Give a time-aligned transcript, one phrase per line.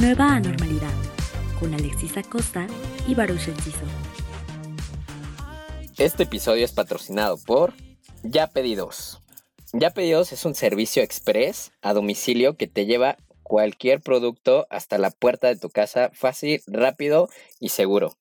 [0.00, 0.92] Nueva anormalidad,
[1.58, 2.66] con Alexis Acosta
[3.08, 3.80] y Baruch Enciso.
[5.96, 7.72] Este episodio es patrocinado por
[8.22, 9.22] Ya Pedidos.
[9.72, 15.10] Ya Pedidos es un servicio express a domicilio que te lleva cualquier producto hasta la
[15.10, 18.18] puerta de tu casa fácil, rápido y seguro.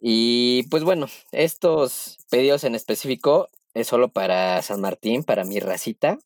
[0.00, 6.18] Y pues bueno, estos pedidos en específico es solo para San Martín, para mi racita,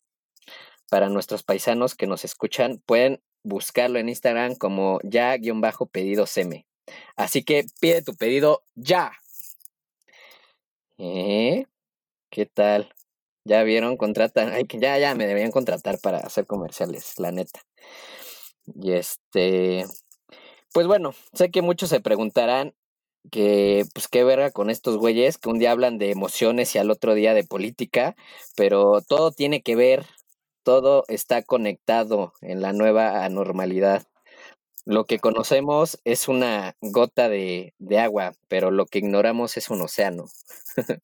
[0.89, 2.81] para nuestros paisanos que nos escuchan.
[2.85, 6.65] Pueden buscarlo en Instagram como ya-pedidos M.
[7.15, 9.13] Así que pide tu pedido ya.
[10.97, 11.65] ¿Eh?
[12.29, 12.93] ¿Qué tal?
[13.45, 17.61] Ya vieron, contratan, ay, que ya, ya me deberían contratar para hacer comerciales, la neta.
[18.65, 19.85] Y este,
[20.73, 22.73] pues bueno, sé que muchos se preguntarán
[23.31, 26.91] que, pues qué verga con estos güeyes que un día hablan de emociones y al
[26.91, 28.15] otro día de política,
[28.55, 30.05] pero todo tiene que ver,
[30.65, 34.03] todo está conectado en la nueva anormalidad.
[34.83, 39.81] Lo que conocemos es una gota de, de agua, pero lo que ignoramos es un
[39.81, 40.25] océano.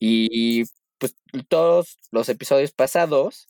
[0.00, 0.64] y
[0.98, 1.16] pues
[1.48, 3.48] todos los episodios pasados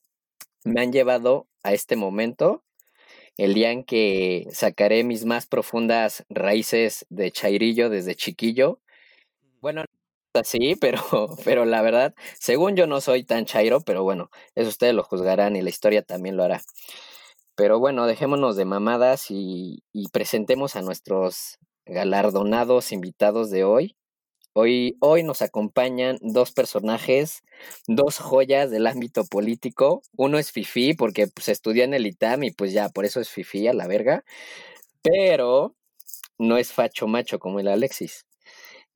[0.64, 2.62] me han llevado a este momento,
[3.38, 8.80] el día en que sacaré mis más profundas raíces de chairillo desde chiquillo.
[9.60, 9.84] Bueno,
[10.38, 11.00] así, pero,
[11.44, 15.56] pero la verdad, según yo no soy tan chairo, pero bueno, eso ustedes lo juzgarán
[15.56, 16.62] y la historia también lo hará.
[17.58, 23.96] Pero bueno, dejémonos de mamadas y, presentemos a nuestros galardonados invitados de hoy.
[24.54, 27.42] Hoy, hoy nos acompañan dos personajes,
[27.88, 30.02] dos joyas del ámbito político.
[30.16, 33.28] Uno es Fifi, porque pues, estudia en el ITAM y pues ya, por eso es
[33.28, 34.24] Fifi a la verga.
[35.02, 35.74] Pero
[36.38, 38.27] no es facho macho como el Alexis.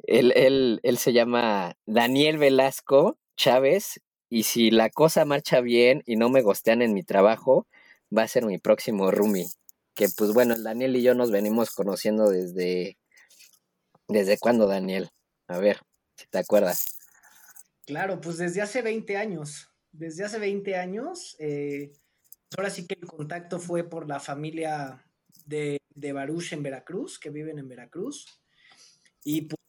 [0.05, 6.17] Él, él, él se llama Daniel Velasco Chávez y si la cosa marcha bien y
[6.17, 7.67] no me gostean en mi trabajo,
[8.17, 9.47] va a ser mi próximo roomie.
[9.94, 12.97] Que pues bueno, Daniel y yo nos venimos conociendo desde...
[14.09, 15.10] ¿Desde cuándo, Daniel?
[15.49, 15.81] A ver,
[16.16, 16.98] si te acuerdas.
[17.87, 19.69] Claro, pues desde hace 20 años.
[19.93, 21.37] Desde hace 20 años.
[21.38, 21.93] Eh,
[22.56, 25.04] ahora sí que el contacto fue por la familia
[25.44, 28.27] de, de Baruch en Veracruz, que viven en Veracruz.
[29.25, 29.62] Y pues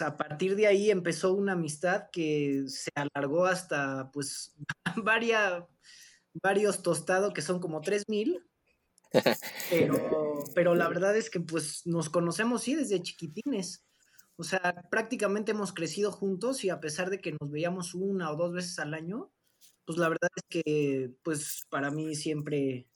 [0.00, 4.54] a partir de ahí empezó una amistad que se alargó hasta pues
[5.04, 5.64] varias,
[6.34, 8.42] varios tostados que son como 3000.
[9.70, 13.84] Pero, pero la verdad es que pues nos conocemos sí desde chiquitines.
[14.36, 18.36] O sea, prácticamente hemos crecido juntos y a pesar de que nos veíamos una o
[18.36, 19.32] dos veces al año,
[19.86, 22.86] pues la verdad es que, pues para mí siempre,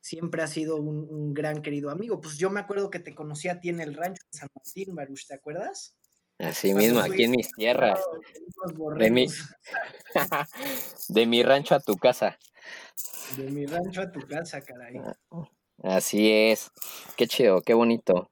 [0.00, 2.20] siempre ha sido un, gran querido amigo.
[2.20, 4.94] Pues yo me acuerdo que te conocí a ti en el rancho de San Martín,
[4.94, 5.96] Baruch, ¿te acuerdas?
[6.38, 8.00] Así mismo, aquí en mis tierras.
[8.96, 9.26] De mi,
[11.08, 12.38] de mi rancho a tu casa.
[13.36, 15.00] De mi rancho a tu casa, caray.
[15.82, 16.70] Así es.
[17.16, 18.30] Qué chido, qué bonito.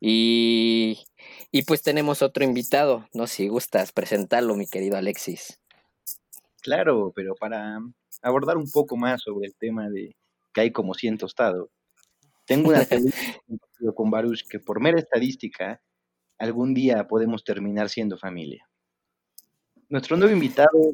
[0.00, 1.04] Y,
[1.50, 5.58] y pues tenemos otro invitado, no si gustas presentarlo, mi querido Alexis.
[6.62, 7.78] Claro, pero para
[8.22, 10.16] abordar un poco más sobre el tema de
[10.52, 11.68] que hay como 100 tostados,
[12.46, 12.86] tengo una
[13.94, 15.80] con Baruch que por mera estadística,
[16.38, 18.68] algún día podemos terminar siendo familia.
[19.88, 20.92] Nuestro nuevo invitado,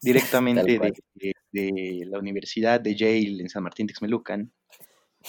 [0.00, 0.78] directamente
[1.14, 4.52] de, de, la Universidad de Yale en San Martín Texmelucan,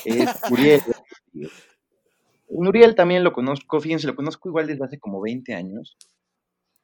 [0.05, 0.81] es Uriel.
[2.49, 5.97] Nuriel también lo conozco, fíjense, lo conozco igual desde hace como 20 años.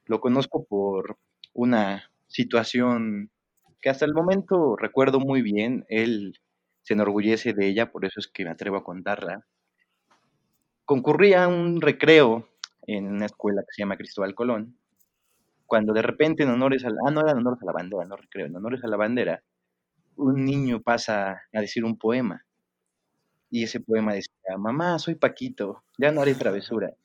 [0.05, 1.17] Lo conozco por
[1.53, 3.29] una situación
[3.81, 5.85] que hasta el momento recuerdo muy bien.
[5.89, 6.39] Él
[6.81, 9.45] se enorgullece de ella, por eso es que me atrevo a contarla.
[10.89, 12.49] Concurría a un recreo
[12.87, 14.75] en una escuela que se llama Cristóbal Colón,
[15.67, 18.15] cuando de repente en honores a la, ah, no eran honores a la bandera, no
[18.15, 19.43] recreo, en honores a la bandera,
[20.15, 22.43] un niño pasa a decir un poema
[23.51, 26.95] y ese poema decía, mamá, soy Paquito, ya no haré travesura.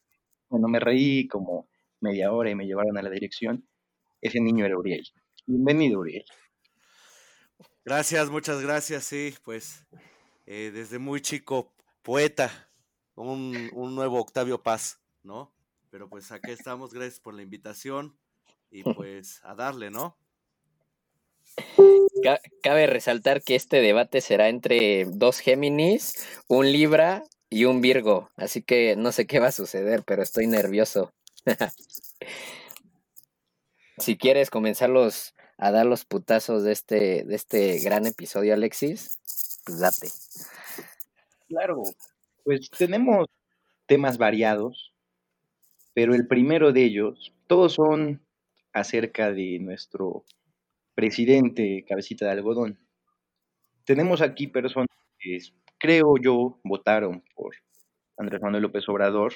[0.49, 1.69] Cuando me reí como
[2.01, 3.69] media hora y me llevaron a la dirección,
[4.23, 5.07] ese niño era Uriel.
[5.45, 6.25] Bienvenido, Uriel.
[7.85, 9.85] Gracias, muchas gracias, sí, pues
[10.47, 12.51] eh, desde muy chico, poeta,
[13.15, 15.53] un, un nuevo Octavio Paz, ¿no?
[15.91, 18.17] Pero pues aquí estamos, gracias por la invitación
[18.71, 20.17] y pues a darle, ¿no?
[22.63, 28.63] Cabe resaltar que este debate será entre dos Géminis, un Libra y un Virgo, así
[28.63, 31.13] que no sé qué va a suceder, pero estoy nervioso.
[33.99, 39.19] si quieres comenzarlos a dar los putazos de este, de este gran episodio, Alexis,
[39.65, 40.09] pues date.
[41.49, 41.83] Claro,
[42.45, 43.27] pues tenemos
[43.87, 44.93] temas variados,
[45.95, 48.21] pero el primero de ellos, todos son
[48.73, 50.25] acerca de nuestro
[50.95, 52.79] presidente cabecita de algodón.
[53.85, 54.89] Tenemos aquí personas
[55.79, 57.55] creo yo, votaron por
[58.17, 59.35] Andrés Manuel López Obrador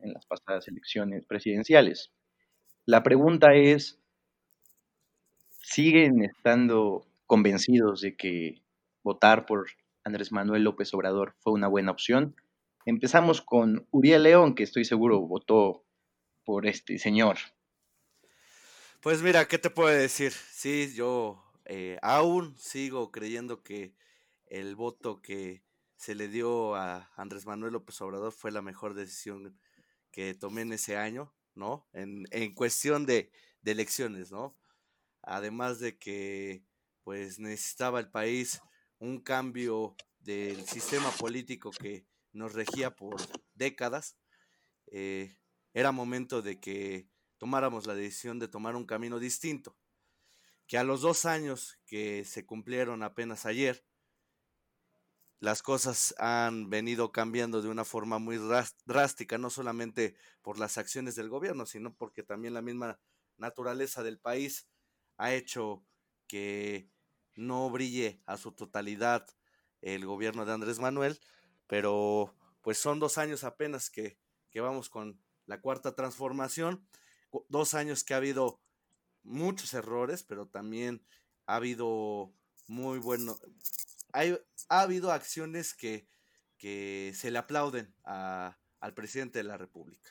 [0.00, 2.10] en las pasadas elecciones presidenciales.
[2.86, 4.00] La pregunta es,
[5.62, 8.62] ¿siguen estando convencidos de que
[9.02, 9.66] votar por
[10.04, 12.34] Andrés Manuel López Obrador fue una buena opción?
[12.86, 15.84] Empezamos con Uriel León, que estoy seguro votó
[16.44, 17.36] por este señor.
[19.00, 20.32] Pues mira, ¿qué te puedo decir?
[20.32, 23.94] Sí, yo eh, aún sigo creyendo que
[24.46, 25.62] el voto que
[25.96, 29.58] se le dio a Andrés Manuel López Obrador fue la mejor decisión
[30.10, 31.86] que tomé en ese año, ¿no?
[31.92, 33.30] En, en cuestión de,
[33.62, 34.56] de elecciones, ¿no?
[35.22, 36.64] Además de que
[37.04, 38.60] pues necesitaba el país
[38.98, 43.16] un cambio del sistema político que nos regía por
[43.54, 44.16] décadas,
[44.86, 45.36] eh,
[45.72, 49.76] era momento de que tomáramos la decisión de tomar un camino distinto,
[50.66, 53.84] que a los dos años que se cumplieron apenas ayer,
[55.40, 58.38] las cosas han venido cambiando de una forma muy
[58.84, 63.00] drástica, no solamente por las acciones del gobierno, sino porque también la misma
[63.38, 64.68] naturaleza del país
[65.16, 65.82] ha hecho
[66.26, 66.90] que
[67.34, 69.26] no brille a su totalidad
[69.80, 71.18] el gobierno de Andrés Manuel,
[71.70, 74.18] pero pues son dos años apenas que,
[74.50, 76.84] que vamos con la cuarta transformación,
[77.48, 78.60] dos años que ha habido
[79.22, 81.00] muchos errores, pero también
[81.46, 82.32] ha habido
[82.66, 83.38] muy bueno,
[84.12, 84.36] hay,
[84.68, 86.08] ha habido acciones que,
[86.58, 90.10] que se le aplauden a, al presidente de la República.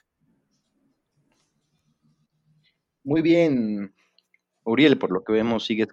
[3.04, 3.94] Muy bien,
[4.64, 5.90] Uriel, por lo que vemos, sigue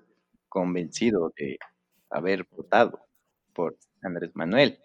[0.49, 1.59] convencido de
[2.09, 3.05] haber votado
[3.53, 4.81] por Andrés Manuel.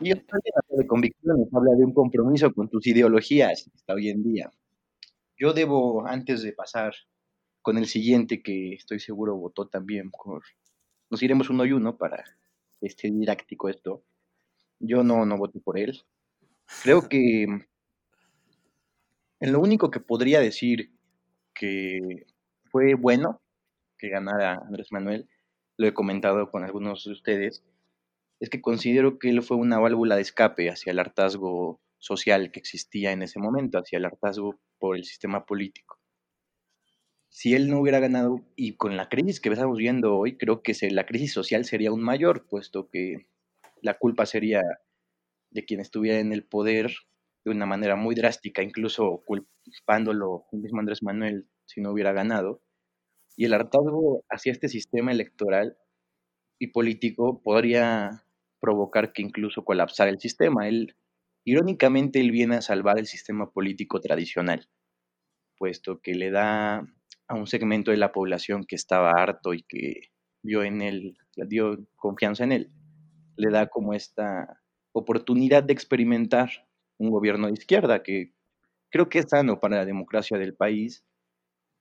[0.00, 4.22] Y esto también de convicciones, habla de un compromiso con tus ideologías hasta hoy en
[4.22, 4.50] día.
[5.36, 6.94] Yo debo, antes de pasar
[7.62, 10.42] con el siguiente, que estoy seguro votó también por...
[11.10, 12.24] Nos iremos uno y uno para
[12.80, 14.02] este didáctico esto.
[14.80, 16.02] Yo no, no voté por él.
[16.82, 17.44] Creo que
[19.40, 20.90] en lo único que podría decir
[21.54, 22.26] que
[22.70, 23.40] fue bueno
[23.98, 25.28] que ganara Andrés Manuel,
[25.76, 27.64] lo he comentado con algunos de ustedes,
[28.40, 32.60] es que considero que él fue una válvula de escape hacia el hartazgo social que
[32.60, 35.98] existía en ese momento, hacia el hartazgo por el sistema político.
[37.30, 40.74] Si él no hubiera ganado, y con la crisis que estamos viendo hoy, creo que
[40.90, 43.26] la crisis social sería aún mayor, puesto que
[43.82, 44.62] la culpa sería
[45.50, 46.92] de quien estuviera en el poder
[47.44, 52.62] de una manera muy drástica, incluso culpándolo el mismo Andrés Manuel si no hubiera ganado.
[53.36, 55.76] Y el hartazgo hacia este sistema electoral
[56.58, 58.23] y político podría
[58.64, 60.66] provocar que incluso colapsara el sistema.
[60.66, 60.96] Él,
[61.44, 64.70] irónicamente, él viene a salvar el sistema político tradicional,
[65.58, 66.86] puesto que le da
[67.28, 70.08] a un segmento de la población que estaba harto y que
[70.42, 72.70] vio en él, dio confianza en él,
[73.36, 74.62] le da como esta
[74.92, 76.48] oportunidad de experimentar
[76.96, 78.32] un gobierno de izquierda que
[78.90, 81.04] creo que es sano para la democracia del país,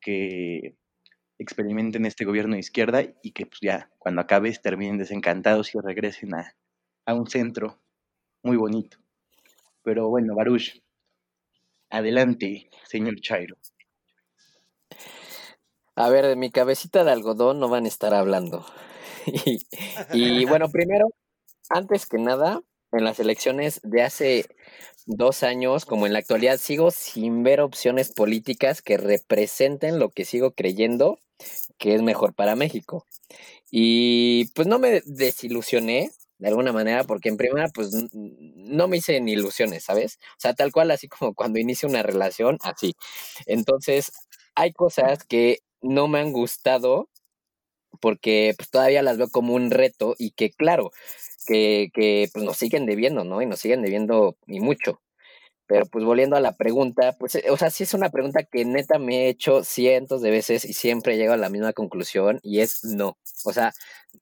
[0.01, 0.75] que
[1.39, 6.33] experimenten este gobierno de izquierda y que pues ya cuando acabes terminen desencantados y regresen
[6.35, 6.55] a,
[7.05, 7.79] a un centro
[8.41, 8.97] muy bonito.
[9.83, 10.81] Pero bueno, Baruch,
[11.89, 13.57] adelante, señor Chairo.
[15.95, 18.65] A ver, de mi cabecita de algodón no van a estar hablando.
[20.13, 21.09] y, bueno, primero,
[21.69, 24.45] antes que nada, en las elecciones de hace
[25.05, 30.25] dos años, como en la actualidad, sigo sin ver opciones políticas que representen lo que
[30.25, 31.19] sigo creyendo
[31.77, 33.05] que es mejor para México.
[33.69, 36.11] Y pues no me desilusioné
[36.43, 40.19] de alguna manera, porque en primera, pues no me hice ni ilusiones, ¿sabes?
[40.37, 42.95] O sea, tal cual, así como cuando inicio una relación, así.
[43.45, 44.11] Entonces,
[44.55, 47.09] hay cosas que no me han gustado
[48.01, 50.91] porque pues todavía las veo como un reto y que claro,
[51.47, 53.41] que, que pues nos siguen debiendo, ¿no?
[53.41, 55.02] Y nos siguen debiendo y mucho.
[55.73, 58.99] Pero pues volviendo a la pregunta, pues, o sea, sí es una pregunta que neta
[58.99, 62.83] me he hecho cientos de veces y siempre llego a la misma conclusión y es
[62.83, 63.17] no.
[63.43, 63.73] O sea,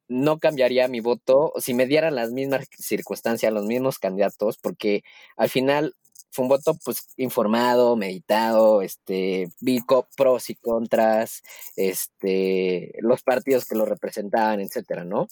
[0.08, 5.04] no cambiaría mi voto si me dieran las mismas circunstancias, los mismos candidatos, porque
[5.36, 5.94] al final
[6.32, 9.82] fue un voto pues informado, meditado, este, vi
[10.16, 11.42] pros y contras,
[11.76, 15.28] este, los partidos que lo representaban, etcétera, ¿no?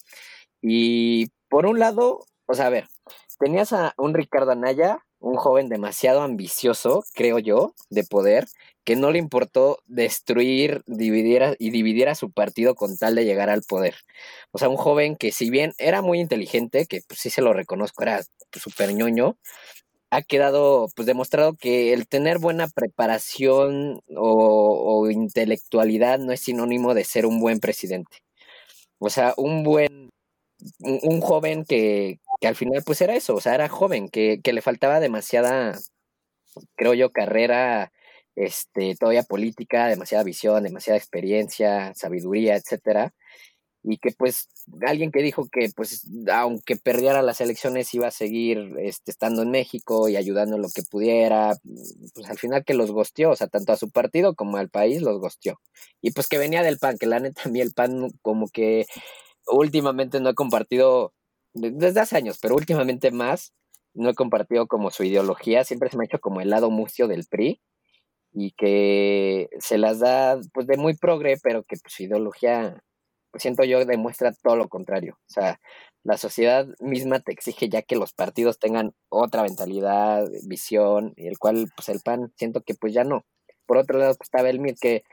[0.62, 2.90] Y por un lado, o sea, a ver,
[3.40, 8.48] tenías a un Ricardo Anaya, un joven demasiado ambicioso, creo yo, de poder,
[8.84, 13.50] que no le importó destruir, dividir y dividir a su partido con tal de llegar
[13.50, 13.96] al poder.
[14.52, 17.54] O sea, un joven que si bien era muy inteligente, que pues, sí se lo
[17.54, 18.22] reconozco, era
[18.54, 19.38] súper ñoño,
[20.12, 26.94] ha quedado pues demostrado que el tener buena preparación o, o intelectualidad no es sinónimo
[26.94, 28.18] de ser un buen presidente.
[29.00, 30.12] O sea, un buen,
[30.80, 34.54] un, joven que, que al final pues era eso, o sea, era joven, que, que
[34.54, 35.78] le faltaba demasiada,
[36.76, 37.92] creo yo, carrera
[38.36, 43.14] este, todavía política, demasiada visión, demasiada experiencia, sabiduría, etcétera,
[43.84, 44.50] y que pues
[44.86, 49.52] alguien que dijo que pues aunque perdiera las elecciones iba a seguir este, estando en
[49.52, 51.54] México y ayudando lo que pudiera,
[52.14, 55.02] pues al final que los gosteó, o sea, tanto a su partido como al país
[55.02, 55.60] los gosteó.
[56.02, 58.86] Y pues que venía del PAN, que la neta a mí el PAN como que
[59.48, 61.14] últimamente no he compartido,
[61.54, 63.54] desde hace años, pero últimamente más,
[63.94, 67.08] no he compartido como su ideología, siempre se me ha hecho como el lado mucio
[67.08, 67.62] del PRI
[68.32, 72.84] y que se las da pues de muy progre, pero que pues, su ideología,
[73.32, 75.18] pues, siento yo, demuestra todo lo contrario.
[75.30, 75.60] O sea,
[76.04, 81.38] la sociedad misma te exige ya que los partidos tengan otra mentalidad, visión, y el
[81.38, 83.26] cual pues el PAN siento que pues ya no.
[83.66, 85.04] Por otro lado pues, estaba el que,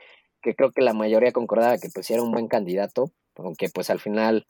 [0.41, 3.99] que creo que la mayoría concordaba que pues era un buen candidato, aunque pues al
[3.99, 4.47] final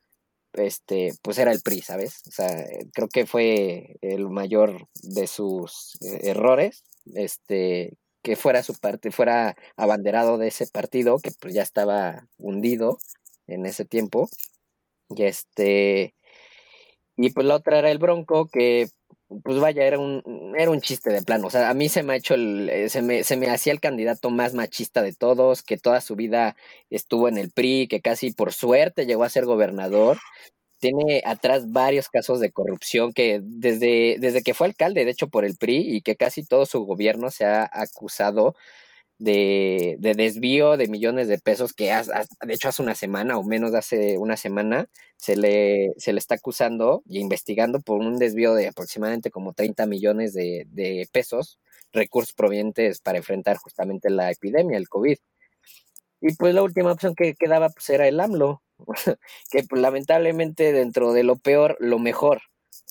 [0.54, 2.22] este pues era el PRI, ¿sabes?
[2.27, 6.84] O sea, creo que fue el mayor de sus eh, errores,
[7.16, 13.00] este que fuera su parte, fuera abanderado de ese partido que pues ya estaba hundido
[13.48, 14.30] en ese tiempo.
[15.10, 16.13] Y este
[17.18, 18.89] y pues la otra era el Bronco que
[19.43, 21.48] pues vaya, era un, era un chiste de plano.
[21.48, 23.74] O sea, a mí se me ha hecho el, eh, se me, se me hacía
[23.74, 26.55] el candidato más machista de todos, que toda su vida
[26.89, 30.17] estuvo en el PRI, que casi por suerte llegó a ser gobernador
[30.79, 35.46] tiene atrás varios casos de corrupción que desde, desde que fue alcalde, de hecho por
[35.46, 38.55] el PRI, y que casi todo su gobierno se ha acusado
[39.19, 41.86] de, de desvío de millones de pesos, que
[42.45, 46.36] de hecho hace una semana o menos hace una semana se le, se le está
[46.36, 51.59] acusando y investigando por un desvío de aproximadamente como 30 millones de, de pesos,
[51.91, 55.17] recursos provenientes para enfrentar justamente la epidemia, el COVID.
[56.21, 58.62] Y pues la última opción que quedaba pues era el AMLO,
[59.51, 62.41] que pues, lamentablemente dentro de lo peor, lo mejor,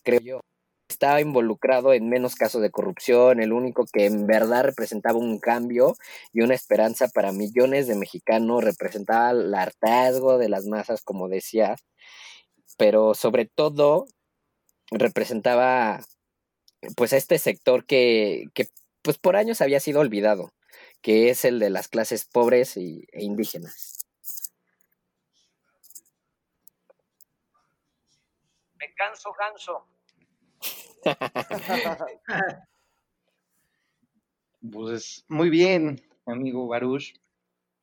[0.04, 0.40] creo yo.
[0.88, 5.96] Estaba involucrado en menos casos de corrupción, el único que en verdad representaba un cambio
[6.32, 11.84] y una esperanza para millones de mexicanos, representaba el hartazgo de las masas, como decías,
[12.78, 14.06] pero sobre todo
[14.90, 16.00] representaba
[16.96, 18.44] pues este sector que,
[19.02, 20.52] pues por años había sido olvidado,
[21.02, 23.96] que es el de las clases pobres y, e indígenas.
[28.96, 29.86] canso, canso.
[34.72, 37.14] Pues muy bien, amigo Baruch.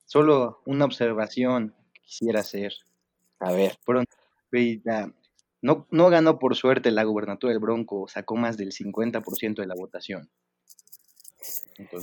[0.05, 2.73] Solo una observación quisiera hacer.
[3.39, 3.77] A ver.
[3.85, 4.15] Pronto,
[5.61, 9.75] no, no ganó por suerte la gubernatura del Bronco, sacó más del 50% de la
[9.75, 10.29] votación.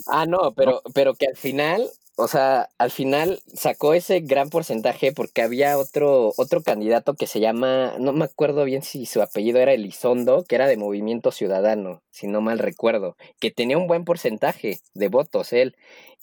[0.06, 5.12] Ah, no, pero, pero que al final o sea, al final sacó ese gran porcentaje
[5.12, 9.58] porque había otro, otro candidato que se llama, no me acuerdo bien si su apellido
[9.58, 14.04] era Elizondo, que era de Movimiento Ciudadano, si no mal recuerdo, que tenía un buen
[14.04, 15.76] porcentaje de votos él,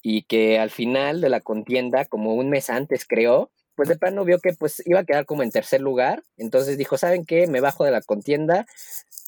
[0.04, 4.24] y que al final de la contienda, como un mes antes creo, pues de plano
[4.24, 7.48] vio que pues iba a quedar como en tercer lugar, entonces dijo, ¿saben qué?
[7.48, 8.68] Me bajo de la contienda,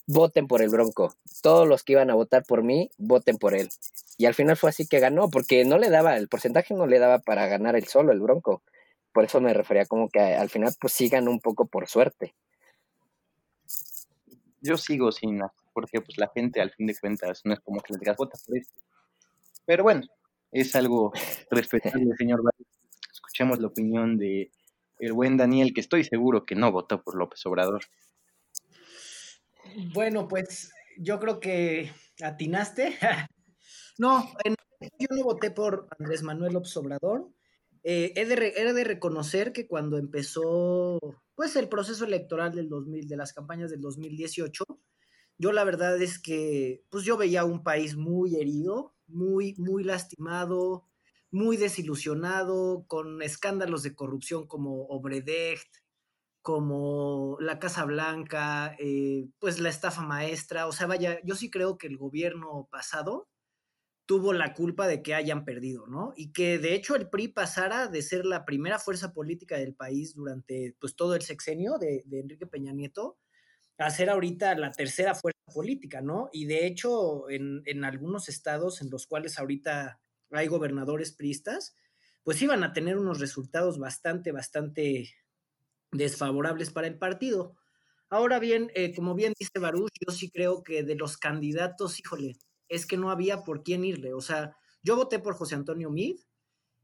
[0.10, 1.14] voten por el Bronco.
[1.44, 3.70] Todos los que iban a votar por mí, voten por él.
[4.18, 7.00] Y al final fue así que ganó, porque no le daba, el porcentaje no le
[7.00, 8.64] daba para ganar el solo, el Bronco.
[9.14, 12.34] Por eso me refería como que al final pues sí ganó un poco por suerte.
[14.62, 15.42] Yo sigo sin,
[15.74, 18.38] porque pues la gente al fin de cuentas no es como que les digas vota
[18.46, 18.74] por este.
[19.66, 20.02] Pero bueno,
[20.52, 21.14] es algo
[21.52, 22.42] respetable, señor.
[23.12, 24.52] Escuchemos la opinión de
[24.98, 27.84] el buen Daniel, que estoy seguro que no votó por López Obrador.
[29.94, 32.98] Bueno, pues yo creo que atinaste.
[33.98, 34.32] no,
[35.00, 37.30] yo no voté por Andrés Manuel López Obrador.
[37.84, 41.00] Eh, he, de reconocer que cuando empezó
[41.36, 44.66] pues el proceso electoral del 2000, de las campañas del 2018,
[45.38, 50.86] yo la verdad es que pues yo veía un país muy herido, muy, muy lastimado,
[51.32, 55.78] muy desilusionado, con escándalos de corrupción como Obredecht,
[56.50, 60.66] como la Casa Blanca, eh, pues la estafa maestra.
[60.66, 63.30] O sea, vaya, yo sí creo que el gobierno pasado
[64.08, 66.12] tuvo la culpa de que hayan perdido, ¿no?
[66.16, 70.16] Y que de hecho el PRI pasara de ser la primera fuerza política del país
[70.16, 73.20] durante pues todo el sexenio de, Enrique Peña Nieto
[73.78, 76.32] a ser ahorita la tercera fuerza política, ¿no?
[76.34, 80.02] Y de hecho en, en algunos estados en los cuales ahorita
[80.32, 81.78] hay gobernadores priistas,
[82.24, 85.12] pues iban a tener unos resultados bastante, bastante
[85.92, 87.56] desfavorables para el partido.
[88.10, 92.38] Ahora bien, eh, como bien dice Baruch, yo sí creo que de los candidatos, híjole,
[92.68, 94.14] es que no había por quién irle.
[94.14, 96.18] O sea, yo voté por José Antonio Mid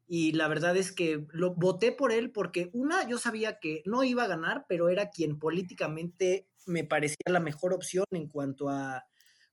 [0.07, 4.03] y la verdad es que lo voté por él porque una, yo sabía que no
[4.03, 9.05] iba a ganar, pero era quien políticamente me parecía la mejor opción en cuanto a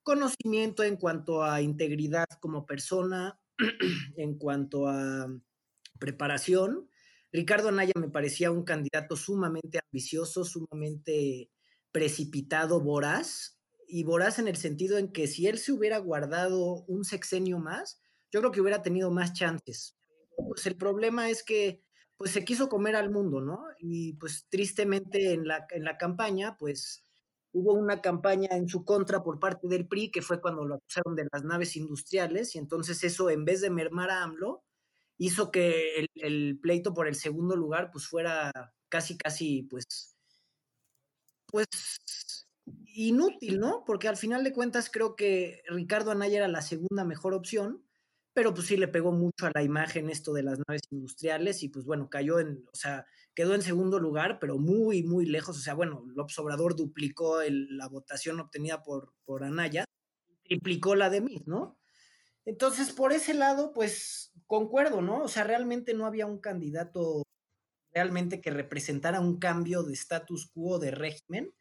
[0.03, 3.41] conocimiento, en cuanto a integridad como persona,
[4.17, 5.29] en cuanto a
[5.99, 6.89] preparación.
[7.33, 11.51] Ricardo Anaya me parecía un candidato sumamente ambicioso, sumamente
[11.91, 13.59] precipitado, voraz,
[13.89, 18.01] y voraz en el sentido en que si él se hubiera guardado un sexenio más,
[18.31, 19.97] yo creo que hubiera tenido más chances.
[20.49, 21.83] Pues el problema es que
[22.17, 23.65] pues se quiso comer al mundo, ¿no?
[23.79, 27.05] Y pues tristemente en la, en la campaña, pues
[27.53, 31.15] hubo una campaña en su contra por parte del PRI, que fue cuando lo acusaron
[31.15, 34.65] de las naves industriales, y entonces eso, en vez de mermar a AMLO,
[35.19, 38.51] hizo que el, pleito por el segundo lugar, pues fuera
[38.89, 40.17] casi, casi, pues,
[41.47, 41.67] pues
[42.95, 43.85] inútil, ¿no?
[43.87, 47.85] Porque al final de cuentas creo que Ricardo Anaya era la segunda mejor opción,
[48.35, 51.69] pero pues sí le pegó mucho a la imagen esto de las naves industriales y
[51.69, 55.61] pues bueno, cayó en, o sea, quedó en segundo lugar, pero muy, muy lejos, o
[55.61, 59.85] sea, bueno, López Obrador duplicó la votación obtenida por, por Anaya,
[60.45, 61.79] triplicó la de mí, ¿no?
[62.45, 65.23] Entonces, por ese lado, pues concuerdo, ¿no?
[65.23, 67.23] O sea, realmente no había un candidato
[67.93, 71.53] realmente que representara un cambio de status quo de régimen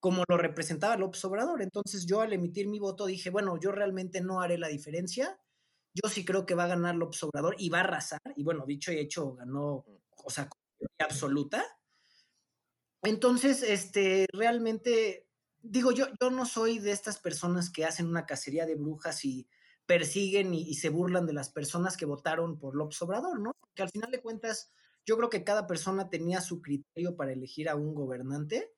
[0.00, 1.62] como lo representaba López Obrador.
[1.62, 5.38] Entonces yo al emitir mi voto dije, bueno, yo realmente no haré la diferencia,
[5.94, 8.20] yo sí creo que va a ganar López Obrador y va a arrasar.
[8.34, 9.84] Y bueno, dicho y hecho, ganó,
[10.24, 10.48] o sea,
[10.98, 11.64] absoluta.
[13.02, 15.26] Entonces, este, realmente,
[15.60, 19.46] digo, yo, yo no soy de estas personas que hacen una cacería de brujas y
[19.90, 23.56] persiguen y, y, se burlan de las personas que votaron por López Obrador, ¿no?
[23.74, 24.70] Que al final de cuentas,
[25.04, 28.72] yo creo que cada persona tenía su criterio para elegir a un gobernante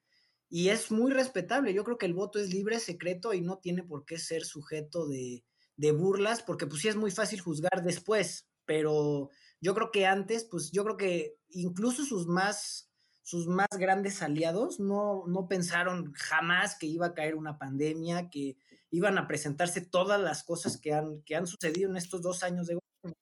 [0.49, 1.75] y es muy respetable.
[1.75, 5.07] Yo creo que el voto es libre, secreto y no tiene por qué ser sujeto
[5.07, 5.45] de,
[5.77, 9.29] de burlas, porque pues sí es muy fácil juzgar después, pero
[9.61, 14.81] yo creo que antes, pues yo creo que incluso sus más, sus más grandes aliados
[14.81, 18.57] no, no pensaron jamás que iba a caer una pandemia, que
[18.93, 22.67] iban a presentarse todas las cosas que han, que han sucedido en estos dos años
[22.67, 23.19] de gobierno.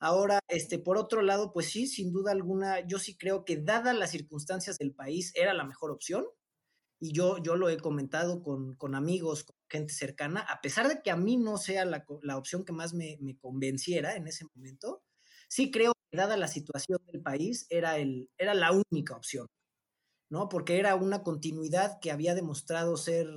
[0.00, 3.96] Ahora, este, por otro lado, pues sí, sin duda alguna, yo sí creo que dadas
[3.96, 6.24] las circunstancias del país, era la mejor opción
[7.00, 11.02] y yo, yo lo he comentado con, con, amigos, con gente cercana, a pesar de
[11.02, 14.46] que a mí no sea la, la opción que más me, me, convenciera en ese
[14.54, 15.02] momento,
[15.48, 19.46] sí creo que dada la situación del país era, el, era la única opción,
[20.30, 20.48] ¿no?
[20.48, 23.28] Porque era una continuidad que había demostrado ser,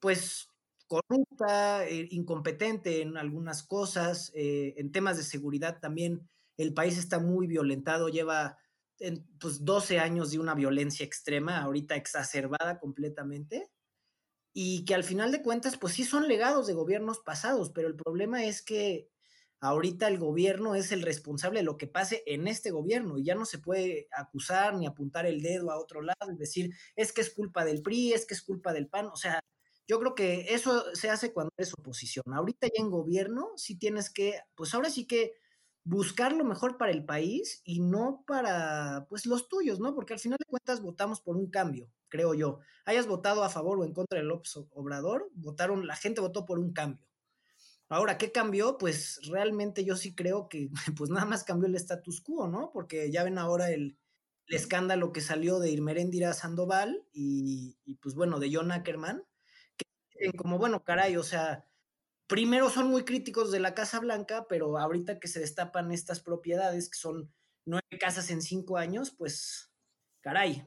[0.00, 0.47] pues,
[0.88, 7.20] corrupta, eh, incompetente en algunas cosas, eh, en temas de seguridad también el país está
[7.20, 8.58] muy violentado, lleva
[9.38, 13.70] pues 12 años de una violencia extrema, ahorita exacerbada completamente,
[14.52, 17.94] y que al final de cuentas, pues sí son legados de gobiernos pasados, pero el
[17.94, 19.08] problema es que
[19.60, 23.34] ahorita el gobierno es el responsable de lo que pase en este gobierno y ya
[23.34, 27.20] no se puede acusar ni apuntar el dedo a otro lado y decir, es que
[27.20, 29.40] es culpa del PRI, es que es culpa del PAN, o sea,
[29.88, 32.24] yo creo que eso se hace cuando eres oposición.
[32.32, 35.32] Ahorita ya en gobierno sí tienes que, pues ahora sí que
[35.82, 39.94] buscar lo mejor para el país y no para pues los tuyos, ¿no?
[39.94, 42.60] Porque al final de cuentas votamos por un cambio, creo yo.
[42.84, 46.58] Hayas votado a favor o en contra del López Obrador, votaron, la gente votó por
[46.58, 47.08] un cambio.
[47.88, 48.76] Ahora, ¿qué cambió?
[48.76, 52.70] Pues realmente yo sí creo que pues nada más cambió el status quo, ¿no?
[52.74, 53.96] Porque ya ven ahora el,
[54.48, 59.22] escándalo que salió de Irmeréndira Sandoval y, y, pues bueno, de John Ackerman,
[60.18, 61.66] que como, bueno, caray, o sea,
[62.26, 66.90] primero son muy críticos de la Casa Blanca, pero ahorita que se destapan estas propiedades,
[66.90, 67.32] que son
[67.64, 69.72] nueve casas en cinco años, pues
[70.20, 70.66] caray.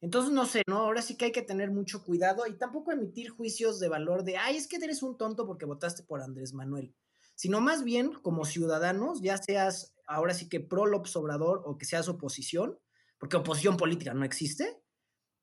[0.00, 0.78] Entonces, no sé, ¿no?
[0.78, 4.36] Ahora sí que hay que tener mucho cuidado y tampoco emitir juicios de valor de,
[4.36, 6.94] ay, es que eres un tonto porque votaste por Andrés Manuel,
[7.34, 11.84] sino más bien como ciudadanos, ya seas ahora sí que pro López Obrador o que
[11.84, 12.78] seas oposición,
[13.18, 14.80] porque oposición política no existe,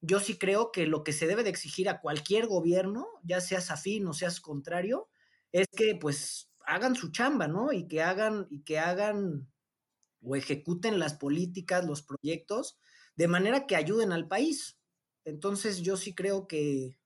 [0.02, 3.72] yo sí creo que lo que se debe de exigir a cualquier gobierno, ya seas
[3.72, 5.10] afín o seas contrario,
[5.52, 7.72] es que pues hagan su chamba, ¿no?
[7.72, 9.52] Y que hagan, y que hagan
[10.22, 12.78] o ejecuten las políticas, los proyectos,
[13.16, 14.80] de manera que ayuden al país.
[15.24, 17.00] Entonces yo sí creo que,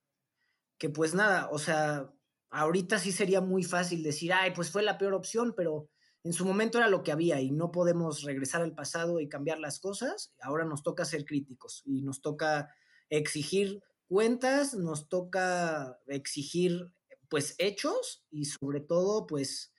[0.77, 2.11] que pues nada, o sea,
[2.49, 5.89] ahorita sí sería muy fácil decir, ay, pues fue la peor opción, pero
[6.23, 9.59] en su momento era lo que había y no podemos regresar al pasado y cambiar
[9.59, 10.33] las cosas.
[10.41, 12.73] Ahora nos toca ser críticos y nos toca
[13.09, 16.91] exigir cuentas, nos toca exigir
[17.29, 19.73] pues hechos y sobre todo pues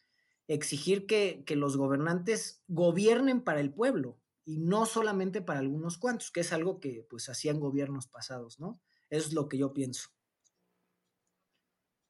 [0.46, 6.30] exigir que, que, los gobernantes gobiernen para el pueblo y no solamente para algunos cuantos,
[6.30, 8.80] que es algo que pues hacían gobiernos pasados, ¿no?
[9.10, 10.10] Eso es lo que yo pienso.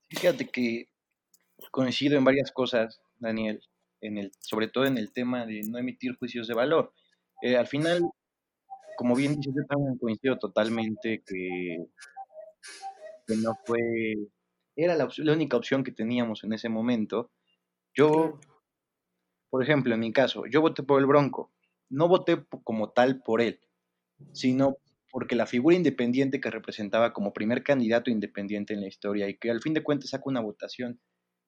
[0.08, 0.88] Fíjate que
[1.70, 3.62] coincido en varias cosas, Daniel.
[4.00, 6.94] en el, sobre todo en el tema de no emitir juicios de valor.
[7.42, 8.02] Eh, al final,
[9.00, 11.86] como bien dices, yo también coincido totalmente que,
[13.26, 13.80] que no fue,
[14.76, 17.30] era la, la, única opción que teníamos en ese momento.
[17.94, 18.38] Yo,
[19.48, 21.50] por ejemplo, en mi caso, yo voté por el Bronco.
[21.88, 23.60] No voté como tal por él,
[24.34, 24.76] sino
[25.10, 29.50] porque la figura independiente que representaba como primer candidato independiente en la historia y que
[29.50, 31.00] al fin de cuentas saca una votación,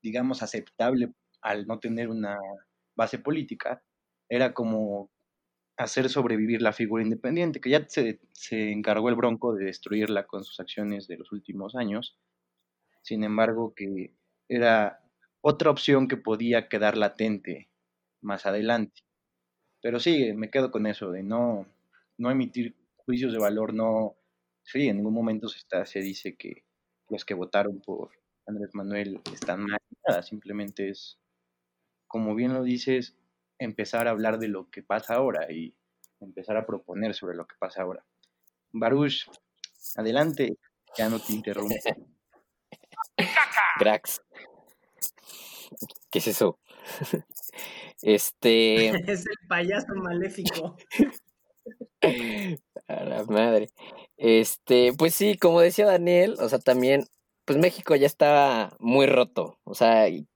[0.03, 1.13] digamos, aceptable
[1.43, 2.39] al no tener una
[2.97, 3.83] base política,
[4.31, 5.11] era como
[5.83, 10.45] hacer sobrevivir la figura independiente, que ya se, se encargó el Bronco de destruirla con
[10.45, 12.19] sus acciones de los últimos años.
[13.03, 14.15] Sin embargo, que
[14.49, 15.03] era
[15.41, 17.69] otra opción que podía quedar latente
[18.21, 19.03] más adelante.
[19.83, 21.67] Pero sí, me quedo con eso, de no,
[22.17, 24.17] no emitir juicios de valor no,
[24.63, 26.65] sí, en ningún momento se, está, se dice que
[27.09, 28.11] los que votaron por
[28.47, 31.19] Andrés Manuel están mal, nada, simplemente es,
[32.07, 33.17] como bien lo dices,
[33.63, 35.75] empezar a hablar de lo que pasa ahora y
[36.21, 38.05] empezar a proponer sobre lo que pasa ahora.
[38.73, 39.29] Baruch,
[39.97, 40.57] adelante,
[40.97, 41.75] ya no te interrumpo.
[43.79, 44.23] Grax.
[46.11, 46.59] ¿Qué es eso?
[48.03, 48.89] Este.
[49.13, 50.77] es el payaso maléfico.
[52.89, 53.69] A la madre.
[54.17, 57.05] Este, pues sí, como decía Daniel, o sea, también,
[57.45, 60.27] pues México ya estaba muy roto, o sea, y,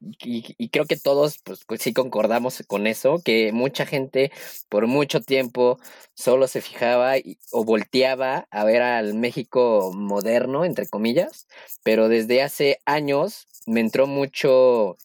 [0.71, 4.33] creo que todos, pues, pues, sí concordamos con eso, que mucha gente
[4.69, 5.79] por mucho tiempo
[6.15, 7.15] solo se fijaba
[7.53, 11.47] o volteaba a ver al México moderno, entre comillas,
[11.85, 14.97] pero desde hace años me entró mucho,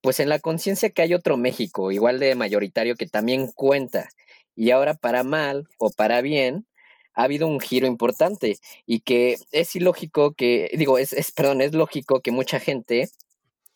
[0.00, 4.08] pues en la conciencia que hay otro México, igual de mayoritario, que también cuenta
[4.54, 6.66] y ahora para mal o para bien
[7.14, 11.74] ha habido un giro importante y que es ilógico que, digo, es, es perdón, es
[11.74, 13.10] lógico que mucha gente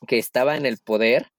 [0.07, 1.33] que estaba en el poder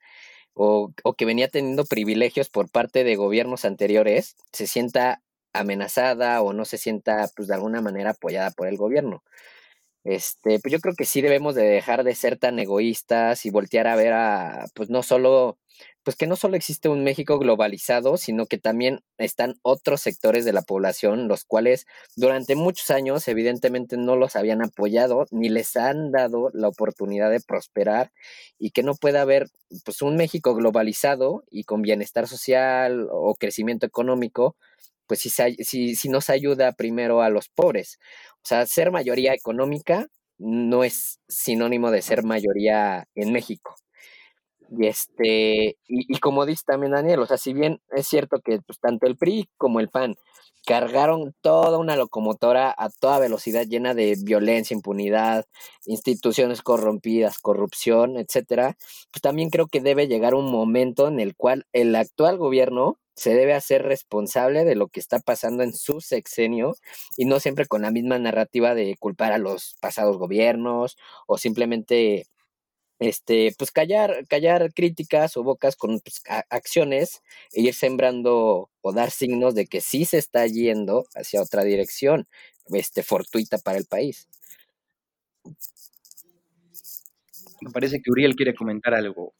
[0.54, 5.22] o, o, que venía teniendo privilegios por parte de gobiernos anteriores se sienta
[5.54, 9.24] amenazada o no se sienta pues de alguna manera apoyada por el gobierno.
[10.04, 13.88] Este, pues yo creo que sí debemos de dejar de ser tan egoístas y voltear
[13.88, 15.58] a ver a, pues no solo
[16.08, 20.54] pues que no solo existe un México globalizado, sino que también están otros sectores de
[20.54, 26.14] la población, los cuales durante muchos años evidentemente no los habían apoyado ni les han
[26.14, 28.14] dado la oportunidad de prosperar
[28.58, 29.50] y que no pueda haber
[29.84, 34.56] pues un México globalizado y con bienestar social o crecimiento económico,
[35.08, 38.00] pues si, si, si nos ayuda primero a los pobres.
[38.36, 43.76] O sea, ser mayoría económica no es sinónimo de ser mayoría en México.
[44.70, 48.80] Y este, y, como dice también Daniel, o sea, si bien es cierto que pues,
[48.80, 50.16] tanto el PRI como el PAN
[50.66, 55.46] cargaron toda una locomotora a toda velocidad llena de violencia, impunidad,
[55.86, 58.76] instituciones corrompidas, corrupción, etcétera,
[59.12, 63.34] pues también creo que debe llegar un momento en el cual el actual gobierno se
[63.34, 66.76] debe hacer responsable de lo que está pasando en su sexenio
[67.16, 72.28] y no siempre con la misma narrativa de culpar a los pasados gobiernos o simplemente
[73.00, 77.22] este, pues callar, callar críticas o bocas con pues, acciones
[77.54, 82.28] e ir sembrando o dar signos de que sí se está yendo hacia otra dirección,
[82.68, 84.28] este, fortuita para el país.
[87.62, 89.34] Me parece que Uriel quiere comentar algo.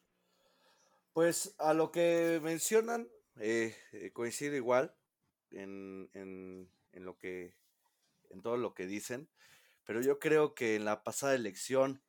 [1.14, 3.08] Pues a lo que mencionan,
[3.40, 4.96] eh, eh, coincido igual
[5.52, 7.56] en, en, en, lo que,
[8.30, 9.30] en todo lo que dicen,
[9.84, 12.04] pero yo creo que en la pasada elección,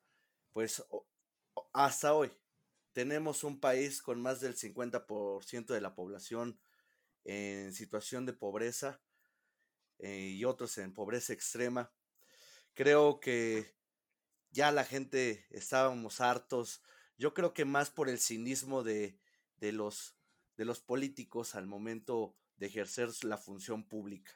[0.53, 0.85] pues
[1.73, 2.31] hasta hoy
[2.93, 6.59] tenemos un país con más del 50% de la población
[7.25, 9.01] en situación de pobreza
[9.99, 11.93] eh, y otros en pobreza extrema.
[12.75, 13.77] Creo que
[14.51, 16.83] ya la gente estábamos hartos.
[17.17, 19.19] Yo creo que más por el cinismo de,
[19.57, 20.17] de, los,
[20.57, 24.33] de los políticos al momento de ejercer la función pública.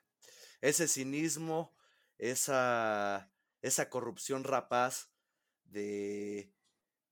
[0.61, 1.75] Ese cinismo,
[2.19, 5.11] esa, esa corrupción rapaz
[5.65, 6.53] de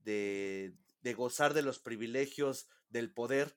[0.04, 0.74] de,
[1.16, 3.56] gozar de los privilegios del poder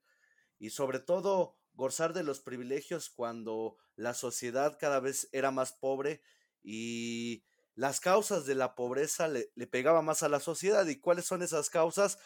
[0.60, 6.22] y sobre todo gozar de los privilegios cuando la sociedad cada vez era más pobre
[6.64, 7.44] y
[7.76, 10.86] las causas de la pobreza le, le pegaba más a la sociedad.
[10.88, 12.20] ¿Y cuáles son esas causas?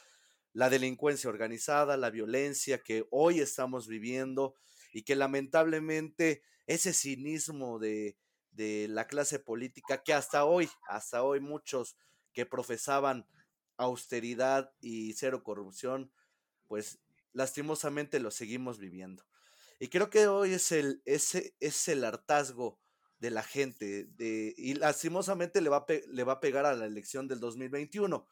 [0.53, 4.55] La delincuencia organizada, la violencia que hoy estamos viviendo
[4.91, 8.17] y que lamentablemente ese cinismo de,
[8.57, 11.95] de la clase política que hasta hoy, hasta hoy muchos
[12.33, 13.27] que profesaban
[13.77, 16.11] austeridad y cero corrupción,
[16.67, 16.99] pues
[17.33, 19.23] lastimosamente lo seguimos viviendo.
[19.79, 22.79] Y creo que hoy es el, ese, es el hartazgo
[23.19, 26.85] de la gente de, y lastimosamente le va, a le va a pegar a la
[26.85, 28.27] elección del 2021,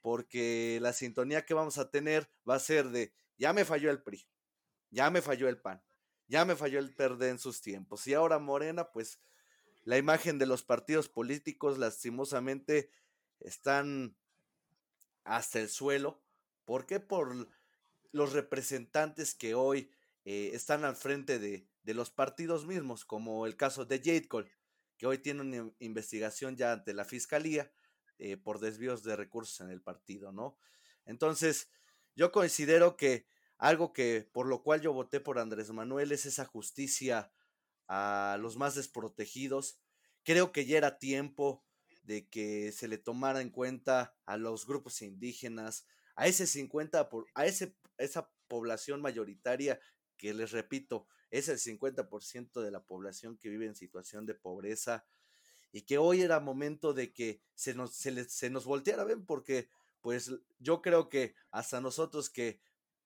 [0.00, 4.02] porque la sintonía que vamos a tener va a ser de ya me falló el
[4.02, 4.26] PRI,
[4.90, 5.82] ya me falló el PAN,
[6.28, 8.06] ya me falló el PERDE en sus tiempos.
[8.06, 9.20] Y ahora Morena, pues
[9.84, 12.90] la imagen de los partidos políticos lastimosamente
[13.40, 14.16] están
[15.24, 16.22] hasta el suelo.
[16.64, 17.00] ¿Por qué?
[17.00, 17.48] Por
[18.12, 19.90] los representantes que hoy
[20.24, 24.52] eh, están al frente de, de, los partidos mismos, como el caso de Jade Cole,
[24.96, 27.70] que hoy tiene una investigación ya ante la fiscalía
[28.18, 30.56] eh, por desvíos de recursos en el partido, ¿no?
[31.04, 31.68] Entonces,
[32.14, 33.26] yo considero que
[33.58, 37.32] algo que por lo cual yo voté por Andrés Manuel es esa justicia
[37.88, 39.80] a los más desprotegidos.
[40.22, 41.64] Creo que ya era tiempo
[42.04, 47.26] de que se le tomara en cuenta a los grupos indígenas, a ese 50 por,
[47.34, 49.80] a ese, esa población mayoritaria
[50.16, 55.06] que les repito, es el 50% de la población que vive en situación de pobreza
[55.72, 59.26] y que hoy era momento de que se nos, se, se nos volteara, ¿ven?
[59.26, 59.68] Porque
[60.00, 62.60] pues yo creo que hasta nosotros que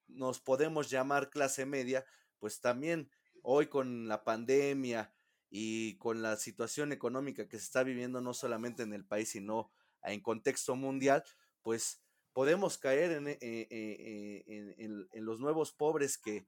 [0.09, 2.05] nos podemos llamar clase media,
[2.39, 3.11] pues también
[3.43, 5.15] hoy con la pandemia
[5.51, 9.71] y con la situación económica que se está viviendo no solamente en el país, sino
[10.03, 11.25] en contexto mundial,
[11.63, 16.47] pues podemos caer en, eh, eh, eh, en, los nuevos pobres que,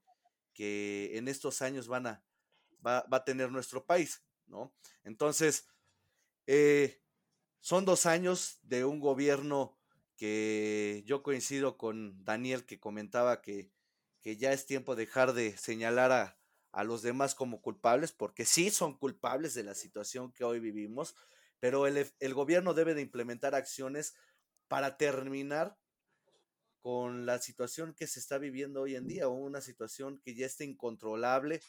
[0.55, 2.25] que, en estos años van a,
[2.87, 4.73] va, va, a tener nuestro país, ¿no?
[5.03, 5.67] Entonces,
[7.61, 9.79] son dos años de un gobierno
[10.17, 13.73] que yo coincido con Daniel que comentaba que,
[14.21, 16.40] que ya es tiempo de dejar de señalar a,
[16.73, 21.15] a, los demás como culpables, porque sí son culpables de la situación que hoy vivimos,
[21.59, 24.15] pero el, el gobierno debe de implementar acciones
[24.69, 25.77] para terminar
[26.81, 30.65] con la situación que se está viviendo hoy en día, una situación que ya está
[30.65, 31.61] incontrolable,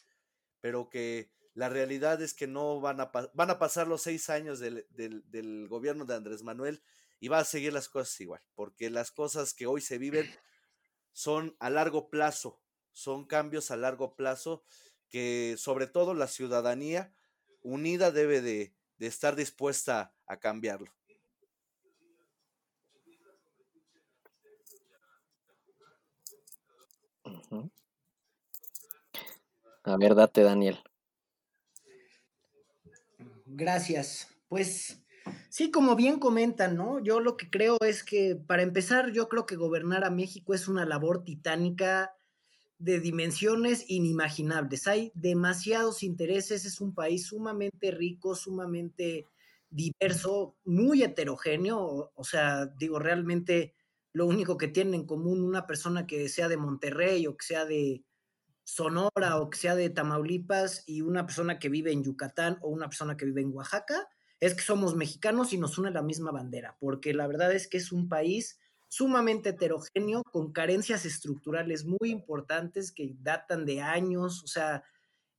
[0.61, 4.59] pero que la realidad es que no van a, van a pasar los seis años
[4.59, 6.81] del, del, del gobierno de Andrés Manuel
[7.19, 10.29] y va a seguir las cosas igual, porque las cosas que hoy se viven
[11.11, 12.61] son a largo plazo,
[12.91, 14.63] son cambios a largo plazo
[15.11, 17.13] que sobre todo la ciudadanía
[17.61, 20.91] unida debe de, de estar dispuesta a cambiarlo.
[29.83, 30.79] A ver, date, Daniel.
[33.45, 34.27] Gracias.
[34.47, 35.01] Pues
[35.49, 36.99] Sí, como bien comentan, ¿no?
[36.99, 40.67] Yo lo que creo es que, para empezar, yo creo que gobernar a México es
[40.67, 42.15] una labor titánica
[42.81, 44.87] de dimensiones inimaginables.
[44.87, 49.27] Hay demasiados intereses, es un país sumamente rico, sumamente
[49.69, 53.75] diverso, muy heterogéneo, o, sea, digo, realmente
[54.13, 57.65] lo único que tiene en común una persona que sea de Monterrey o que sea
[57.65, 58.03] de
[58.63, 62.87] Sonora o que sea de Tamaulipas y una persona que vive en Yucatán o una
[62.87, 64.07] persona que vive en Oaxaca,
[64.39, 67.77] es que somos mexicanos y nos une la misma bandera, porque la verdad es que
[67.77, 68.59] es un país
[68.91, 74.83] sumamente heterogéneo, con carencias estructurales muy importantes que datan de años, o sea,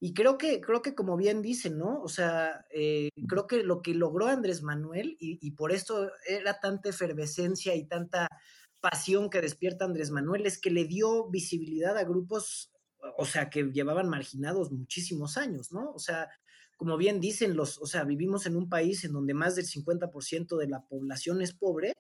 [0.01, 2.01] y creo que, creo que como bien dicen, ¿no?
[2.01, 6.61] O sea, eh, creo que lo que logró Andrés Manuel, y, y, por esto era
[6.61, 8.27] tanta efervescencia y tanta
[8.81, 12.73] pasión que despierta Andrés Manuel, es que le dio visibilidad a grupos,
[13.19, 15.93] o sea, que llevaban marginados muchísimos años, ¿no?
[15.93, 16.31] O sea,
[16.79, 20.57] como bien dicen los, o sea, vivimos en un país en donde más del 50%
[20.57, 21.93] de la población es pobre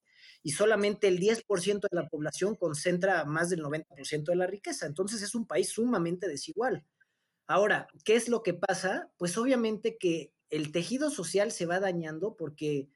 [0.42, 4.86] y solamente el 10% de la población concentra más del 90% de la riqueza.
[4.86, 6.84] Entonces es un país sumamente desigual.
[7.46, 9.10] Ahora, ¿qué es lo que pasa?
[9.18, 12.88] Pues obviamente que el tejido social se va dañando porque,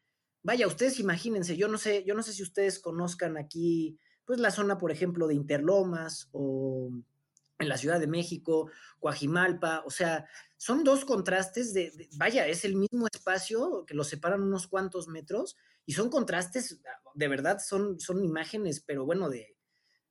[0.42, 4.50] vaya, ustedes imagínense, yo no sé, yo no sé si ustedes conozcan aquí, pues la
[4.50, 6.90] zona, por ejemplo, de Interlomas o
[7.58, 12.76] en la Ciudad de México, Coajimalpa, o sea, son dos contrastes de, vaya, es el
[12.76, 16.80] mismo espacio que los separan unos cuantos metros y son contrastes,
[17.14, 19.56] de verdad, son, son imágenes, pero bueno, de,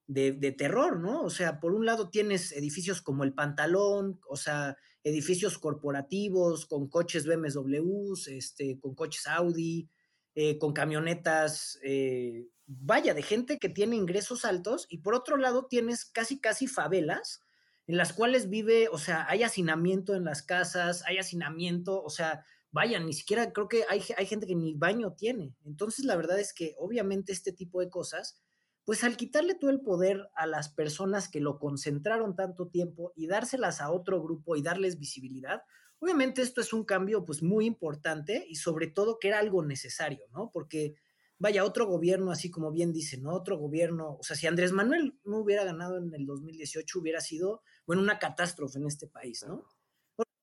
[0.08, 1.24] de, de, terror, ¿no?
[1.24, 6.90] O sea, por un lado tienes edificios como el Pantalón, o sea, edificios corporativos con
[6.90, 9.90] coches BMWs, este, con coches Audi,
[10.34, 15.68] eh, con camionetas, eh, vaya, de gente que tiene ingresos altos, y por otro lado
[15.68, 17.42] tienes casi, casi favelas
[17.88, 22.44] en las cuales vive, o sea, hay hacinamiento en las casas, hay hacinamiento, o sea,
[22.72, 25.56] vaya, ni siquiera creo que hay, hay gente que ni baño tiene.
[25.64, 28.42] Entonces, la verdad es que obviamente este tipo de cosas,
[28.86, 33.28] pues al quitarle todo el poder a las personas que lo concentraron tanto tiempo y
[33.28, 35.62] dárselas a otro grupo y darles visibilidad,
[36.00, 40.26] obviamente esto es un cambio pues muy importante y sobre todo que era algo necesario,
[40.32, 40.50] ¿no?
[40.52, 40.96] Porque
[41.40, 43.34] vaya, otro gobierno, así como bien dicen, ¿no?
[43.34, 47.62] Otro gobierno, o sea, si Andrés Manuel no hubiera ganado en el 2018, hubiera sido,
[47.86, 49.66] bueno, una catástrofe en este país, ¿no?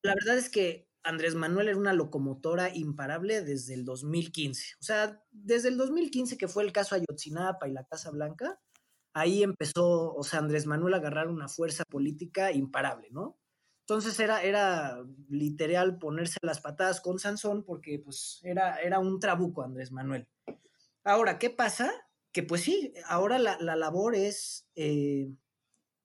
[0.02, 4.74] La verdad es que Andrés Manuel era una locomotora imparable desde el 2015.
[4.80, 8.60] O sea, desde el 2015, que fue el caso Ayotzinapa y la Casa Blanca,
[9.14, 13.38] ahí empezó, o sea, Andrés Manuel a agarrar una fuerza política imparable, ¿no?
[13.82, 19.62] Entonces era, era literal ponerse las patadas con Sansón porque pues era, era un trabuco
[19.62, 20.28] Andrés Manuel.
[21.04, 21.92] Ahora, ¿qué pasa?
[22.32, 25.28] Que pues sí, ahora la, labor es, eh,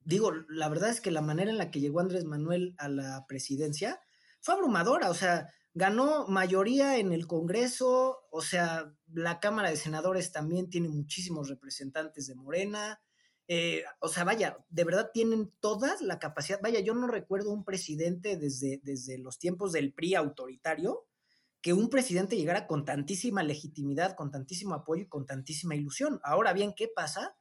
[0.01, 3.25] digo, la verdad es que la manera en la que llegó Andrés Manuel a la
[3.27, 4.01] presidencia
[4.41, 10.31] fue abrumadora, o sea, ganó mayoría en el Congreso, o sea, la Cámara de Senadores
[10.31, 12.99] también tiene muchísimos representantes de Morena,
[13.47, 17.63] eh, o sea, vaya, de verdad tienen todas la capacidad, vaya, yo no recuerdo un
[17.63, 21.05] presidente desde, desde los tiempos del PRI autoritario,
[21.61, 26.19] que un presidente llegara con tantísima legitimidad, con tantísimo apoyo y con tantísima ilusión.
[26.23, 27.35] Ahora bien, ¿qué pasa?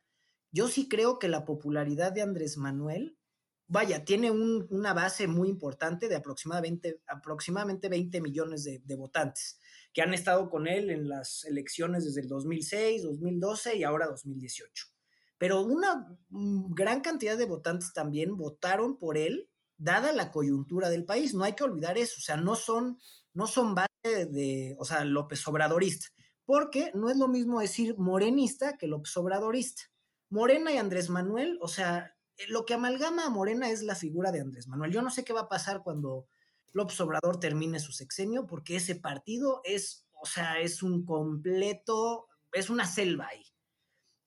[0.51, 3.19] Yo sí creo que la popularidad de Andrés Manuel,
[3.67, 9.59] vaya, tiene una base muy importante de aproximadamente, aproximadamente 20 millones de, de votantes
[9.93, 14.97] que han estado con él en las elecciones desde el 2006, 2012 y ahora 2018
[15.39, 21.05] pero una mm, gran cantidad de votantes también votaron por él, dada la coyuntura del
[21.05, 21.35] país.
[21.35, 22.99] No hay que olvidar eso, o sea, no son,
[23.35, 23.75] no son
[24.07, 26.07] de, o sea, López Obradorista,
[26.45, 29.83] porque no es lo mismo decir morenista que López Obradorista.
[30.29, 32.17] Morena y Andrés Manuel, o sea,
[32.49, 34.93] lo que amalgama a Morena es la figura de Andrés Manuel.
[34.93, 36.27] Yo no sé qué va a pasar cuando
[36.73, 42.71] López Obrador termine su sexenio, porque ese partido es, o sea, es un completo, es
[42.71, 43.45] una selva ahí.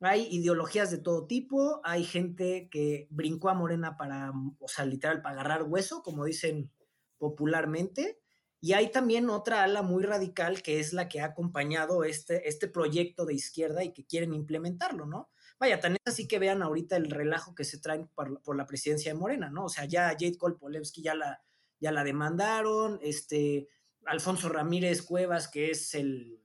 [0.01, 5.21] Hay ideologías de todo tipo, hay gente que brincó a Morena para, o sea, literal,
[5.21, 6.71] para agarrar hueso, como dicen
[7.17, 8.19] popularmente,
[8.61, 12.67] y hay también otra ala muy radical que es la que ha acompañado este, este
[12.67, 15.29] proyecto de izquierda y que quieren implementarlo, ¿no?
[15.59, 19.13] Vaya, tan es así que vean ahorita el relajo que se traen por, la presidencia
[19.13, 19.65] de Morena, ¿no?
[19.65, 21.41] O sea, ya Jade Kolpolevsky ya la,
[21.79, 23.67] ya la demandaron, este,
[24.05, 26.41] Alfonso Ramírez Cuevas, que es el,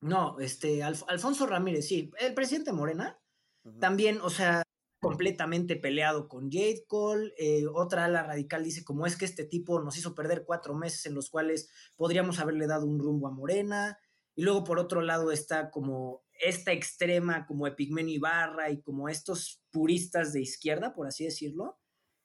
[0.00, 3.18] no, este, Alfonso Ramírez, sí, el presidente Morena,
[3.80, 4.62] también, o sea,
[5.00, 7.32] completamente peleado con Jade Cole.
[7.38, 11.06] Eh, otra ala radical dice, como es que este tipo nos hizo perder cuatro meses
[11.06, 13.98] en los cuales podríamos haberle dado un rumbo a Morena.
[14.34, 19.62] Y luego por otro lado está como esta extrema, como Epigmenio Ibarra y como estos
[19.70, 21.78] puristas de izquierda, por así decirlo.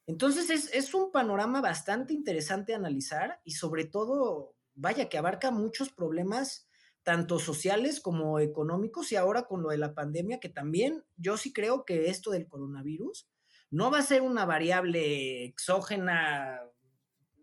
[0.05, 5.89] Entonces es, es un panorama bastante interesante analizar y sobre todo, vaya, que abarca muchos
[5.89, 6.67] problemas
[7.03, 11.53] tanto sociales como económicos y ahora con lo de la pandemia, que también yo sí
[11.53, 13.27] creo que esto del coronavirus
[13.69, 16.61] no va a ser una variable exógena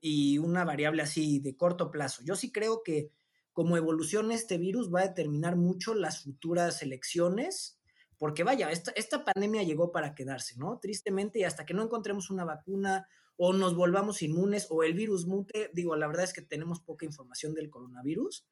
[0.00, 2.22] y una variable así de corto plazo.
[2.24, 3.10] Yo sí creo que
[3.52, 7.78] como evoluciona este virus va a determinar mucho las futuras elecciones,
[8.16, 10.78] porque vaya, esta, esta pandemia llegó para quedarse, ¿no?
[10.78, 15.26] Tristemente, y hasta que no encontremos una vacuna o nos volvamos inmunes o el virus
[15.26, 18.46] mute, digo, la verdad es que tenemos poca información del coronavirus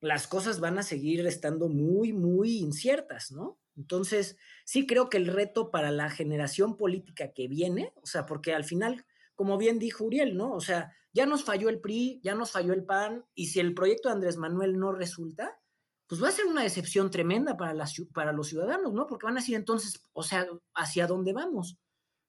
[0.00, 3.58] las cosas van a seguir estando muy, muy inciertas, ¿no?
[3.76, 8.54] Entonces, sí creo que el reto para la generación política que viene, o sea, porque
[8.54, 10.52] al final, como bien dijo Uriel, ¿no?
[10.52, 13.74] O sea, ya nos falló el PRI, ya nos falló el PAN, y si el
[13.74, 15.60] proyecto de Andrés Manuel no resulta,
[16.06, 19.06] pues va a ser una decepción tremenda para, para los ciudadanos, ¿no?
[19.06, 21.78] Porque van a decir entonces, o sea, ¿hacia dónde vamos?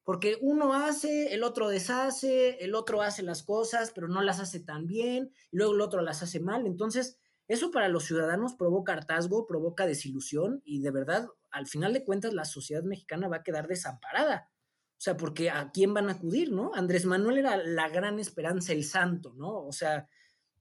[0.04, 4.60] Porque uno hace, el otro deshace, el otro hace las cosas, pero no las hace
[4.60, 6.66] tan bien, y luego el otro las hace mal.
[6.66, 7.20] Entonces,
[7.52, 12.34] eso para los ciudadanos provoca hartazgo, provoca desilusión y de verdad, al final de cuentas,
[12.34, 14.50] la sociedad mexicana va a quedar desamparada.
[14.92, 16.72] O sea, porque ¿a quién van a acudir, no?
[16.74, 19.66] Andrés Manuel era la gran esperanza, el santo, ¿no?
[19.66, 20.08] O sea,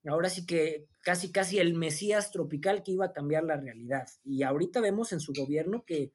[0.05, 4.09] ahora sí que casi, casi el Mesías tropical que iba a cambiar la realidad.
[4.25, 6.13] Y ahorita vemos en su gobierno que,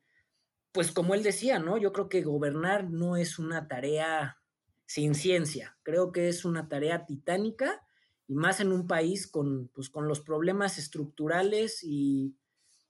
[0.74, 1.78] pues como él decía, ¿no?
[1.78, 4.42] Yo creo que gobernar no es una tarea
[4.86, 7.85] sin ciencia, creo que es una tarea titánica
[8.28, 12.36] y más en un país con, pues, con los problemas estructurales y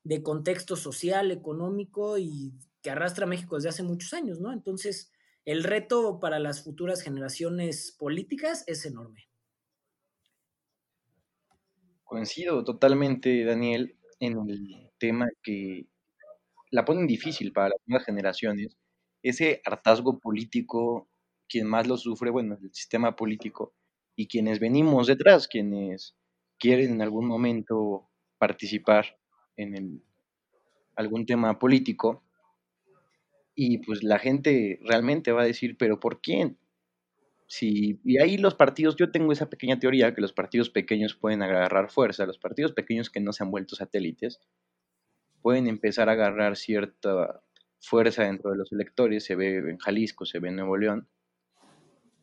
[0.04, 4.54] de contexto social, económico y que arrastra México desde hace muchos años, ¿no?
[4.54, 5.12] Entonces,
[5.45, 9.28] el reto para las futuras generaciones políticas es enorme.
[12.04, 15.88] Coincido totalmente, Daniel, en el tema que
[16.72, 18.78] la ponen difícil para las nuevas generaciones.
[19.24, 21.09] Ese hartazgo político,
[21.49, 23.74] quien más lo sufre, bueno, el sistema político,
[24.16, 26.16] y quienes venimos detrás, quienes
[26.57, 29.18] quieren en algún momento participar
[29.57, 30.03] en
[30.95, 32.24] algún tema político,
[33.55, 36.57] y pues la gente realmente va a decir, pero ¿por quién?
[37.47, 41.41] Si, y ahí los partidos, yo tengo esa pequeña teoría que los partidos pequeños pueden
[41.43, 44.39] agarrar fuerza, los partidos pequeños que no se han vuelto satélites
[45.41, 47.43] pueden empezar a agarrar cierta
[47.80, 51.07] fuerza dentro de los electores, se ve en Jalisco, se ve en Nuevo León,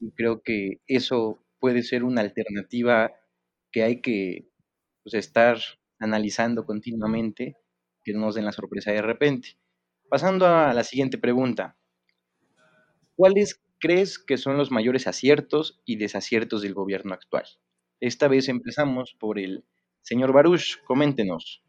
[0.01, 3.13] y creo que eso puede ser una alternativa
[3.71, 4.49] que hay que
[5.05, 5.59] pues, estar
[6.01, 7.57] analizando continuamente,
[8.03, 9.61] que no nos den la sorpresa de repente.
[10.11, 11.77] Pasando a la siguiente pregunta.
[13.15, 17.45] ¿Cuáles crees que son los mayores aciertos y desaciertos del gobierno actual?
[18.01, 19.65] Esta vez empezamos por el
[20.01, 20.83] señor Baruch.
[20.85, 21.63] Coméntenos.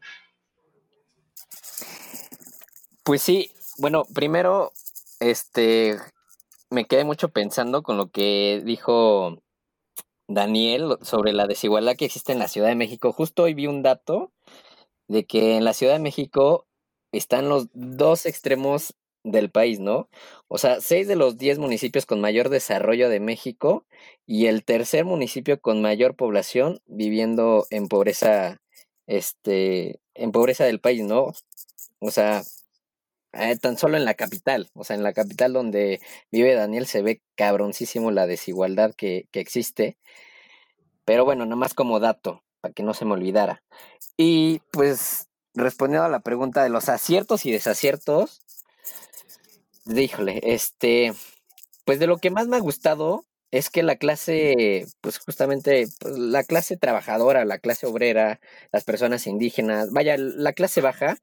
[3.04, 4.72] Pues sí, bueno, primero,
[5.20, 5.98] este,
[6.68, 9.43] me quedé mucho pensando con lo que dijo
[10.28, 13.12] Daniel sobre la desigualdad que existe en la Ciudad de México.
[13.12, 14.32] Justo hoy vi un dato
[15.08, 16.66] de que en la Ciudad de México
[17.12, 18.94] están los dos extremos
[19.24, 20.08] del país, ¿no?
[20.48, 23.86] O sea, seis de los diez municipios con mayor desarrollo de México
[24.26, 28.60] y el tercer municipio con mayor población viviendo en pobreza,
[29.06, 31.32] este, en pobreza del país, ¿no?
[32.00, 32.42] O sea,
[33.36, 37.02] eh, tan solo en la capital, o sea, en la capital donde vive Daniel se
[37.02, 39.96] ve cabroncísimo la desigualdad que, que existe.
[41.04, 43.62] Pero bueno, nada más como dato, para que no se me olvidara.
[44.16, 48.40] Y pues, respondiendo a la pregunta de los aciertos y desaciertos,
[49.86, 51.12] híjole, este,
[51.84, 56.18] pues de lo que más me ha gustado es que la clase, pues justamente, pues,
[56.18, 58.40] la clase trabajadora, la clase obrera,
[58.72, 61.18] las personas indígenas, vaya, la clase baja,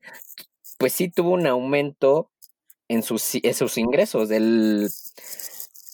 [0.81, 2.31] pues sí tuvo un aumento
[2.87, 3.35] en sus,
[3.77, 4.89] ingresos del,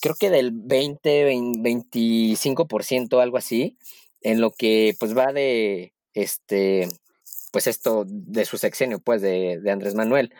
[0.00, 3.76] creo que del 20, 25%, algo así,
[4.22, 6.88] en lo que pues va de, este,
[7.52, 10.32] pues esto de su sexenio, pues de, de Andrés Manuel.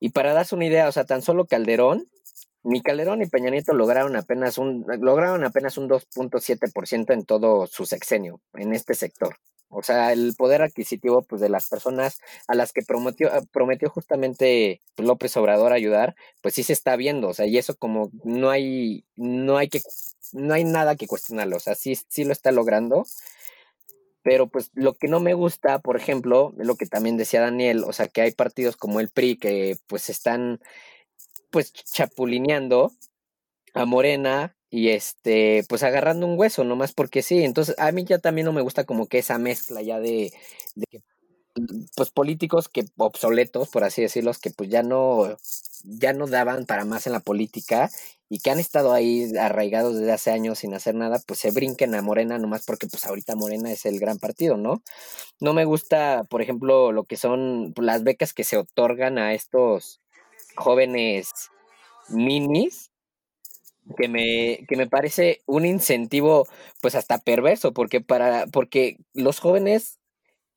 [0.00, 2.10] Y para darse una idea, o sea, tan solo Calderón,
[2.64, 7.86] ni Calderón ni Peña Nieto lograron apenas un, lograron apenas un 2.7% en todo su
[7.86, 9.36] sexenio, en este sector.
[9.70, 13.90] O sea, el poder adquisitivo pues, de las personas a las que prometió, ah, prometió
[13.90, 17.28] justamente López Obrador ayudar, pues sí se está viendo.
[17.28, 19.80] O sea, y eso como no hay, no hay que,
[20.32, 21.56] no hay nada que cuestionarlo.
[21.56, 23.04] O sea, sí, sí lo está logrando.
[24.22, 27.92] Pero pues lo que no me gusta, por ejemplo, lo que también decía Daniel, o
[27.92, 30.60] sea, que hay partidos como el PRI que pues están
[31.50, 32.92] pues chapulineando
[33.74, 37.44] a Morena y este, pues agarrando un hueso, nomás porque sí.
[37.44, 40.32] Entonces, a mí ya también no me gusta como que esa mezcla ya de,
[40.74, 41.02] de
[41.96, 45.36] pues políticos que obsoletos, por así decirlo, que pues ya no,
[45.84, 47.90] ya no daban para más en la política
[48.28, 51.94] y que han estado ahí arraigados desde hace años sin hacer nada, pues se brinquen
[51.94, 54.82] a Morena nomás porque pues ahorita Morena es el gran partido, ¿no?
[55.40, 60.00] No me gusta, por ejemplo, lo que son las becas que se otorgan a estos
[60.56, 61.30] jóvenes
[62.08, 62.87] minis
[63.96, 66.46] que me, que me parece un incentivo
[66.80, 69.98] pues hasta perverso, porque para, porque los jóvenes,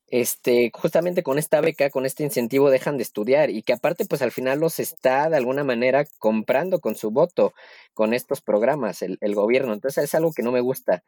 [0.07, 4.21] este, justamente con esta beca, con este incentivo, dejan de estudiar, y que aparte, pues
[4.21, 7.53] al final los está de alguna manera comprando con su voto,
[7.93, 9.73] con estos programas, el, el gobierno.
[9.73, 11.03] Entonces es algo que no me gusta.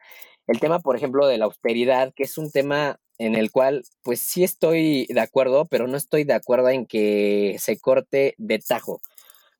[0.47, 4.21] El tema, por ejemplo, de la austeridad, que es un tema en el cual, pues
[4.21, 9.01] sí estoy de acuerdo, pero no estoy de acuerdo en que se corte de tajo.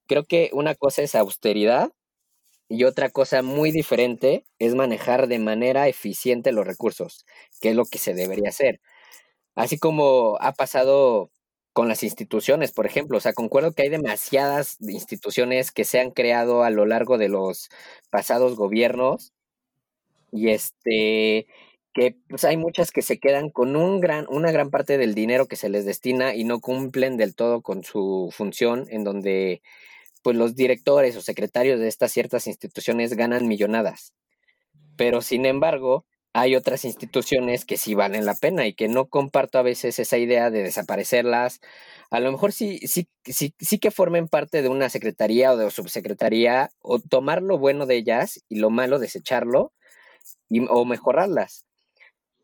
[0.08, 1.92] Creo que una cosa es austeridad
[2.74, 7.26] y otra cosa muy diferente es manejar de manera eficiente los recursos,
[7.62, 8.82] que es lo que se debería hacer.
[9.56, 11.32] Así como ha pasado
[11.74, 16.12] con las instituciones, por ejemplo, o sea, concuerdo que hay demasiadas instituciones que se han
[16.12, 17.70] creado a lo largo de los
[18.10, 19.34] pasados gobiernos
[20.32, 21.48] y este
[21.94, 25.48] que pues hay muchas que se quedan con un gran, una gran parte del dinero
[25.48, 29.62] que se les destina y no cumplen del todo con su función, en donde
[30.24, 34.14] pues los directores o secretarios de estas ciertas instituciones ganan millonadas.
[34.96, 39.60] Pero sin embargo, hay otras instituciones que sí valen la pena y que no comparto
[39.60, 41.62] a veces esa idea de desaparecerlas.
[42.10, 45.70] A lo mejor sí, sí, sí, sí que formen parte de una secretaría o de
[45.70, 49.74] subsecretaría o tomar lo bueno de ellas y lo malo desecharlo
[50.50, 51.66] y, o mejorarlas.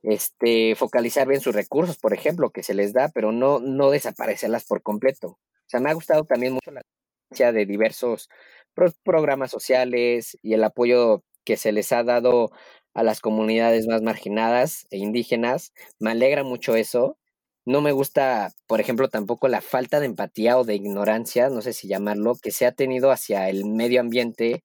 [0.04, 4.66] Este, focalizar bien sus recursos, por ejemplo, que se les da, pero no, no desaparecerlas
[4.66, 5.30] por completo.
[5.30, 6.82] O sea, me ha gustado también mucho la
[7.30, 8.30] de diversos
[9.04, 12.52] programas sociales y el apoyo que se les ha dado
[12.94, 15.74] a las comunidades más marginadas e indígenas.
[16.00, 17.18] Me alegra mucho eso.
[17.66, 21.74] No me gusta, por ejemplo, tampoco la falta de empatía o de ignorancia, no sé
[21.74, 24.64] si llamarlo, que se ha tenido hacia el medio ambiente.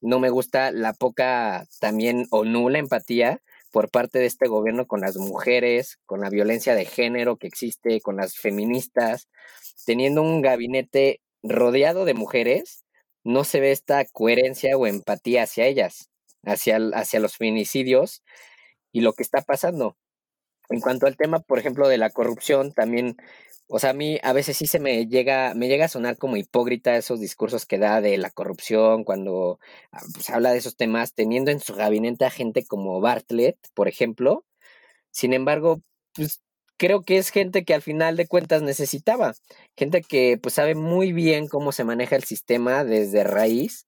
[0.00, 3.40] No me gusta la poca también o nula empatía
[3.70, 8.02] por parte de este gobierno con las mujeres, con la violencia de género que existe,
[8.02, 9.28] con las feministas,
[9.86, 12.84] teniendo un gabinete rodeado de mujeres,
[13.24, 16.10] no se ve esta coherencia o empatía hacia ellas,
[16.44, 18.22] hacia, hacia los feminicidios
[18.92, 19.96] y lo que está pasando.
[20.70, 23.16] En cuanto al tema, por ejemplo, de la corrupción, también,
[23.68, 26.36] o sea, a mí a veces sí se me llega, me llega a sonar como
[26.36, 29.58] hipócrita esos discursos que da de la corrupción cuando
[29.92, 33.88] ah, pues, habla de esos temas, teniendo en su gabinete a gente como Bartlett, por
[33.88, 34.44] ejemplo.
[35.12, 35.82] Sin embargo,
[36.14, 36.40] pues
[36.78, 39.34] creo que es gente que al final de cuentas necesitaba,
[39.76, 43.86] gente que pues sabe muy bien cómo se maneja el sistema desde raíz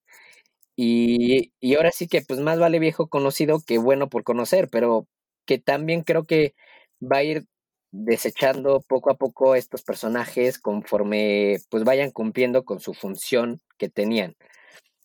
[0.77, 5.07] y, y ahora sí que pues más vale viejo conocido que bueno por conocer, pero
[5.47, 6.55] que también creo que
[7.03, 7.45] va a ir
[7.93, 14.35] desechando poco a poco estos personajes conforme pues vayan cumpliendo con su función que tenían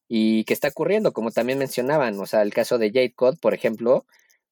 [0.07, 3.53] y que está ocurriendo, como también mencionaban, o sea, el caso de Jade Code, por
[3.53, 4.05] ejemplo,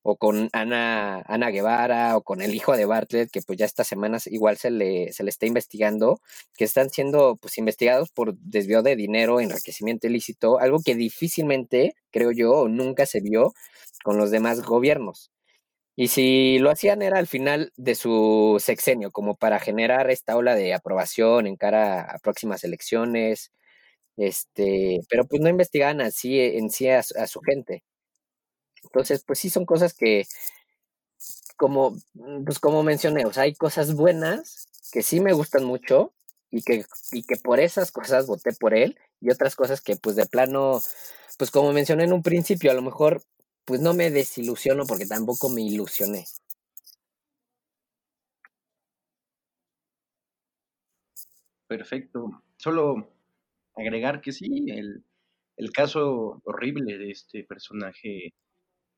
[0.10, 3.88] o con Ana, Ana Guevara o con el hijo de Bartlett, que pues ya estas
[3.88, 6.22] semanas igual se le, se le está investigando,
[6.55, 12.32] que están siendo pues investigados por desvío de dinero, enriquecimiento ilícito, algo que difícilmente, creo
[12.32, 13.53] yo, nunca se vio
[14.05, 15.30] con los demás gobiernos.
[15.95, 20.55] Y si lo hacían era al final de su sexenio, como para generar esta ola
[20.55, 23.51] de aprobación en cara a próximas elecciones,
[24.18, 27.84] este, pero pues no investigaban así en sí a, a su gente.
[28.98, 30.26] Entonces, pues sí son cosas que,
[31.56, 31.95] como,
[32.45, 36.14] pues como mencioné, o sea, hay cosas buenas que sí me gustan mucho
[36.52, 40.16] y que, y que por esas cosas voté por él y otras cosas que pues
[40.16, 40.82] de plano,
[41.38, 43.24] pues como mencioné en un principio, a lo mejor
[43.66, 46.26] pues no me desilusiono porque tampoco me ilusioné.
[51.68, 52.41] Perfecto.
[52.58, 53.10] Solo
[53.76, 55.04] agregar que sí, el,
[55.58, 58.34] el caso horrible de este personaje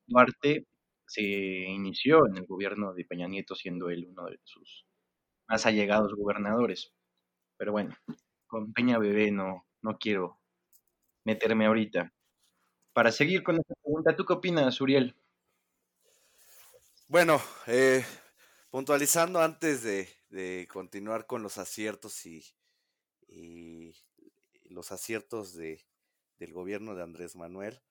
[0.10, 0.66] Duarte
[1.06, 4.86] se inició en el gobierno de Peña Nieto, siendo él uno de sus
[5.48, 6.94] más allegados gobernadores.
[7.58, 7.96] Pero bueno,
[8.48, 10.40] con Peña Bebé no, no quiero
[11.24, 12.14] meterme ahorita.
[12.94, 15.16] Para seguir con esta pregunta, ¿tú qué opinas, Uriel?
[17.08, 18.04] Bueno, eh,
[18.70, 22.44] puntualizando antes de, de, continuar con los aciertos y,
[23.28, 23.94] y
[24.66, 25.86] los aciertos de,
[26.38, 27.82] del gobierno de Andrés Manuel,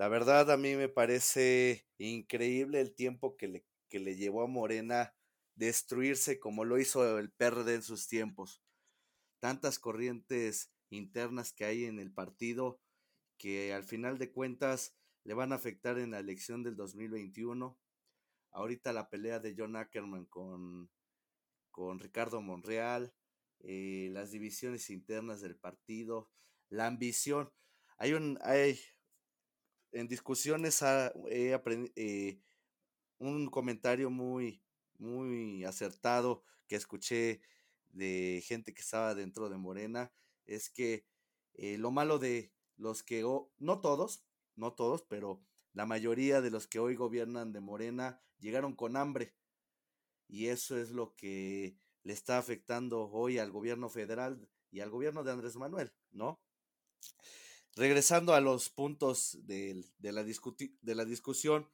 [0.00, 4.46] la verdad a mí me parece increíble el tiempo que le, que le llevó a
[4.46, 5.14] Morena
[5.56, 8.62] destruirse como lo hizo el PRD en sus tiempos.
[9.40, 12.80] Tantas corrientes internas que hay en el partido
[13.36, 17.78] que al final de cuentas le van a afectar en la elección del 2021.
[18.52, 20.90] Ahorita la pelea de John Ackerman con,
[21.70, 23.12] con Ricardo Monreal,
[23.58, 26.30] eh, las divisiones internas del partido,
[26.70, 27.52] la ambición.
[27.98, 28.80] Hay un, hay,
[29.92, 30.82] en discusiones
[31.30, 32.40] he aprendido eh,
[33.18, 34.62] un comentario muy,
[34.98, 37.40] muy acertado que escuché
[37.90, 40.12] de gente que estaba dentro de Morena,
[40.46, 41.06] es que
[41.54, 43.22] eh, lo malo de los que,
[43.58, 44.24] no todos,
[44.56, 49.34] no todos, pero la mayoría de los que hoy gobiernan de Morena llegaron con hambre.
[50.28, 55.24] Y eso es lo que le está afectando hoy al gobierno federal y al gobierno
[55.24, 56.40] de Andrés Manuel, ¿no?
[57.76, 61.68] Regresando a los puntos de, de, la, de la, discusión,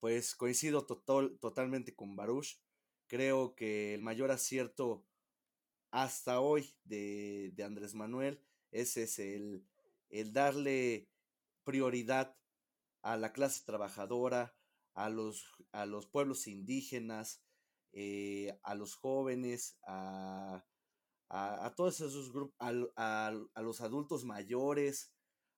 [0.00, 2.58] pues coincido total, totalmente con Baruch.
[3.06, 5.06] Creo que el mayor acierto
[5.90, 8.40] hasta hoy de, de Andrés Manuel
[8.72, 9.64] es el,
[10.08, 11.08] el darle
[11.64, 12.36] prioridad
[13.02, 14.56] a la clase trabajadora,
[14.94, 17.42] a los, a los pueblos indígenas,
[17.92, 20.64] eh, a los jóvenes, a,
[21.28, 25.12] a, a todos esos grupos, a, a, los adultos mayores,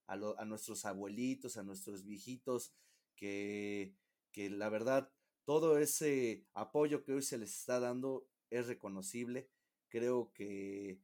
[0.09, 2.75] a, a, nuestros abuelitos, a nuestros viejitos,
[3.15, 3.95] que,
[4.33, 5.13] que la verdad
[5.45, 9.49] todo ese apoyo que hoy se les está dando es reconocible.
[9.89, 11.01] Creo que,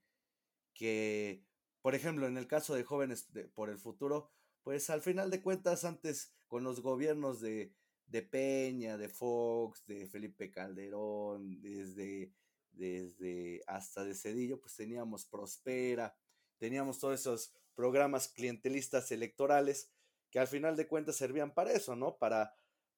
[0.74, 1.44] que
[1.80, 4.30] por ejemplo, en el caso de jóvenes por el futuro,
[4.62, 7.74] pues al final de cuentas, antes con los gobiernos de,
[8.06, 12.32] de Peña, de Fox, de Felipe Calderón, desde,
[12.72, 16.16] desde hasta de Cedillo, pues teníamos Prospera,
[16.58, 19.92] teníamos todos esos programas clientelistas electorales
[20.30, 22.18] que al final de cuentas servían para eso, ¿no?
[22.18, 22.56] Para,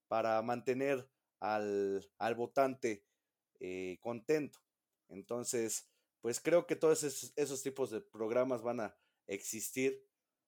[0.08, 1.08] para mantener
[1.40, 3.04] al, al votante
[3.60, 4.58] eh, contento.
[5.08, 5.88] Entonces,
[6.20, 8.96] pues creo que todos esos, tipos de programas van a
[9.26, 10.02] existir.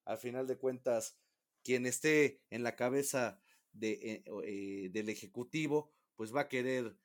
[0.05, 1.19] Al final de cuentas,
[1.63, 3.41] quien esté en la cabeza
[3.73, 6.97] de, eh, eh, del Ejecutivo, pues va a querer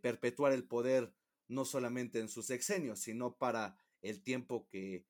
[0.00, 1.12] perpetuar el poder
[1.48, 5.04] no solamente en su sexenio, sino para el tiempo que,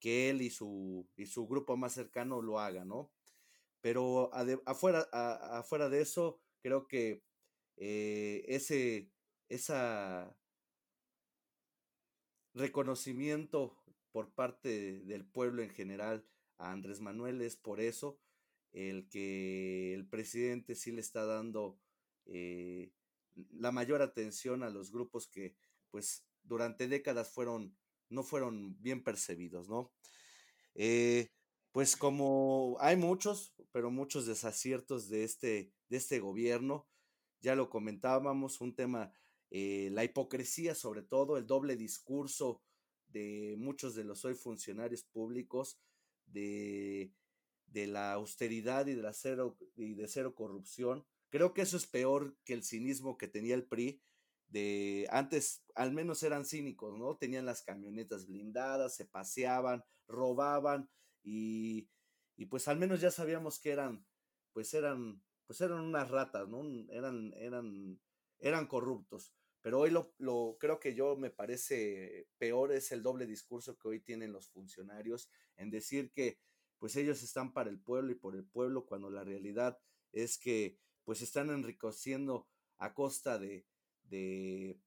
[0.00, 3.10] que él y su, y su grupo más cercano lo hagan, ¿no?
[3.80, 4.30] Pero
[4.66, 7.22] afuera, afuera de eso, creo que
[7.76, 9.10] ese,
[9.48, 10.36] esa
[12.54, 13.76] reconocimiento
[14.12, 16.26] por parte del pueblo en general
[16.58, 18.18] a Andrés Manuel es por eso
[18.72, 21.78] el que el presidente sí le está dando
[22.24, 22.92] eh,
[23.52, 25.54] la mayor atención a los grupos que
[25.90, 27.76] pues durante décadas fueron
[28.08, 29.92] no fueron bien percibidos no
[30.74, 31.30] eh,
[31.72, 36.88] pues como hay muchos pero muchos desaciertos de este de este gobierno
[37.40, 39.12] ya lo comentábamos un tema
[39.50, 42.62] eh, la hipocresía sobre todo, el doble discurso
[43.08, 45.78] de muchos de los hoy funcionarios públicos,
[46.26, 47.12] de,
[47.66, 51.06] de la austeridad y de, la cero, y de cero corrupción.
[51.30, 54.02] Creo que eso es peor que el cinismo que tenía el PRI,
[54.48, 57.16] de antes al menos eran cínicos, ¿no?
[57.16, 60.88] Tenían las camionetas blindadas, se paseaban, robaban
[61.22, 61.88] y,
[62.36, 64.06] y pues al menos ya sabíamos que eran,
[64.52, 66.62] pues eran, pues eran unas ratas, ¿no?
[66.90, 68.00] Eran, eran,
[68.38, 69.32] eran corruptos.
[69.62, 73.88] Pero hoy lo, lo creo que yo me parece peor es el doble discurso que
[73.88, 76.38] hoy tienen los funcionarios en decir que
[76.78, 79.78] pues ellos están para el pueblo y por el pueblo cuando la realidad
[80.12, 83.66] es que pues están enriqueciendo a costa de,
[84.08, 84.80] de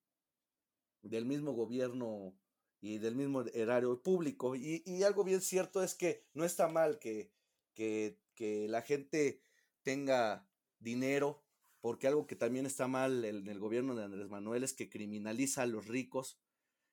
[1.01, 2.37] del mismo gobierno
[2.81, 4.55] y del mismo erario público.
[4.55, 7.31] Y, y, algo bien cierto es que no está mal que,
[7.73, 9.41] que, que la gente
[9.81, 10.47] tenga
[10.79, 11.43] dinero
[11.81, 15.63] porque algo que también está mal en el gobierno de Andrés Manuel es que criminaliza
[15.63, 16.37] a los ricos.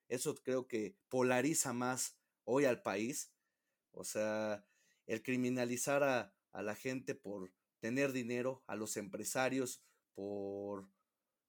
[0.07, 3.33] Eso creo que polariza más hoy al país.
[3.91, 4.65] O sea,
[5.05, 9.83] el criminalizar a, a la gente por tener dinero, a los empresarios
[10.15, 10.89] por,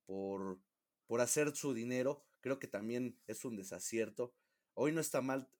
[0.04, 0.60] por,
[1.08, 4.34] por hacer su dinero, creo que también es un desacierto.
[4.74, 5.50] Hoy no está mal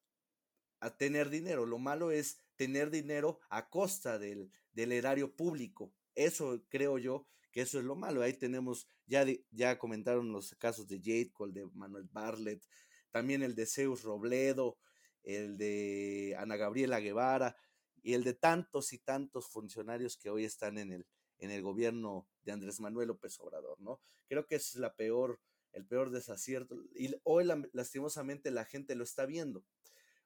[0.79, 5.93] a tener dinero, lo malo es tener dinero a costa del, del erario público.
[6.15, 8.23] Eso creo yo que eso es lo malo.
[8.23, 12.63] Ahí tenemos, ya, ya comentaron los casos de Jade Cole, de Manuel Bartlett,
[13.11, 14.79] también el de Zeus Robledo,
[15.23, 17.57] el de Ana Gabriela Guevara
[18.03, 21.07] y el de tantos y tantos funcionarios que hoy están en el,
[21.39, 24.01] en el gobierno de Andrés Manuel López Obrador, ¿no?
[24.27, 25.41] Creo que es la peor,
[25.73, 26.77] el peor desacierto.
[26.95, 29.65] Y hoy lastimosamente la gente lo está viendo.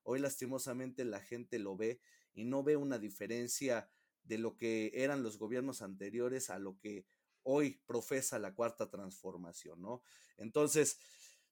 [0.02, 2.00] Hoy lastimosamente la gente lo ve
[2.34, 3.90] y no ve una diferencia
[4.24, 7.06] de lo que eran los gobiernos anteriores a lo que
[7.42, 10.02] hoy profesa la cuarta transformación, ¿no?
[10.36, 10.98] Entonces,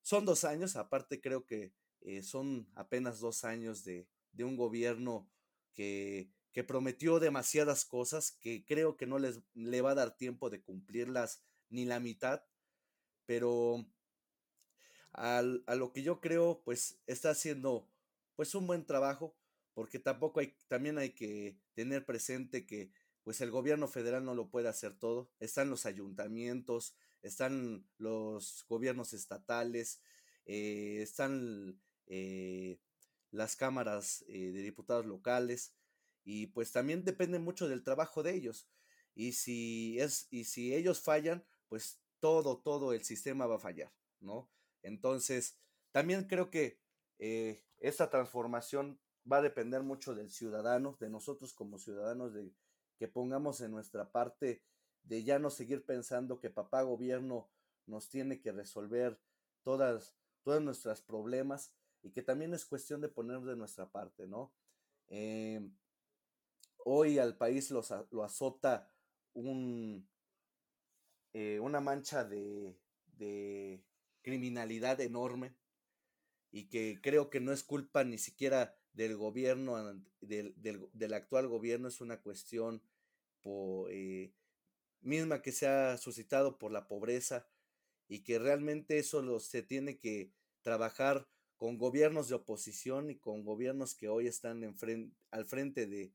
[0.03, 5.29] son dos años, aparte creo que eh, son apenas dos años de, de un gobierno
[5.75, 10.51] que, que, prometió demasiadas cosas que creo que no les le va a dar tiempo
[10.51, 12.43] de cumplirlas ni la mitad,
[13.27, 13.87] pero
[15.13, 17.89] a lo que yo creo, pues está haciendo
[18.37, 19.35] pues un buen trabajo,
[19.75, 22.91] porque tampoco hay, también hay que tener presente que
[23.23, 29.13] pues el gobierno federal no lo puede hacer todo, están los ayuntamientos, están los gobiernos
[29.13, 30.01] estatales,
[30.47, 32.79] eh, están eh,
[33.31, 35.75] las cámaras eh, de diputados locales
[36.25, 38.69] y pues también depende mucho del trabajo de ellos
[39.15, 43.93] y si es y si ellos fallan pues todo todo el sistema va a fallar
[44.21, 44.51] no
[44.83, 45.59] entonces
[45.93, 46.79] también creo que
[47.81, 48.99] esta transformación
[49.31, 52.53] va a depender mucho del ciudadano, de nosotros como ciudadanos, de
[52.99, 54.63] que pongamos en nuestra parte
[55.03, 57.51] de ya no seguir pensando que papá gobierno
[57.87, 59.19] nos tiene que resolver
[59.63, 64.53] todas, todos nuestros problemas y que también es cuestión de poner de nuestra parte, ¿no?
[65.09, 65.69] Eh,
[66.85, 68.91] hoy al país lo, lo azota
[69.35, 70.09] un,
[71.33, 72.77] eh, una mancha de,
[73.17, 73.83] de
[74.23, 75.55] criminalidad enorme
[76.51, 81.89] y que creo que no es culpa ni siquiera del gobierno, del, del, actual gobierno,
[81.89, 82.83] es una cuestión
[83.91, 84.33] eh,
[85.01, 87.47] misma que se ha suscitado por la pobreza
[88.09, 93.45] y que realmente eso lo, se tiene que trabajar con gobiernos de oposición y con
[93.45, 96.13] gobiernos que hoy están en al frente de,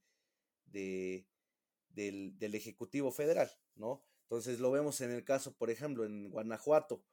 [0.65, 1.27] de
[1.89, 4.03] del, del, Ejecutivo Federal, ¿no?
[4.23, 7.03] Entonces lo vemos en el caso, por ejemplo, en Guanajuato.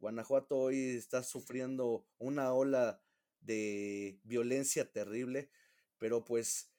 [0.00, 3.00] Guanajuato hoy está sufriendo una ola
[3.40, 5.50] de violencia terrible,
[5.98, 6.72] pero pues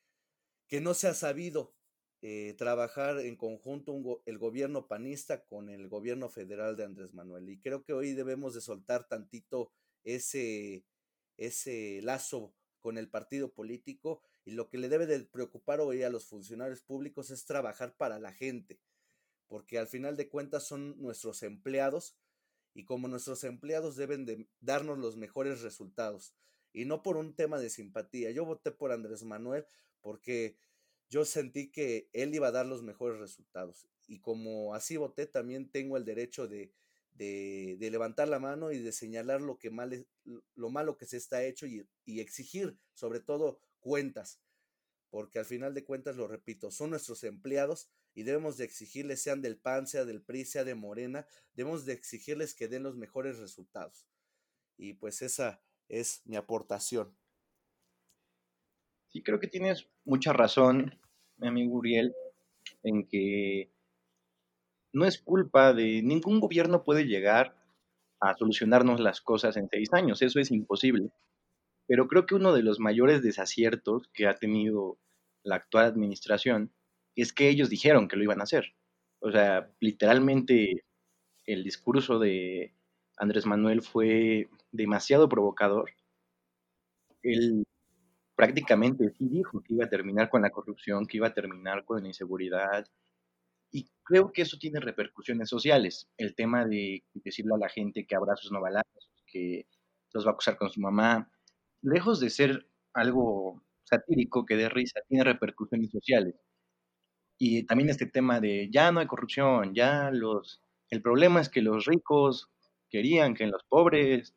[0.67, 1.75] que no se ha sabido
[2.21, 7.49] eh, trabajar en conjunto el gobierno panista con el gobierno federal de Andrés Manuel.
[7.49, 9.71] Y creo que hoy debemos de soltar tantito
[10.03, 10.85] ese,
[11.37, 16.09] ese lazo con el partido político y lo que le debe de preocupar hoy a
[16.09, 18.79] los funcionarios públicos es trabajar para la gente,
[19.47, 22.15] porque al final de cuentas son nuestros empleados
[22.75, 26.35] y como nuestros empleados deben de darnos los mejores resultados
[26.73, 28.29] y no por un tema de simpatía.
[28.31, 29.65] Yo voté por Andrés Manuel
[30.01, 30.57] porque
[31.09, 33.87] yo sentí que él iba a dar los mejores resultados.
[34.07, 36.71] Y como así voté, también tengo el derecho de,
[37.17, 40.05] levantar la mano y de señalar lo, que mal
[40.53, 44.41] lo malo que se está hecho y exigir, sobre todo, cuentas.
[45.11, 49.43] Porque al final de cuentas, lo repito, son nuestros empleados y debemos de exigirles, sean
[49.43, 53.37] del PAN, sea del PRI, sea de Morena, debemos de exigirles que den los mejores
[53.37, 54.07] resultados.
[54.75, 57.15] Y pues esa, es mi aportación.
[59.09, 60.99] Sí, creo que tienes mucha razón,
[61.37, 62.13] mi amigo Uriel,
[62.81, 63.71] en que
[64.93, 67.55] no es culpa de ningún gobierno puede llegar
[68.19, 70.23] a solucionarnos las cosas en seis años.
[70.23, 71.11] Eso es imposible.
[71.87, 74.97] Pero creo que uno de los mayores desaciertos que ha tenido
[75.43, 76.73] la actual administración
[77.15, 78.73] es que ellos dijeron que lo iban a hacer.
[79.19, 80.83] O sea, literalmente
[81.45, 82.73] el discurso de
[83.17, 85.91] Andrés Manuel fue demasiado provocador.
[87.23, 87.65] Él
[88.35, 92.01] prácticamente sí dijo que iba a terminar con la corrupción, que iba a terminar con
[92.01, 92.87] la inseguridad.
[93.71, 96.09] Y creo que eso tiene repercusiones sociales.
[96.17, 99.67] El tema de decirle a la gente que abrazos no balazos, que
[100.13, 101.29] los va a acusar con su mamá,
[101.85, 106.35] lejos de ser algo satírico que dé risa, tiene repercusiones sociales.
[107.37, 110.61] Y también este tema de ya no hay corrupción, ya los...
[110.89, 112.49] El problema es que los ricos
[112.89, 114.33] querían que los pobres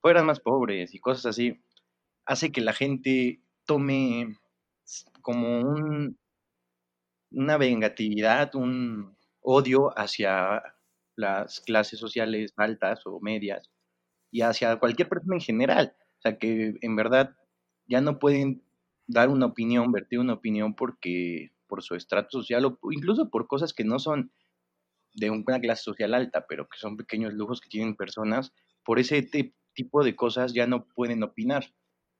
[0.00, 1.62] fueran más pobres y cosas así,
[2.26, 4.36] hace que la gente tome
[5.22, 6.18] como un,
[7.30, 10.62] una vengatividad, un odio hacia
[11.16, 13.70] las clases sociales altas o medias
[14.30, 15.96] y hacia cualquier persona en general.
[16.22, 17.34] O sea, que en verdad
[17.88, 18.62] ya no pueden
[19.08, 23.72] dar una opinión, vertir una opinión porque por su estrato social o incluso por cosas
[23.72, 24.30] que no son
[25.14, 28.52] de una clase social alta, pero que son pequeños lujos que tienen personas,
[28.84, 29.28] por ese
[29.74, 31.74] tipo de cosas ya no pueden opinar.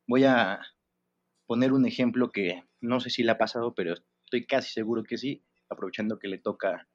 [0.08, 0.60] Voy a
[1.46, 3.94] poner un ejemplo que no sé si le ha pasado, pero
[4.24, 6.88] estoy casi seguro que sí, aprovechando que le toca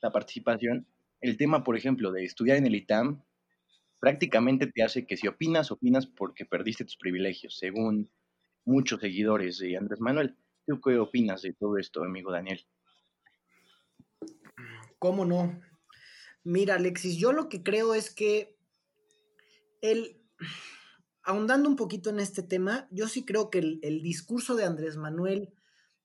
[0.00, 0.86] la participación.
[1.20, 3.22] El tema, por ejemplo, de estudiar en el ITAM,
[4.04, 8.12] prácticamente te hace que si opinas, opinas porque perdiste tus privilegios, según
[8.66, 10.36] muchos seguidores de Andrés Manuel.
[10.66, 12.60] ¿Tú qué opinas de todo esto, amigo Daniel?
[14.98, 15.58] ¿Cómo no?
[16.42, 18.58] Mira, Alexis, yo lo que creo es que
[19.80, 20.20] el,
[21.22, 24.98] ahondando un poquito en este tema, yo sí creo que el, el, discurso de Andrés
[24.98, 25.54] Manuel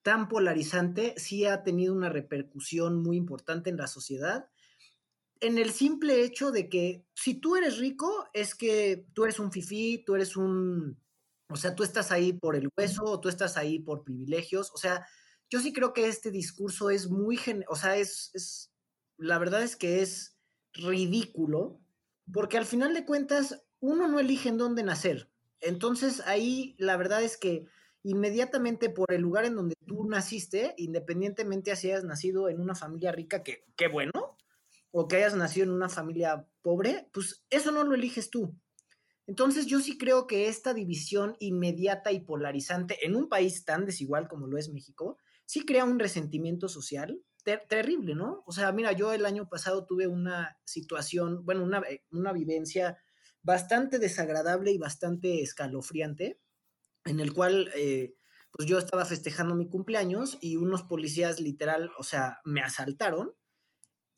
[0.04, 4.48] tan polarizante sí ha tenido una repercusión muy importante en la sociedad,
[5.42, 9.52] en el simple hecho de que si tú eres rico, es que tú eres un
[9.52, 11.00] fifí, tú eres un,
[11.50, 14.72] o sea, tú estás ahí por el hueso o tú estás ahí por privilegios.
[14.74, 15.06] O sea,
[15.50, 18.72] yo sí creo que este discurso es muy, o sea, es, es,
[19.18, 20.38] la verdad es que es
[20.74, 21.80] ridículo,
[22.32, 25.30] porque al final de cuentas, uno no elige en dónde nacer.
[25.62, 27.66] Entonces ahí la verdad es que
[28.04, 33.12] inmediatamente por el lugar en donde tú naciste, independientemente si hayas nacido en una familia
[33.12, 34.29] rica, que qué bueno,
[34.92, 38.56] o que hayas nacido en una familia pobre, pues eso no lo eliges tú.
[39.28, 44.28] Entonces yo sí creo que esta división inmediata y polarizante en un país tan desigual
[44.28, 48.44] como lo es México, sí crea un resentimiento social terrible, ¿no?
[48.46, 52.98] O sea, mira, yo el año pasado tuve una situación, bueno, una, eh, una vivencia
[53.42, 56.40] bastante desagradable y bastante escalofriante,
[57.06, 58.14] en el cual eh,
[58.52, 63.34] pues yo estaba festejando mi cumpleaños y unos policías literal, o sea, me asaltaron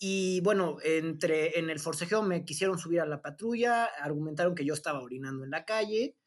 [0.03, 4.73] y bueno, entre, en el forcejeo me quisieron subir a la patrulla, argumentaron que yo
[4.73, 6.17] estaba orinando en la calle.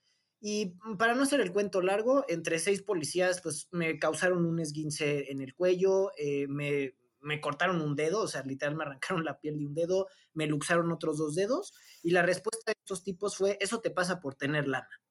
[0.41, 5.33] Y para no hacer el cuento largo, entre seis policías, pues me causaron un esguince
[5.33, 9.41] en el cuello, eh, me, me, cortaron un dedo, o sea, literal me arrancaron la
[9.41, 11.75] piel de un dedo, me luxaron otros dos dedos.
[12.01, 15.03] Y la respuesta de estos tipos fue: Eso te pasa por tener lana.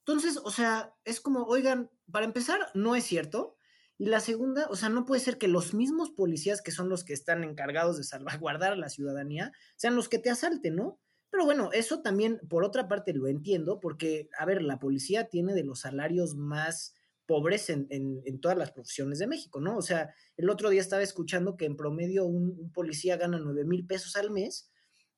[0.00, 3.56] Entonces, o sea, es como, oigan, para empezar, no es cierto.
[4.02, 7.04] Y la segunda, o sea, no puede ser que los mismos policías que son los
[7.04, 10.98] que están encargados de salvaguardar a la ciudadanía sean los que te asalten, ¿no?
[11.30, 15.54] Pero bueno, eso también, por otra parte, lo entiendo, porque, a ver, la policía tiene
[15.54, 16.96] de los salarios más
[17.26, 19.76] pobres en, todas las profesiones de México, ¿no?
[19.76, 23.64] O sea, el otro día estaba escuchando que en promedio un, un policía gana 9
[23.64, 24.68] mil pesos al mes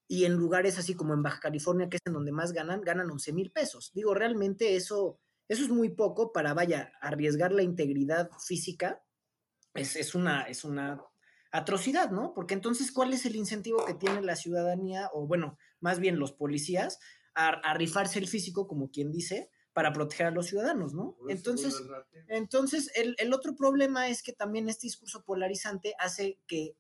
[0.09, 3.11] y en lugares así como en Baja California, que es en donde más ganan, ganan
[3.11, 3.93] 11 mil pesos.
[3.95, 5.20] Digo, realmente eso
[5.55, 9.02] eso es muy poco para, vaya, arriesgar la integridad física.
[9.72, 11.02] Es, es, una, es una
[11.50, 12.34] atrocidad, ¿no?
[12.34, 16.32] Porque entonces, ¿cuál es el incentivo que tiene la ciudadanía, o bueno, más bien los
[16.32, 16.98] policías,
[17.34, 21.16] a, rifarse el físico, como quien dice, para proteger a los ciudadanos, ¿no?
[21.28, 21.80] Entonces,
[22.28, 26.76] entonces el, el otro problema es que también este discurso polarizante hace que,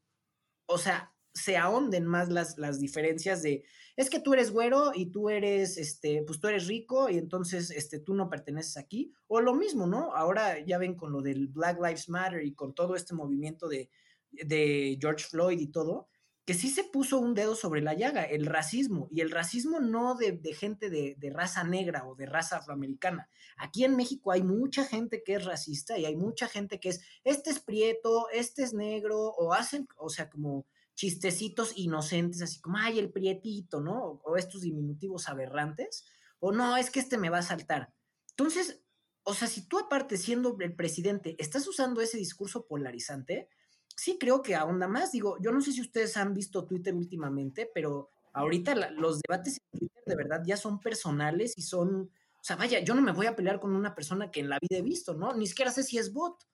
[0.66, 3.64] o sea, se ahonden más las, las diferencias de,
[3.96, 7.70] es que tú eres güero y tú eres, este, pues tú eres rico y entonces,
[7.70, 9.12] este, tú no perteneces aquí.
[9.26, 10.14] O lo mismo, ¿no?
[10.14, 13.90] Ahora ya ven con lo del Black Lives Matter y con todo este movimiento de,
[14.30, 16.08] de George Floyd y todo,
[16.44, 20.14] que sí se puso un dedo sobre la llaga, el racismo, y el racismo no
[20.14, 23.30] de, de gente de, de, raza negra o de raza afroamericana.
[23.56, 27.00] Aquí en México hay mucha gente que es racista y hay mucha gente que es,
[27.24, 32.78] este es prieto, este es negro, o hacen, o sea, como chistecitos inocentes, así como,
[32.78, 34.20] ay, el prietito, ¿no?
[34.24, 36.06] O, estos diminutivos aberrantes,
[36.40, 37.92] o no, es que este me va a saltar.
[38.30, 38.82] Entonces,
[39.22, 43.48] o sea, si tú aparte siendo el presidente estás usando ese discurso polarizante,
[43.96, 45.12] sí creo que ahonda más.
[45.12, 49.78] Digo, yo no sé si ustedes han visto Twitter últimamente, pero Ahorita los debates en
[49.78, 53.26] Twitter de verdad ya son personales y son, o sea, vaya, yo no me voy
[53.26, 55.34] a pelear con una persona que en la vida he visto, ¿no?
[55.34, 56.44] Ni siquiera sé si es bot.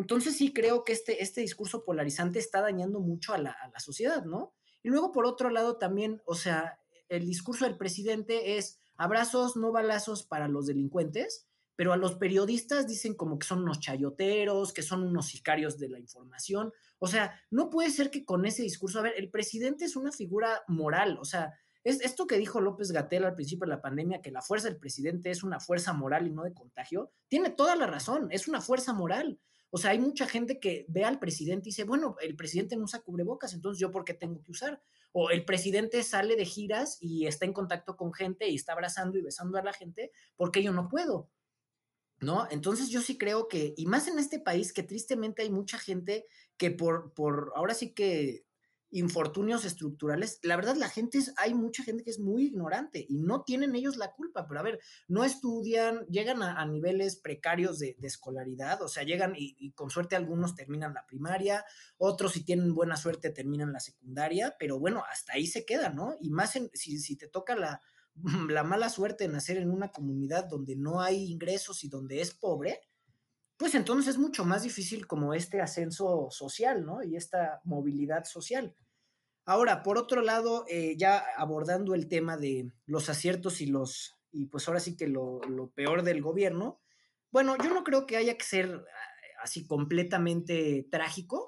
[0.00, 4.54] Entonces sí creo que este, este discurso polarizante está dañando mucho a la, sociedad, ¿no?
[4.82, 6.78] Y luego, por otro lado, también, o sea,
[7.10, 11.46] el discurso del presidente es abrazos, no balazos para los delincuentes,
[11.76, 15.90] pero a los periodistas dicen como que son unos chayoteros, que son unos sicarios de
[15.90, 16.72] la información.
[16.98, 20.12] O sea, no puede ser que con ese discurso, a ver, el presidente es una
[20.12, 21.52] figura moral, o sea,
[21.84, 24.78] es esto que dijo López Gatel al principio de la pandemia, que la fuerza del
[24.78, 28.62] presidente es una fuerza moral y no de contagio, tiene toda la razón, es una
[28.62, 29.38] fuerza moral.
[29.70, 32.84] O sea, hay mucha gente que ve al presidente y dice, bueno, el presidente no
[32.84, 34.82] usa cubrebocas, entonces yo por qué tengo que usar.
[35.12, 39.18] O el presidente sale de giras y está en contacto con gente y está abrazando
[39.18, 41.30] y besando a la gente, porque yo no puedo.
[42.20, 42.46] ¿no?
[42.50, 46.26] Entonces yo sí creo que, y más en este país, que tristemente hay mucha gente
[46.56, 48.44] que por, por ahora sí que
[48.92, 53.18] infortunios estructurales, la verdad la gente es, hay mucha gente que es muy ignorante y
[53.18, 57.96] no tienen ellos la culpa, pero a ver, no estudian, llegan a, niveles precarios de,
[58.02, 61.64] escolaridad, o sea, llegan y, con suerte algunos terminan la primaria,
[61.98, 66.14] otros si tienen buena suerte terminan la secundaria, pero bueno, hasta ahí se queda, ¿no?
[66.20, 67.80] Y más en, si, te toca la,
[68.48, 72.34] la mala suerte de nacer en una comunidad donde no hay ingresos y donde es
[72.34, 72.80] pobre,
[73.60, 77.02] pues entonces es mucho más difícil como este ascenso social, ¿no?
[77.02, 78.74] Y esta movilidad social.
[79.44, 84.46] Ahora, por otro lado, eh, ya abordando el tema de los aciertos y los, y
[84.46, 86.80] pues ahora sí que lo, lo, peor del gobierno,
[87.30, 88.82] bueno, yo no creo que haya que ser
[89.42, 91.46] así completamente trágico,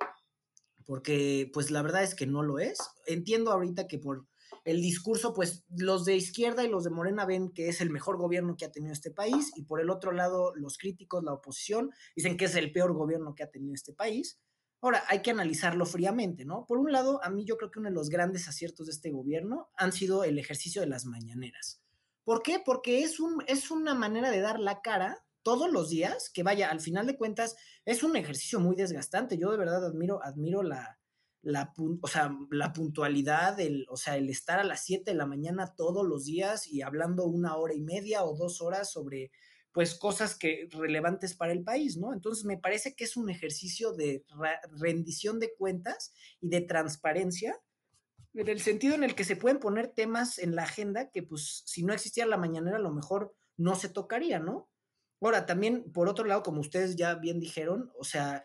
[0.85, 2.79] porque pues la verdad es que no lo es.
[3.07, 4.27] Entiendo ahorita que por
[4.65, 8.17] el discurso, pues los de izquierda y los de Morena ven que es el mejor
[8.17, 11.91] gobierno que ha tenido este país y por el otro lado los críticos, la oposición,
[12.15, 14.39] dicen que es el peor gobierno que ha tenido este país.
[14.81, 16.67] Ahora, hay que analizarlo fríamente, ¿no?
[16.67, 19.11] Por un lado, a mí yo creo que uno de los grandes aciertos de este
[19.11, 21.81] gobierno han sido el ejercicio de las mañaneras.
[22.25, 22.61] ¿Por qué?
[22.65, 26.71] Porque es, un, es una manera de dar la cara todos los días, que vaya,
[26.71, 29.39] al final de cuentas, es un ejercicio muy desgastante.
[29.39, 30.99] Yo de verdad admiro, admiro la,
[31.43, 35.27] la, o sea, la puntualidad, el, o sea, el estar a las 7 de la
[35.27, 39.31] mañana todos los días y hablando una hora y media o dos horas sobre
[39.73, 42.13] pues cosas que relevantes para el país, ¿no?
[42.13, 44.25] Entonces me parece que es un ejercicio de
[44.79, 47.59] rendición de cuentas y de transparencia
[48.35, 51.63] en el sentido en el que se pueden poner temas en la agenda que pues
[51.67, 54.71] si no existiera la mañanera a lo mejor no se tocaría, ¿no?
[55.21, 58.45] Ahora, también, por otro lado, como ustedes ya bien dijeron, o sea,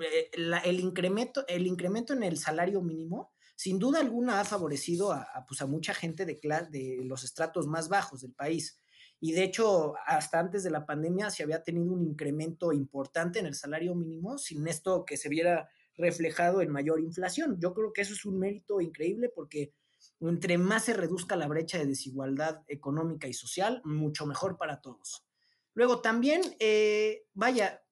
[0.00, 5.26] eh, el, incremento, el incremento en el salario mínimo, sin duda alguna ha favorecido a,
[5.46, 6.40] pues a mucha gente de,
[6.70, 8.80] de los estratos más bajos del país.
[9.20, 13.46] Y de hecho, hasta antes de la pandemia se había tenido un incremento importante en
[13.46, 17.58] el salario mínimo, sin esto que se viera reflejado en mayor inflación.
[17.60, 19.72] Yo creo que eso es un mérito increíble porque
[20.20, 25.24] entre más se reduzca la brecha de desigualdad económica y social, mucho mejor para todos.
[25.74, 27.83] Luego también, eh, vaya,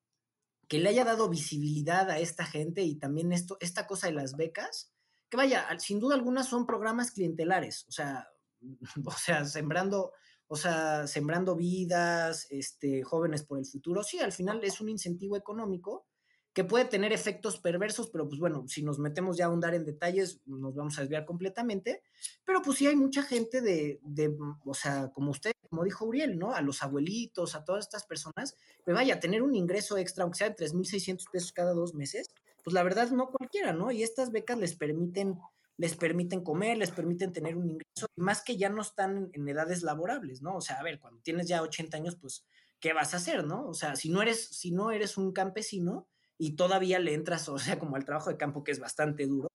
[0.69, 4.37] que le haya dado visibilidad a esta gente y también esto, esta cosa de las
[4.37, 4.93] becas,
[5.29, 8.29] que vaya, sin duda algunas son programas clientelares, o sea,
[9.05, 10.13] o sea, sembrando,
[10.47, 14.03] o sea, sembrando vidas, este, jóvenes por el futuro.
[14.03, 16.07] Sí, al final es un incentivo económico
[16.53, 19.85] que puede tener efectos perversos, pero pues bueno, si nos metemos ya a ahondar en
[19.85, 22.03] detalles, nos vamos a desviar completamente,
[22.45, 26.39] pero pues sí hay mucha gente de, de o sea, como usted, como dijo Uriel,
[26.39, 26.55] ¿no?
[26.55, 30.39] A los abuelitos, a todas estas personas, que vaya a tener un ingreso extra, aunque
[30.39, 32.29] sea de 3.600 pesos cada dos meses,
[32.63, 33.91] pues la verdad no cualquiera, ¿no?
[33.91, 35.39] Y estas becas les permiten
[35.79, 39.83] les permiten comer, les permiten tener un ingreso, más que ya no están en edades
[39.83, 40.57] laborables, ¿no?
[40.57, 42.45] O sea, a ver, cuando tienes ya 80 años, pues,
[42.79, 43.67] ¿qué vas a hacer, no?
[43.67, 46.07] O sea, si no eres, si no eres un campesino,
[46.39, 49.49] y todavía le entras, o sea, como al trabajo de campo que es bastante duro,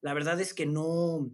[0.00, 1.30] la verdad es que no,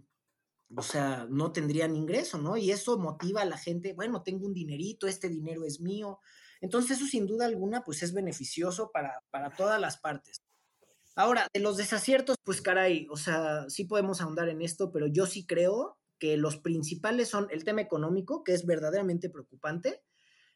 [0.75, 2.57] o sea, no tendrían ingreso, ¿no?
[2.57, 6.19] Y eso motiva a la gente, bueno, tengo un dinerito, este dinero es mío.
[6.61, 10.41] Entonces eso sin duda alguna, pues es beneficioso para, para todas las partes.
[11.15, 15.25] Ahora, de los desaciertos, pues caray, o sea, sí podemos ahondar en esto, pero yo
[15.25, 20.03] sí creo que los principales son el tema económico, que es verdaderamente preocupante,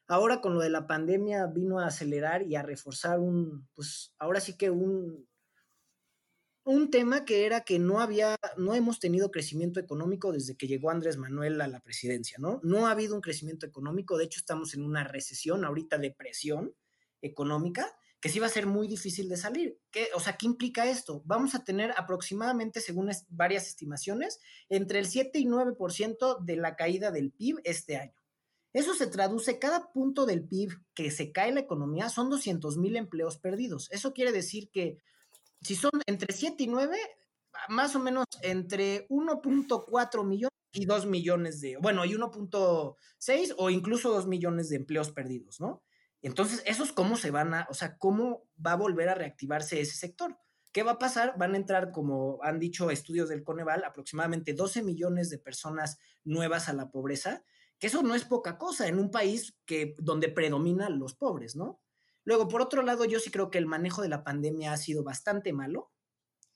[0.06, 4.40] Ahora con lo de la pandemia vino a acelerar y a reforzar un, pues ahora
[4.40, 5.26] sí que un,
[6.64, 10.90] un tema que era que no había, no hemos tenido crecimiento económico desde que llegó
[10.90, 12.60] Andrés Manuel a la presidencia, ¿no?
[12.62, 16.74] No ha habido un crecimiento económico, de hecho estamos en una recesión, ahorita depresión
[17.20, 17.86] económica,
[18.20, 19.78] que sí va a ser muy difícil de salir.
[19.90, 21.22] ¿Qué, o sea, ¿qué implica esto?
[21.26, 24.40] Vamos a tener aproximadamente, según varias estimaciones,
[24.70, 28.23] entre el 7 y 9% de la caída del PIB este año.
[28.74, 32.96] Eso se traduce, cada punto del PIB que se cae la economía son 200 mil
[32.96, 33.88] empleos perdidos.
[33.92, 34.98] Eso quiere decir que
[35.62, 36.98] si son entre 7 y 9,
[37.68, 44.12] más o menos entre 1.4 millones y 2 millones de, bueno, y 1.6 o incluso
[44.12, 45.84] 2 millones de empleos perdidos, ¿no?
[46.20, 49.94] Entonces, ¿esos cómo se van a, o sea, cómo va a volver a reactivarse ese
[49.94, 50.36] sector?
[50.72, 51.34] ¿Qué va a pasar?
[51.38, 56.68] Van a entrar, como han dicho estudios del Coneval, aproximadamente 12 millones de personas nuevas
[56.68, 57.44] a la pobreza,
[57.78, 61.80] que eso no es poca cosa en un país que, donde predominan los pobres, ¿no?
[62.24, 65.04] Luego, por otro lado, yo sí creo que el manejo de la pandemia ha sido
[65.04, 65.92] bastante malo.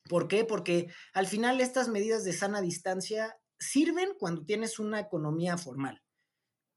[0.08, 0.44] ¿Por qué?
[0.44, 6.02] Porque al final estas medidas de sana distancia sirven cuando tienes una economía formal.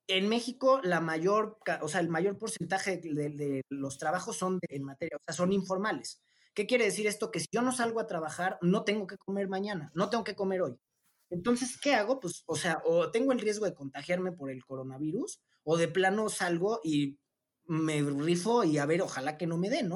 [0.08, 5.16] En México, la mayor, o sea, el mayor porcentaje de, los trabajos son en materia,
[5.16, 6.22] o sea, son informales.
[6.54, 7.32] ¿Qué quiere decir esto?
[7.32, 10.36] Que si yo no salgo a trabajar, no tengo que comer mañana, no tengo que
[10.36, 10.78] comer hoy.
[11.32, 12.20] Entonces, ¿qué hago?
[12.20, 16.30] Pues, o sea, o tengo el riesgo de contagiarme por el coronavirus, o de plano
[16.30, 17.18] salgo y
[17.66, 19.96] me rifo y a ver, ojalá que no me dé, ¿no?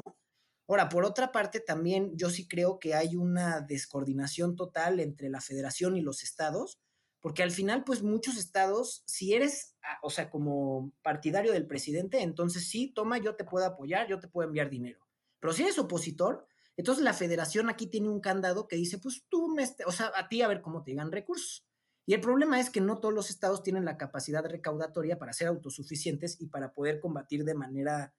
[0.66, 5.40] Ahora, por otra parte, también yo sí creo que hay una descoordinación total entre la
[5.40, 6.80] federación y los estados,
[7.20, 12.22] porque al final, pues muchos estados, si eres, ah, o sea, como partidario del presidente,
[12.22, 15.06] entonces sí, toma, yo te puedo apoyar, yo te puedo enviar dinero.
[15.38, 16.46] Pero si eres opositor,
[16.76, 20.28] entonces la federación aquí tiene un candado que dice, pues tú me, o sea, a
[20.28, 21.66] ti a ver cómo te llegan recursos.
[22.06, 25.48] Y el problema es que no todos los estados tienen la capacidad recaudatoria para ser
[25.48, 28.14] autosuficientes y para poder combatir de manera,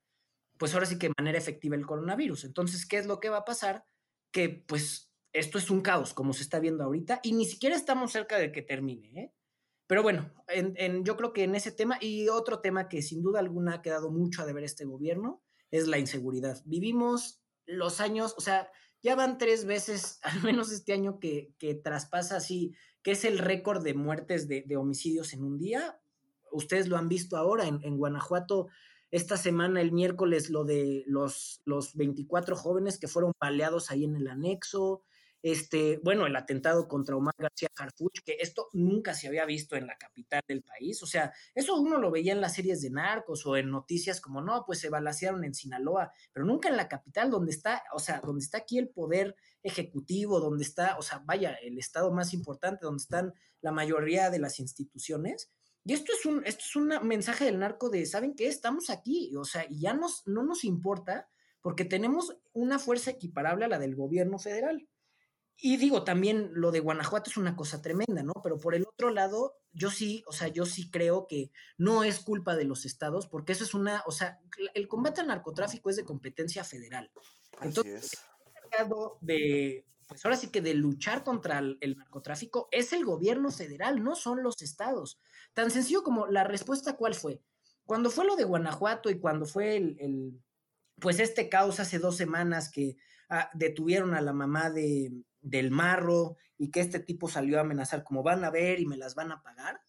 [0.57, 2.43] pues ahora sí que de manera efectiva el coronavirus.
[2.43, 3.85] Entonces, ¿qué es lo que va a pasar?
[4.31, 8.11] Que pues esto es un caos, como se está viendo ahorita, y ni siquiera estamos
[8.11, 9.21] cerca de que termine.
[9.21, 9.33] ¿eh?
[9.87, 13.39] Pero bueno, en, yo creo que en ese tema y otro tema que sin duda
[13.39, 15.41] alguna ha quedado mucho a deber este gobierno
[15.71, 16.61] es la inseguridad.
[16.65, 18.71] Vivimos los años, o sea,
[19.03, 22.73] ya van tres veces, al menos este año, que, que traspasa así
[23.07, 25.97] que es el récord de muertes de, homicidios en un día.
[26.51, 28.67] Ustedes lo han visto ahora en, Guanajuato.
[29.11, 34.17] Esta semana, el miércoles, lo de los, los 24 jóvenes que fueron paleados ahí en
[34.17, 35.03] el anexo
[35.41, 39.87] este, bueno, el atentado contra Omar García Harfuch, que esto nunca se había visto en
[39.87, 41.01] la capital del país.
[41.03, 44.41] O sea, eso uno lo veía en las series de narcos o en noticias como,
[44.41, 48.21] no, pues se balacearon en Sinaloa, pero nunca en la capital donde está, o sea,
[48.21, 52.85] donde está aquí el poder ejecutivo, donde está, o sea, vaya, el estado más importante,
[52.85, 55.51] donde están la mayoría de las instituciones.
[55.83, 58.47] Y esto es un, esto es mensaje del narco de, ¿saben qué?
[58.47, 61.29] Estamos aquí, o sea, y ya no nos importa
[61.61, 64.87] porque tenemos una fuerza equiparable a la del gobierno federal.
[65.59, 68.33] Y digo, también lo de Guanajuato es una cosa tremenda, ¿no?
[68.43, 72.19] Pero por el otro lado, yo sí, o sea, yo sí creo que no es
[72.19, 74.39] culpa de los estados, porque eso es una, o sea,
[74.75, 77.11] el combate al narcotráfico es de competencia federal.
[77.59, 78.11] Entonces,
[78.77, 78.87] el
[79.21, 84.15] de, pues ahora sí que de luchar contra el, narcotráfico es el gobierno federal, no
[84.15, 85.19] son los estados.
[85.53, 87.41] Tan sencillo como la respuesta, ¿cuál fue?
[87.85, 90.39] Cuando fue lo de Guanajuato y cuando fue el,
[90.99, 92.97] pues este caos hace dos semanas que
[93.29, 95.11] ah, detuvieron a la mamá de,
[95.41, 98.97] del marro y que este tipo salió a amenazar como van a ver y me
[98.97, 99.81] las van a pagar,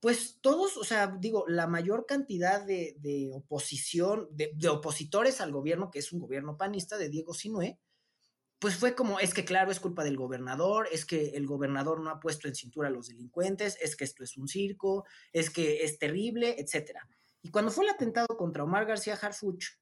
[0.00, 5.98] pues todos, o sea, digo, la mayor cantidad de, oposición, de, opositores al gobierno, que
[5.98, 7.78] es un gobierno panista de Diego Sinué,
[8.60, 12.10] pues fue como, es que claro, es culpa del gobernador, es que el gobernador no
[12.10, 15.84] ha puesto en cintura a los delincuentes, es que esto es un circo, es que
[15.84, 17.08] es terrible, etcétera.
[17.42, 19.78] Y cuando fue el atentado contra Omar García Harfuch,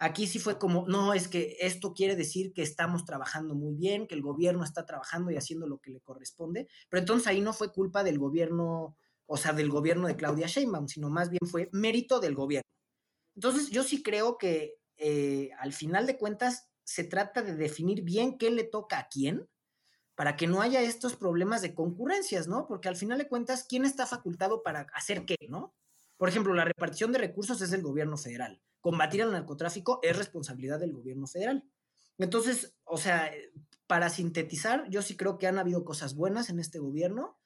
[0.00, 4.06] Aquí sí fue como, no, es que esto quiere decir que estamos trabajando muy bien,
[4.06, 7.52] que el gobierno está trabajando y haciendo lo que le corresponde, pero entonces ahí no
[7.52, 8.96] fue culpa del gobierno,
[9.26, 12.70] o sea, del gobierno de Claudia Sheinbaum, sino más bien fue mérito del gobierno.
[13.34, 18.38] Entonces yo sí creo que eh, al final de cuentas se trata de definir bien
[18.38, 19.48] qué le toca a quién
[20.14, 22.66] para que no haya estos problemas de concurrencias, ¿no?
[22.66, 25.74] Porque al final de cuentas, ¿quién está facultado para hacer qué, ¿no?
[26.16, 30.80] Por ejemplo, la repartición de recursos es del gobierno federal combatir al narcotráfico es responsabilidad
[30.80, 31.62] del gobierno federal.
[32.16, 33.30] Entonces, o sea,
[33.86, 37.38] para sintetizar, yo sí creo que han habido cosas buenas en este gobierno.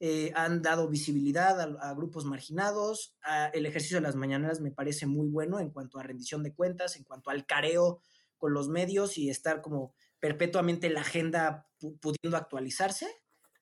[0.00, 3.14] Eh, han dado visibilidad a, grupos marginados.
[3.52, 6.96] el ejercicio de las mañaneras me parece muy bueno en cuanto a rendición de cuentas,
[6.96, 8.00] en cuanto al careo
[8.38, 11.68] con los medios y estar como perpetuamente la agenda
[12.00, 13.06] pudiendo actualizarse.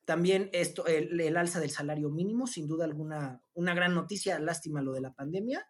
[0.05, 4.81] También esto, el, el, alza del salario mínimo, sin duda alguna, una gran noticia, lástima
[4.81, 5.67] lo de la pandemia.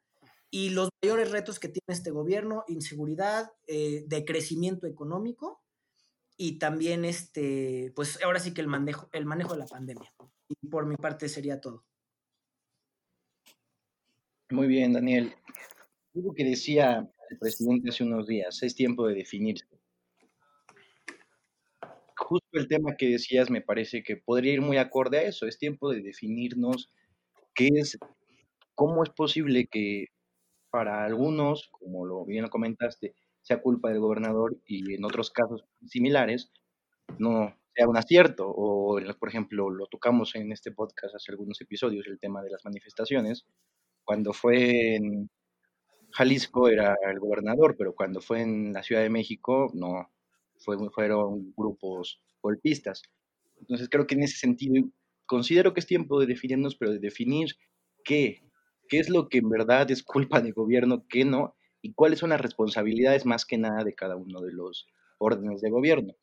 [0.55, 5.61] Y los mayores retos que tiene este gobierno, inseguridad, eh, de crecimiento económico
[6.37, 10.09] y también, este, pues ahora sí que el manejo, el manejo de la pandemia.
[10.47, 11.83] Y por mi parte sería todo.
[14.49, 15.35] Muy bien, Daniel.
[16.15, 19.67] Algo que decía el presidente hace unos días, es tiempo de definirse.
[22.15, 25.57] Justo el tema que decías me parece que podría ir muy acorde a eso, es
[25.57, 26.93] tiempo de definirnos
[27.53, 27.97] qué es,
[28.73, 30.14] cómo es posible que
[30.75, 35.63] para algunos, como lo bien lo comentaste, sea culpa del gobernador y en otros casos
[35.87, 36.51] similares,
[37.17, 38.49] no sea un acierto.
[38.49, 42.65] O, por ejemplo, lo tocamos en este podcast hace algunos episodios, el tema de las
[42.65, 43.45] manifestaciones.
[44.03, 45.29] Cuando fue en
[46.11, 50.09] Jalisco era el gobernador, pero cuando fue en la Ciudad de México, no,
[50.57, 53.01] fue, fueron grupos golpistas.
[53.61, 54.89] Entonces creo que en ese sentido
[55.25, 57.55] considero que es tiempo de definirnos, pero de definir
[58.03, 58.44] qué,
[58.87, 62.31] qué es lo que en verdad es culpa del gobierno, qué no, y cuáles son
[62.31, 66.13] las responsabilidades más que nada de cada uno de los órdenes de gobierno.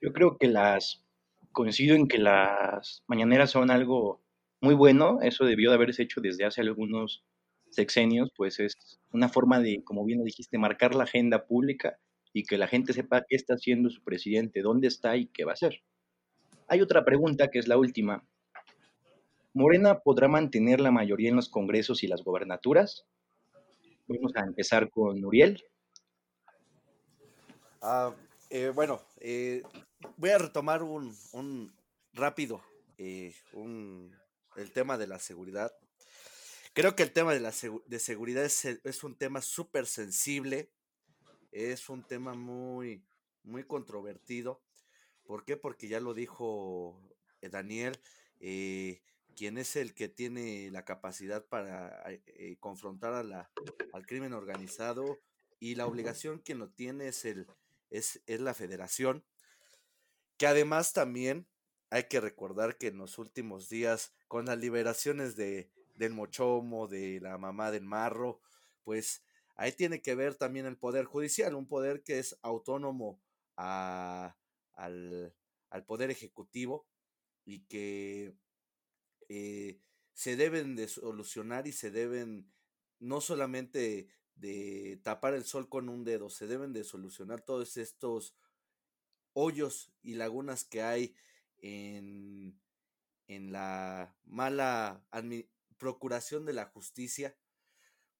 [0.00, 1.04] Yo creo que las,
[1.52, 4.22] coincido en que las mañaneras son algo
[4.60, 7.24] muy bueno, eso debió de haberse hecho desde hace algunos
[7.70, 11.98] sexenios, pues es una forma de, como bien lo dijiste, marcar la agenda pública
[12.32, 15.52] y que la gente sepa qué está haciendo su presidente, dónde está y qué va
[15.52, 15.82] a hacer.
[16.68, 18.24] Hay otra pregunta que es la última.
[19.52, 23.06] ¿Morena podrá mantener la mayoría en los congresos y las gobernaturas?
[24.06, 25.64] Vamos a empezar con Uriel.
[27.82, 28.14] Ah,
[28.50, 29.62] eh, bueno, eh,
[30.16, 31.72] voy a retomar un, un
[32.12, 32.62] rápido
[33.02, 34.14] eh, un,
[34.56, 35.72] el tema de la seguridad.
[36.74, 37.50] Creo que el tema de la
[37.86, 40.70] de seguridad es, es un tema súper sensible,
[41.50, 43.02] es un tema muy,
[43.42, 44.60] muy controvertido.
[45.24, 45.56] ¿Por qué?
[45.56, 47.00] Porque ya lo dijo
[47.40, 47.98] eh, Daniel,
[48.38, 49.00] eh,
[49.40, 53.50] quien es el que tiene la capacidad para eh, confrontar a la,
[53.94, 55.18] al crimen organizado
[55.58, 57.46] y la obligación quien lo tiene es, el,
[57.88, 59.24] es, es la federación,
[60.36, 61.48] que además también
[61.88, 67.18] hay que recordar que en los últimos días, con las liberaciones de, del Mochomo, de
[67.22, 68.42] la mamá del Marro,
[68.84, 69.24] pues
[69.56, 73.22] ahí tiene que ver también el Poder Judicial, un poder que es autónomo
[73.56, 74.36] a,
[74.74, 75.34] al,
[75.70, 76.86] al, Poder Ejecutivo
[77.46, 78.34] y que
[79.32, 79.78] eh,
[80.12, 82.50] se deben de solucionar y se deben
[82.98, 88.34] no solamente de tapar el sol con un dedo, se deben de solucionar todos estos
[89.32, 91.14] hoyos y lagunas que hay
[91.58, 92.60] en,
[93.28, 95.06] en la mala
[95.78, 97.36] procuración de la justicia,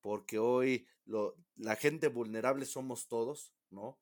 [0.01, 3.99] porque hoy lo, la gente vulnerable somos todos, ¿no?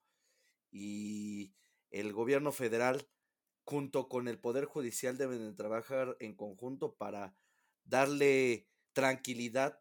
[0.71, 1.55] Y
[1.91, 3.09] el gobierno federal
[3.69, 7.37] junto con el Poder Judicial deben de trabajar en conjunto para
[7.85, 9.79] darle tranquilidad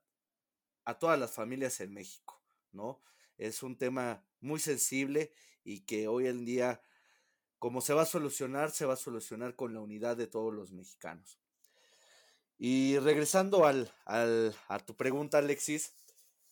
[0.84, 3.02] a todas las familias en México, ¿no?
[3.38, 5.32] Es un tema muy sensible
[5.64, 6.82] y que hoy en día,
[7.60, 10.74] como se va a solucionar, se va a solucionar con la unidad de todos los
[10.74, 11.40] mexicanos.
[12.58, 15.94] Y regresando al, al, a tu pregunta, Alexis,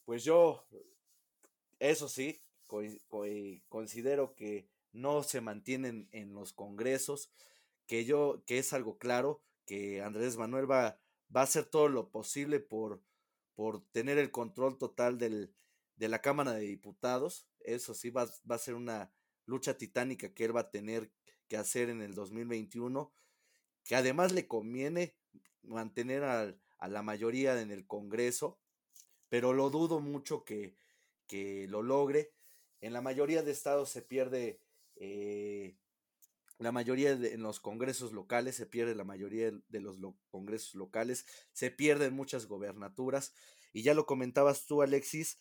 [0.05, 0.65] pues yo,
[1.79, 2.41] eso sí,
[3.67, 7.31] considero que no se mantienen en los congresos,
[7.85, 10.99] que yo, que es algo claro, que Andrés Manuel va,
[11.35, 13.01] va a hacer todo lo posible por,
[13.53, 15.53] por tener el control total del,
[15.95, 17.47] de la Cámara de Diputados.
[17.59, 19.11] Eso sí, va, va a ser una
[19.45, 21.11] lucha titánica que él va a tener
[21.47, 23.13] que hacer en el 2021,
[23.83, 25.15] que además le conviene
[25.61, 28.59] mantener a, a la mayoría en el Congreso,
[29.29, 30.75] pero lo dudo mucho que,
[31.27, 32.31] que lo logre.
[32.81, 34.59] En la mayoría de estados se pierde,
[34.95, 35.75] eh,
[36.57, 39.97] la mayoría de, en los congresos locales se pierde la mayoría de los
[40.29, 43.33] congresos locales, se pierden muchas gobernaturas
[43.73, 45.37] y ya lo comentabas tú, Alexis,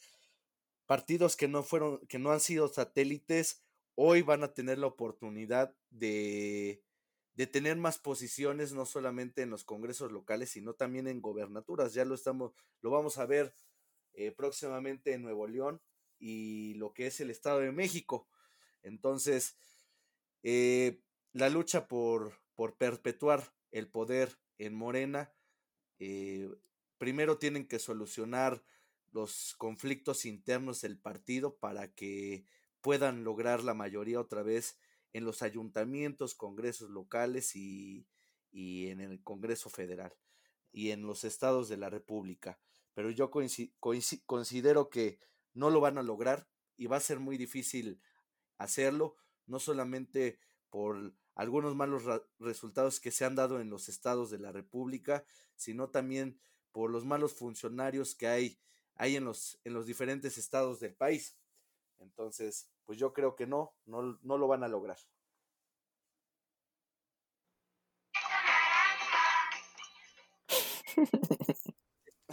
[0.86, 3.62] partidos que no fueron, que no han sido satélites,
[3.94, 6.82] hoy van a tener la oportunidad de,
[7.34, 11.94] de tener más posiciones, no solamente en los congresos locales, sino también en gobernaturas.
[11.94, 13.54] Ya lo estamos, lo vamos a ver
[14.12, 15.80] eh, próximamente en Nuevo León
[16.18, 18.28] y lo que es el Estado de México.
[18.84, 19.56] Entonces,
[20.42, 21.00] eh,
[21.32, 25.32] la lucha por, por, perpetuar el poder en Morena,
[25.98, 26.48] eh,
[26.98, 28.62] primero tienen que solucionar
[29.10, 32.44] los conflictos internos del partido para que
[32.80, 34.78] puedan lograr la mayoría otra vez
[35.12, 38.06] en los ayuntamientos, congresos locales y,
[38.52, 40.12] y en el Congreso Federal
[40.72, 42.58] y en los estados de la República.
[42.94, 45.18] Pero yo considero que
[45.52, 48.00] no lo van a lograr y va a ser muy difícil
[48.58, 49.16] hacerlo,
[49.46, 50.38] no solamente
[50.70, 52.04] por algunos malos
[52.38, 55.24] resultados que se han dado en los estados de la República,
[55.56, 56.38] sino también
[56.72, 58.58] por los malos funcionarios que hay,
[58.96, 61.36] hay en, los, en los diferentes estados del país.
[61.98, 64.98] Entonces, pues yo creo que no, no, no lo van a lograr.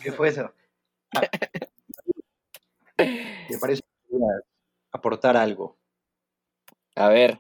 [0.01, 0.51] ¿Qué fue eso?
[2.97, 3.81] ¿Te parece
[4.91, 5.80] aportar algo?
[6.95, 7.39] A ver,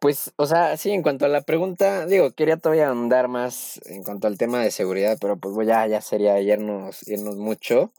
[0.00, 4.04] pues, o sea, sí, en cuanto a la pregunta, digo, quería todavía andar más en
[4.04, 7.04] cuanto al tema de seguridad, pero pues ya, ya sería irnos,
[7.36, 7.92] mucho.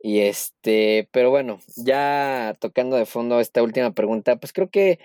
[0.00, 4.98] Y este, pero bueno, ya tocando de fondo esta última pregunta, pues creo que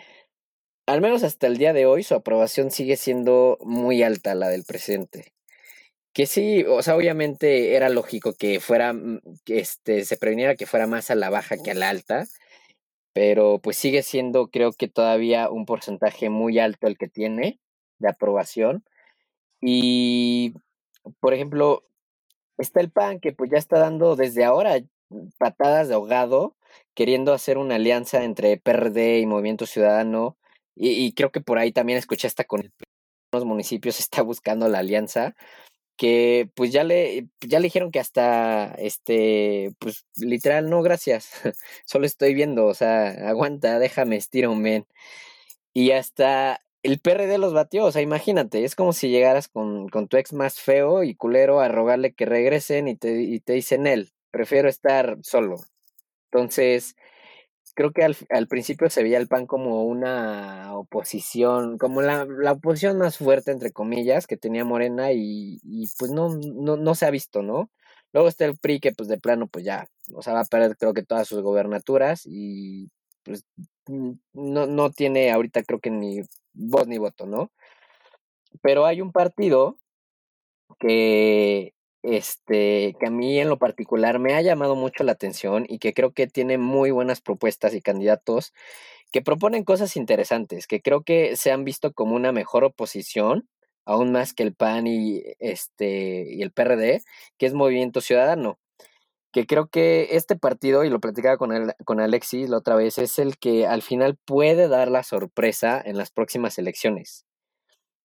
[0.87, 4.63] al menos hasta el día de hoy, su aprobación sigue siendo muy alta, la del
[4.65, 5.33] presidente.
[6.13, 10.87] Que sí, o sea, obviamente era lógico que fuera, mm, este, se previniera que fuera
[10.87, 12.25] más a la baja que a la alta,
[13.15, 17.61] pero pues sigue siendo, creo que todavía un porcentaje muy alto el que tiene
[17.97, 18.83] de aprobación.
[19.61, 20.53] Y,
[21.21, 21.85] por ejemplo,
[22.57, 24.81] está el PAN que pues ya está dando desde ahora
[25.37, 26.57] patadas de ahogado,
[26.93, 30.37] queriendo hacer una alianza entre PRD y Movimiento Ciudadano.
[30.75, 32.69] Y, creo que por ahí también escuché hasta con
[33.31, 35.37] los municipios está buscando la alianza
[35.97, 41.29] que pues ya le ya le dijeron que hasta este pues literal no gracias
[41.85, 44.87] solo estoy viendo o sea aguanta déjame estira un men
[45.73, 50.07] y hasta el PRD los batió, o sea, imagínate, es como si llegaras con, con
[50.07, 53.87] tu ex más feo y culero a rogarle que regresen y te, y te dicen
[53.87, 55.57] él, prefiero estar solo.
[56.31, 56.95] Entonces,
[57.75, 62.53] creo que al, al, principio se veía el PAN como una oposición, como la, la,
[62.53, 67.05] oposición más fuerte, entre comillas, que tenía Morena y, y pues no, no, no se
[67.05, 67.69] ha visto, ¿no?
[68.13, 70.77] Luego está el PRI que pues de plano pues ya, o sea, va a perder
[70.77, 72.89] creo que todas sus gobernaturas y
[73.23, 73.43] pues
[74.33, 76.21] no, no tiene ahorita creo que ni
[76.53, 77.51] voz ni voto, ¿no?
[78.61, 79.77] Pero hay un partido
[80.79, 81.74] que,
[82.05, 85.93] este, que a mí en lo particular me ha llamado mucho la atención y que
[85.93, 88.53] creo que tiene muy buenas propuestas y candidatos
[89.11, 93.47] que proponen cosas interesantes, que creo que se han visto como una mejor oposición,
[93.85, 97.01] aún más que el PAN y, este, y el PRD,
[97.37, 98.59] que es Movimiento Ciudadano
[99.35, 102.97] que creo que este partido, y lo platicaba con, el, con Alexis la otra vez,
[102.97, 107.25] es el que al final puede dar la sorpresa en las próximas elecciones.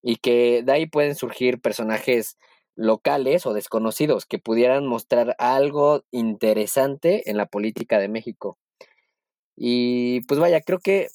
[0.02, 2.36] Y que de ahí pueden surgir personajes
[2.76, 8.58] locales o desconocidos que pudieran mostrar algo interesante en la política de México.
[9.56, 11.08] Y pues vaya, creo que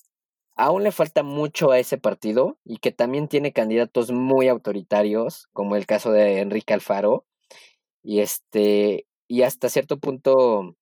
[0.55, 5.75] aún le falta mucho a ese partido y que también tiene candidatos muy autoritarios, como
[5.75, 7.25] el caso de Enrique Alfaro.
[8.03, 10.75] Y este, y hasta cierto punto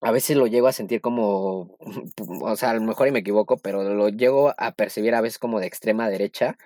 [0.00, 1.76] a veces lo llego a sentir como,
[2.42, 5.38] o sea, a lo mejor y me equivoco, pero lo llego a percibir a veces
[5.38, 6.56] como de extrema derecha,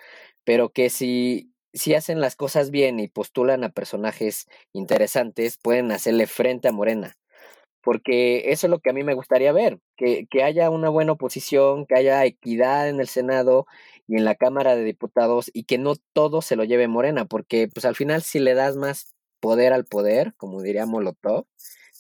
[0.45, 6.27] pero que si, si hacen las cosas bien y postulan a personajes interesantes, pueden hacerle
[6.27, 7.17] frente a Morena.
[7.83, 11.13] Porque eso es lo que a mí me gustaría ver, que, que haya una buena
[11.13, 13.67] oposición, que haya equidad en el Senado
[14.07, 17.69] y en la Cámara de Diputados y que no todo se lo lleve Morena, porque
[17.73, 21.47] pues al final si le das más poder al poder, como diría Molotov,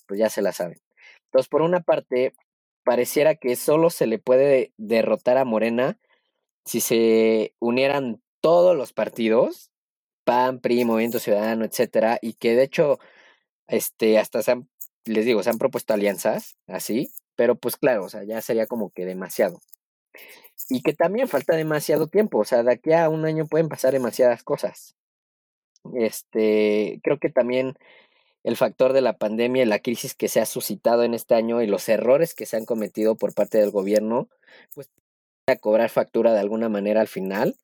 [0.07, 0.79] pues ya se la saben.
[1.27, 2.35] Entonces, por una parte,
[2.85, 5.99] pareciera que solo se le puede derrotar a Morena
[6.65, 9.71] si se unieran todos los partidos,
[10.25, 12.99] PAN, PRI, Movimiento Ciudadano, etcétera, y que de hecho,
[13.69, 14.69] este, hasta se han,
[15.07, 18.91] les digo, se han propuesto alianzas, así, pero pues claro, o sea, ya sería como
[18.91, 19.61] que demasiado.
[20.69, 23.93] Y que también falta demasiado tiempo, o sea, de aquí a un año pueden pasar
[23.93, 24.97] demasiadas cosas.
[25.95, 27.75] Este, creo que también
[28.45, 31.63] el factor de la pandemia y la crisis que se ha suscitado en este año
[31.63, 34.29] y los errores que se han cometido por parte del gobierno,
[34.75, 34.91] pues
[35.47, 37.57] a cobrar factura de alguna manera al final.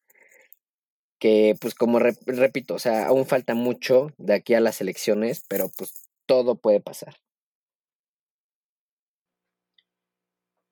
[1.19, 5.71] Que pues como repito, o sea, aún falta mucho de aquí a las elecciones, pero
[5.77, 7.17] pues todo puede pasar.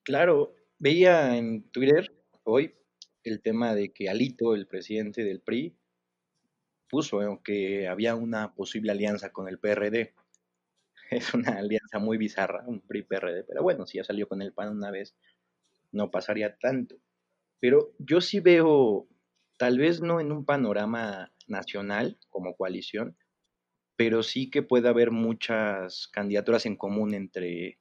[0.03, 2.73] Claro, veía en Twitter hoy
[3.23, 5.75] el tema de que Alito, el presidente del PRI,
[6.89, 10.13] puso que había una posible alianza con el PRD.
[11.09, 14.75] Es una alianza muy bizarra, un PRI-PRD, pero bueno, si ya salió con el PAN
[14.75, 15.15] una vez,
[15.93, 16.97] no pasaría tanto.
[17.61, 19.07] Pero yo sí veo,
[19.57, 23.17] tal vez no en un panorama nacional como coalición,
[23.95, 27.79] pero sí que puede haber muchas candidaturas en común entre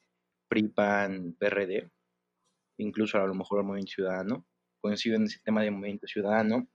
[0.49, 1.91] PRI, PAN, PRD,
[2.79, 4.47] incluso a lo mejor el Movimiento Ciudadano,
[4.81, 6.69] coincido en ese tema de Movimiento Ciudadano,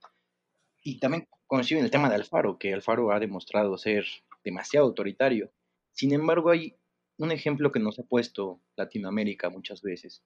[0.82, 4.04] y también coincido en el tema de Alfaro, que Alfaro ha demostrado ser
[4.44, 5.52] demasiado autoritario.
[5.92, 6.76] Sin embargo, hay
[7.18, 10.24] un ejemplo que nos ha puesto Latinoamérica muchas veces.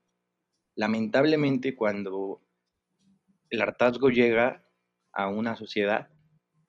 [0.75, 2.43] Lamentablemente, cuando
[3.51, 4.66] el hartazgo llega
[5.17, 6.09] a una sociedad,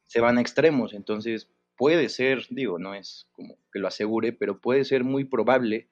[0.07, 0.93] se van a extremos.
[0.93, 5.89] Entonces, puede ser, digo, no es como que lo asegure, pero puede ser muy probable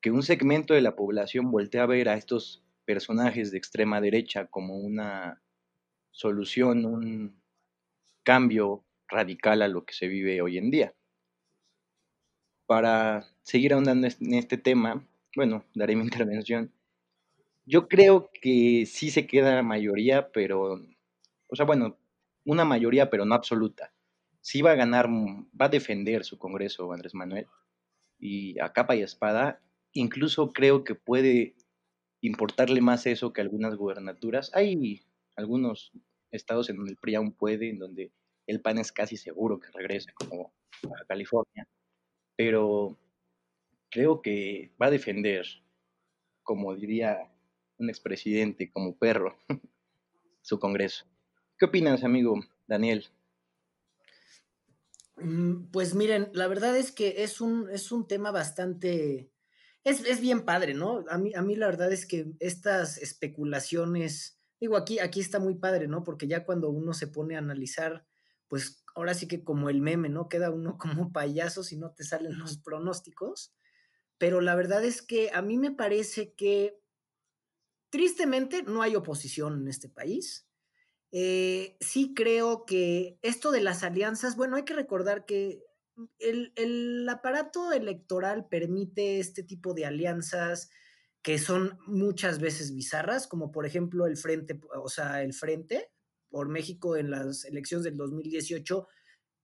[0.00, 4.46] que un segmento de la población voltee a ver a estos personajes de extrema derecha
[4.46, 5.42] como una
[6.10, 7.40] solución, un
[8.22, 10.94] cambio radical a lo que se vive hoy en día.
[12.66, 16.72] Para seguir ahondando en este tema, bueno, daré mi intervención.
[17.64, 20.80] Yo creo que sí se queda la mayoría, pero,
[21.52, 21.98] o sea, bueno,
[22.46, 23.92] una mayoría, pero no absoluta.
[24.40, 27.46] Sí va a ganar, va a defender su Congreso Andrés Manuel
[28.18, 29.60] y a capa y espada.
[29.92, 31.54] Incluso creo que puede
[32.22, 34.50] importarle más eso que algunas gubernaturas.
[34.54, 35.02] Hay
[35.36, 35.92] algunos
[36.30, 38.12] estados en donde el PRI aún puede, en donde
[38.46, 40.54] el PAN es casi seguro que regrese, como
[40.84, 41.68] a California,
[42.34, 42.98] pero
[43.90, 45.46] creo que va a defender,
[46.42, 47.30] como diría
[47.76, 49.36] un expresidente, como perro,
[50.40, 51.11] su Congreso.
[51.62, 53.06] ¿Qué opinas, amigo Daniel?
[55.14, 59.30] Mm, pues miren, la verdad es que es un, es un tema bastante,
[59.84, 61.04] es, es, bien padre, ¿no?
[61.08, 65.54] A mí, a mí la verdad es que estas especulaciones, digo, aquí, aquí está muy
[65.54, 66.02] padre, ¿no?
[66.02, 68.08] Porque ya cuando uno se pone a analizar,
[68.48, 70.28] pues ahora sí que como el meme, ¿no?
[70.28, 73.54] Queda uno como payaso si no te salen los pronósticos,
[74.18, 76.82] pero la verdad es que a mí me parece que
[77.88, 80.48] tristemente no hay oposición en este país.
[81.14, 85.62] Eh, sí creo que esto de las alianzas, bueno, hay que recordar que
[86.18, 90.70] el, el, aparato electoral permite este tipo de alianzas
[91.20, 95.90] que son muchas veces bizarras, como por ejemplo el Frente, o sea, el Frente
[96.30, 98.88] por México en las elecciones del 2018,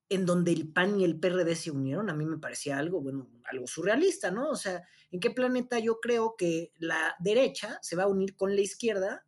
[0.08, 3.30] en donde el PAN y el PRD se unieron, a mí me parecía algo, bueno,
[3.44, 4.48] algo surrealista, ¿no?
[4.48, 8.56] O sea, ¿en qué planeta yo creo que la derecha se va a unir con
[8.56, 9.27] la izquierda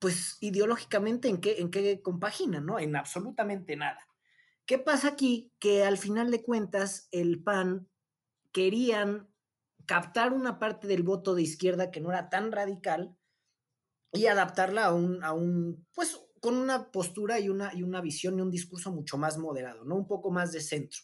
[0.00, 2.78] pues ideológicamente en qué, en qué compagina, ¿no?
[2.80, 4.00] En absolutamente nada.
[4.66, 5.52] ¿Qué pasa aquí?
[5.60, 7.88] Que al final de cuentas el PAN
[8.52, 9.28] querían
[9.86, 13.16] captar una parte del voto de izquierda que no era tan radical
[14.12, 18.38] y adaptarla a un, a un pues con una postura y una, y una visión
[18.38, 19.96] y un discurso mucho más moderado, ¿no?
[19.96, 21.00] Un poco más de centro.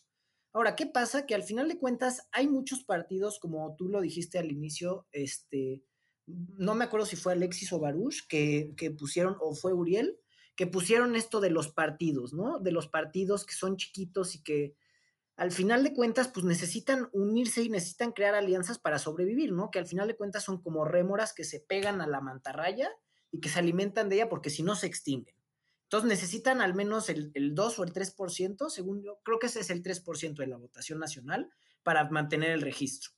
[0.53, 1.27] Ahora, ¿qué pasa?
[1.27, 5.83] Que al final de cuentas hay muchos partidos, como tú lo dijiste al inicio, este,
[6.27, 10.19] no me acuerdo si fue Alexis o Baruch, que, que, pusieron, o fue Uriel,
[10.57, 12.59] que pusieron esto de los partidos, ¿no?
[12.59, 14.75] De los partidos que son chiquitos y que
[15.37, 19.71] al final de cuentas, pues necesitan unirse y necesitan crear alianzas para sobrevivir, ¿no?
[19.71, 22.91] Que al final de cuentas son como rémoras que se pegan a la mantarraya
[23.31, 25.37] y que se alimentan de ella porque si no se extinguen.
[25.83, 29.61] Entonces necesitan al menos el, el 2 o el 3%, según yo, creo que ese
[29.61, 31.51] es el 3% de la votación nacional
[31.83, 33.13] para mantener el registro.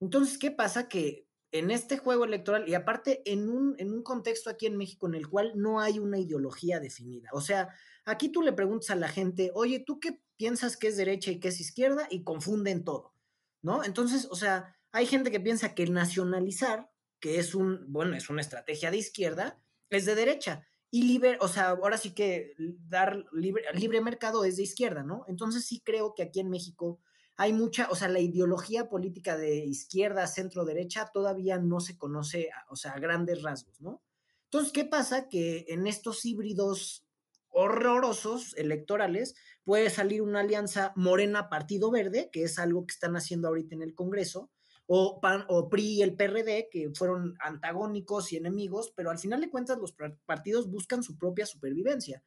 [0.00, 0.88] Entonces, ¿qué pasa?
[0.88, 5.06] Que en este juego electoral y aparte en un, en un contexto aquí en México
[5.06, 7.30] en el cual no hay una ideología definida.
[7.32, 7.68] O sea,
[8.04, 11.40] aquí tú le preguntas a la gente, oye, ¿tú qué piensas que es derecha y
[11.40, 12.06] qué es izquierda?
[12.10, 13.14] Y confunden todo,
[13.62, 13.84] ¿no?
[13.84, 16.90] Entonces, o sea, hay gente que piensa que nacionalizar,
[17.20, 19.60] que es un, bueno, es una estrategia de izquierda,
[19.90, 20.66] es de derecha.
[20.90, 25.24] Y libre, o sea, ahora sí que dar libre, libre mercado es de izquierda, ¿no?
[25.28, 27.00] Entonces sí creo que aquí en México
[27.36, 32.50] hay mucha, o sea, la ideología política de izquierda, centro, derecha todavía no se conoce,
[32.70, 34.02] o sea, a grandes rasgos, ¿no?
[34.44, 35.28] Entonces, ¿qué pasa?
[35.28, 37.04] Que en estos híbridos
[37.48, 39.34] horrorosos electorales
[39.64, 43.94] puede salir una alianza Morena-Partido Verde, que es algo que están haciendo ahorita en el
[43.94, 44.50] Congreso,
[44.86, 49.40] o, PAN, o PRI y el PRD, que fueron antagónicos y enemigos, pero al final
[49.40, 49.94] de cuentas los
[50.24, 52.22] partidos buscan su propia supervivencia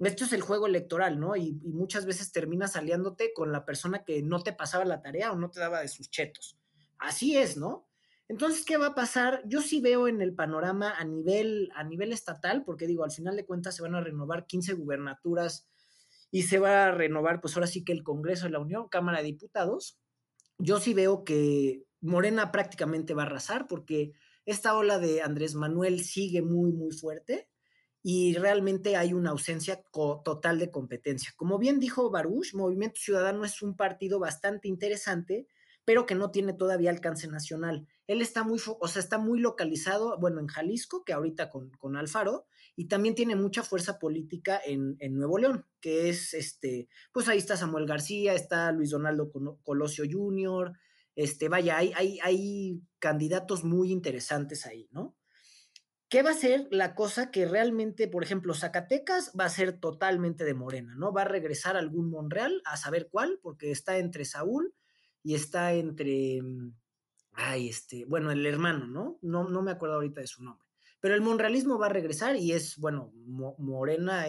[0.00, 1.36] esto es el juego electoral, ¿no?
[1.36, 5.32] Y, y, muchas veces terminas aliándote con la persona que no te pasaba la tarea
[5.32, 6.58] o no te daba de sus chetos.
[6.98, 7.86] Así es, ¿no?
[8.28, 9.42] Entonces, ¿qué va a pasar?
[9.44, 13.36] Yo sí veo en el panorama a nivel, a nivel estatal, porque digo, al final
[13.36, 15.68] de cuentas se van a renovar 15 gubernaturas
[16.30, 19.18] y se va a renovar, pues ahora sí que el Congreso de la Unión, Cámara
[19.18, 20.00] de Diputados.
[20.58, 24.12] Yo sí veo que Morena prácticamente va a arrasar porque
[24.46, 27.48] esta ola de Andrés Manuel sigue muy, muy fuerte
[28.06, 31.32] y realmente hay una ausencia total de competencia.
[31.36, 35.48] Como bien dijo Baruch, Movimiento Ciudadano es un partido bastante interesante,
[35.86, 37.88] pero que no tiene todavía alcance nacional.
[38.06, 41.96] Él está muy, o sea, está muy localizado, bueno, en Jalisco, que ahorita con, con
[41.96, 42.44] Alfaro,
[42.76, 47.38] y también tiene mucha fuerza política en, en, Nuevo León, que es, este, pues ahí
[47.38, 49.32] está Samuel García, está Luis Donaldo
[49.62, 50.74] Colosio Jr.,
[51.16, 55.13] este, vaya, hay, hay, hay candidatos muy interesantes ahí, ¿no?
[56.14, 60.44] ¿Qué va a ser la cosa que realmente, por ejemplo, Zacatecas va a ser totalmente
[60.44, 61.12] de Morena, ¿no?
[61.12, 64.76] Va a regresar algún Monreal, a saber cuál, porque está entre Saúl
[65.24, 66.72] y está entre, mm,
[67.32, 69.18] ay, este, bueno, el hermano, ¿no?
[69.22, 70.64] No, no me acuerdo ahorita de su nombre.
[71.00, 73.12] Pero el monrealismo va a regresar y es, bueno,
[73.58, 74.26] Morena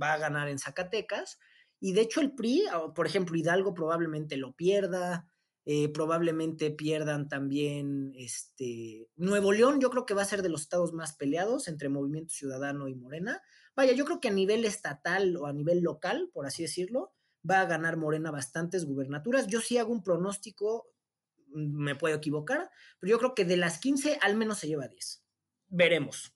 [0.00, 1.40] va a ganar en Zacatecas.
[1.80, 5.26] Y de hecho el PRI, por ejemplo, Hidalgo probablemente lo pierda,
[5.66, 10.62] eh, probablemente pierdan también este Nuevo León, yo creo que va a ser de los
[10.62, 13.40] estados más peleados entre Movimiento Ciudadano y Morena.
[13.74, 17.14] Vaya, yo creo que a nivel estatal o a nivel local, por así decirlo,
[17.48, 19.46] va a ganar Morena bastantes gubernaturas.
[19.46, 20.86] Yo sí hago un pronóstico,
[21.48, 22.70] mm, me puedo equivocar,
[23.00, 25.24] pero yo creo que de las 15 al menos se lleva 10.
[25.68, 26.34] Veremos.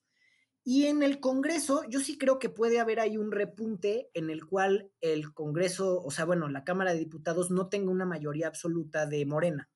[0.70, 4.45] Y en el Congreso, yo sí creo que puede haber ahí un repunte en el
[4.45, 9.07] cual el Congreso, o sea, bueno, la Cámara de Diputados no tenga una mayoría absoluta
[9.07, 9.70] de Morena.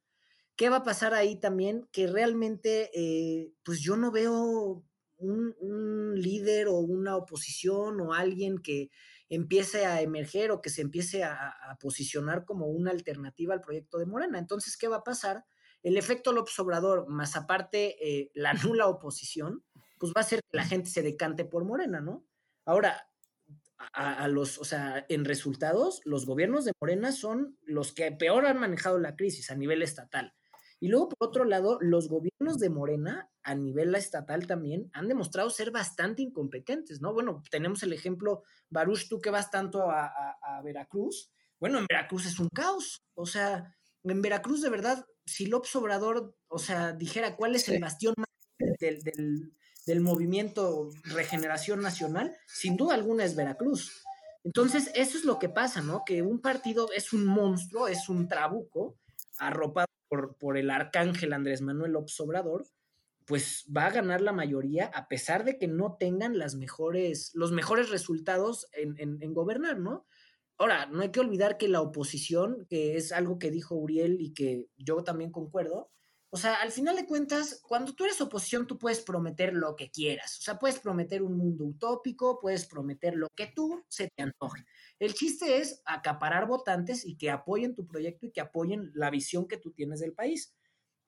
[0.55, 1.89] ¿qué va a pasar ahí también?
[1.93, 4.85] Que realmente, eh, pues yo no veo
[5.17, 8.91] un, líder o una oposición o alguien que
[9.31, 13.99] empiece a emerger o que se empiece a, a, posicionar como una alternativa al proyecto
[13.99, 14.39] de Morena.
[14.39, 15.47] Entonces, ¿qué va a pasar?
[15.83, 19.65] El efecto López Obrador, más aparte eh, la nula oposición,
[20.03, 22.27] pues va a hacer que la gente se decante por Morena, ¿no?
[22.65, 23.09] Ahora,
[23.79, 28.47] a, a, los, o sea, en resultados, los gobiernos de Morena son los que peor
[28.47, 30.35] han manejado la crisis a nivel estatal.
[30.81, 35.51] Y luego, por otro lado, los gobiernos de Morena a nivel estatal también han demostrado
[35.51, 37.13] ser bastante incompetentes, ¿no?
[37.13, 41.31] Bueno, tenemos el ejemplo, Baruch, tú que vas tanto a, a, a Veracruz,
[41.61, 43.73] bueno, en Veracruz es un caos, o sea,
[44.03, 47.75] en Veracruz de verdad, si López Obrador, o sea, dijera cuál es sí.
[47.75, 48.27] el bastión más
[48.81, 49.53] del, del,
[49.87, 54.03] del movimiento Regeneración Nacional, sin duda alguna es Veracruz.
[54.45, 56.03] Entonces, eso es lo que pasa, ¿no?
[56.05, 58.97] Que un partido es un monstruo, es un trabuco,
[59.39, 62.67] arropado por, por el arcángel Andrés Manuel López Obrador,
[63.25, 67.53] pues va a ganar la mayoría a pesar de que no tengan las mejores, los
[67.53, 70.07] mejores resultados en, en, en gobernar, ¿no?
[70.59, 74.35] Ahora, no hay que olvidar que la oposición, que es algo que dijo Uriel y
[74.35, 75.91] que yo también concuerdo,
[76.35, 79.91] o sea, al final de cuentas, cuando tú eres oposición, tú puedes prometer lo que
[79.91, 80.39] quieras.
[80.39, 84.65] O sea, puedes prometer un mundo utópico, puedes prometer lo que tú se te antoje.
[84.99, 89.47] El chiste es acaparar votantes y que apoyen tu proyecto y que apoyen la visión
[89.47, 90.57] que tú tienes del país.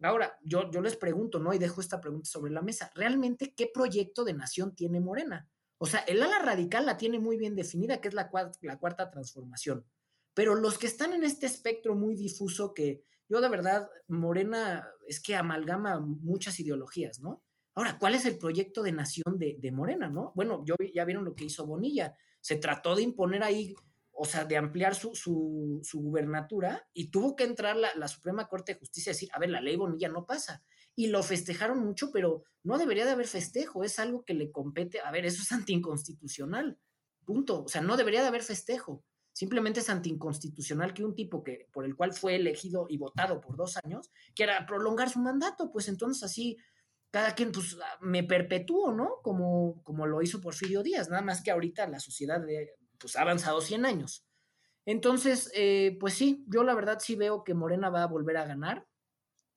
[0.03, 1.55] Ahora, yo, yo les pregunto, ¿no?
[1.55, 2.91] Y dejo esta pregunta sobre la mesa.
[2.95, 5.49] ¿Realmente qué proyecto de nación tiene Morena?
[5.79, 8.79] O sea, el ala radical la tiene muy bien definida, que es la, cuarta, la
[8.79, 9.87] cuarta transformación.
[10.35, 15.21] Pero los que están en este espectro muy difuso que yo de verdad, Morena es
[15.21, 17.43] que amalgama muchas ideologías, ¿no?
[17.75, 20.33] Ahora, ¿cuál es el proyecto de nación de, de, Morena, no?
[20.37, 22.17] Bueno, yo, ya vieron lo que hizo Bonilla.
[22.41, 23.75] Se trató de imponer ahí,
[24.13, 28.47] o sea, de ampliar su, su, su gubernatura y tuvo que entrar la, la, Suprema
[28.47, 30.63] Corte de Justicia a decir, a ver, la ley Bonilla no pasa.
[30.95, 35.01] Y lo festejaron mucho, pero no debería de haber festejo, es algo que le compete.
[35.01, 36.79] A ver, eso es anticonstitucional,
[37.25, 37.65] punto.
[37.65, 41.85] O sea, no debería de haber festejo simplemente es anticonstitucional que un tipo que por
[41.85, 46.23] el cual fue elegido y votado por dos años quiera prolongar su mandato, pues entonces
[46.23, 46.57] así
[47.11, 49.21] cada quien pues me perpetúo, ¿no?
[49.23, 53.23] Como, como lo hizo Porfirio Díaz, nada más que ahorita la sociedad de, pues ha
[53.23, 54.27] avanzado 100 años.
[54.87, 58.47] Entonces, eh, pues sí, yo la verdad sí veo que Morena va a volver a
[58.47, 58.87] ganar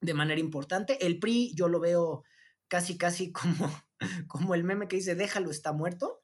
[0.01, 1.05] de manera importante.
[1.05, 2.23] El PRI yo lo veo
[2.67, 3.71] casi, casi como,
[4.27, 6.23] como el meme que dice, déjalo, está muerto,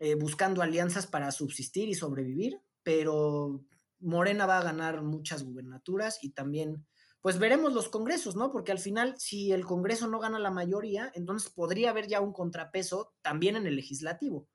[0.00, 3.60] eh, buscando alianzas para subsistir y sobrevivir pero
[4.00, 6.86] Morena va a ganar muchas gubernaturas y también,
[7.20, 8.50] pues veremos los congresos, ¿no?
[8.50, 12.32] Porque al final, si el Congreso no gana la mayoría, entonces podría haber ya un
[12.32, 14.48] contrapeso también en el legislativo.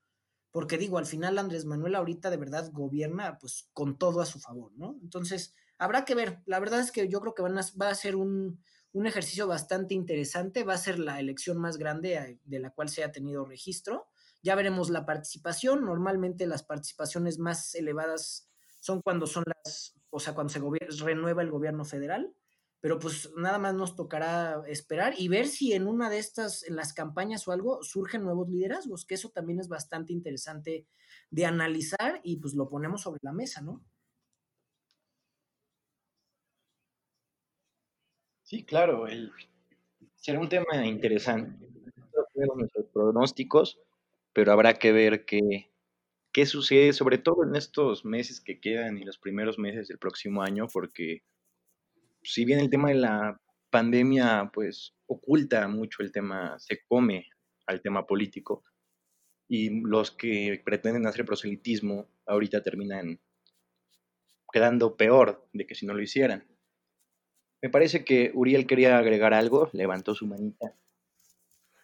[0.49, 4.39] Porque digo, al final Andrés Manuel ahorita de verdad gobierna pues con todo a su
[4.39, 4.97] favor, ¿no?
[5.03, 6.41] Entonces, habrá que ver.
[6.47, 9.45] La verdad es que yo creo que van a, va a ser un, un ejercicio
[9.45, 10.63] bastante interesante.
[10.63, 14.07] Va a ser la elección más grande de la cual se ha tenido registro
[14.43, 15.85] ya veremos la participación.
[15.85, 18.49] Normalmente las participaciones más elevadas
[18.79, 20.59] son cuando son las, o sea, cuando se
[21.03, 22.35] renueva el gobierno federal.
[22.81, 26.75] Pero pues nada más nos tocará esperar y ver si en una de estas, en
[26.75, 30.85] las campañas o algo, surgen nuevos liderazgos, que eso también es bastante interesante
[31.29, 33.81] de analizar y pues lo ponemos sobre la mesa, ¿no?
[38.41, 39.31] Sí, claro, el,
[40.15, 41.65] será un tema interesante.
[42.35, 43.79] Nuestros pronósticos,
[44.33, 45.71] pero habrá que ver qué,
[46.31, 50.41] qué sucede, sobre todo en estos meses que quedan y los primeros meses del próximo
[50.41, 51.23] año, porque
[52.23, 57.27] si bien el tema de la pandemia pues oculta mucho el tema, se come
[57.65, 58.63] al tema político,
[59.47, 63.19] y los que pretenden hacer proselitismo ahorita terminan
[64.51, 66.47] quedando peor de que si no lo hicieran.
[67.61, 70.75] Me parece que Uriel quería agregar algo, levantó su manita.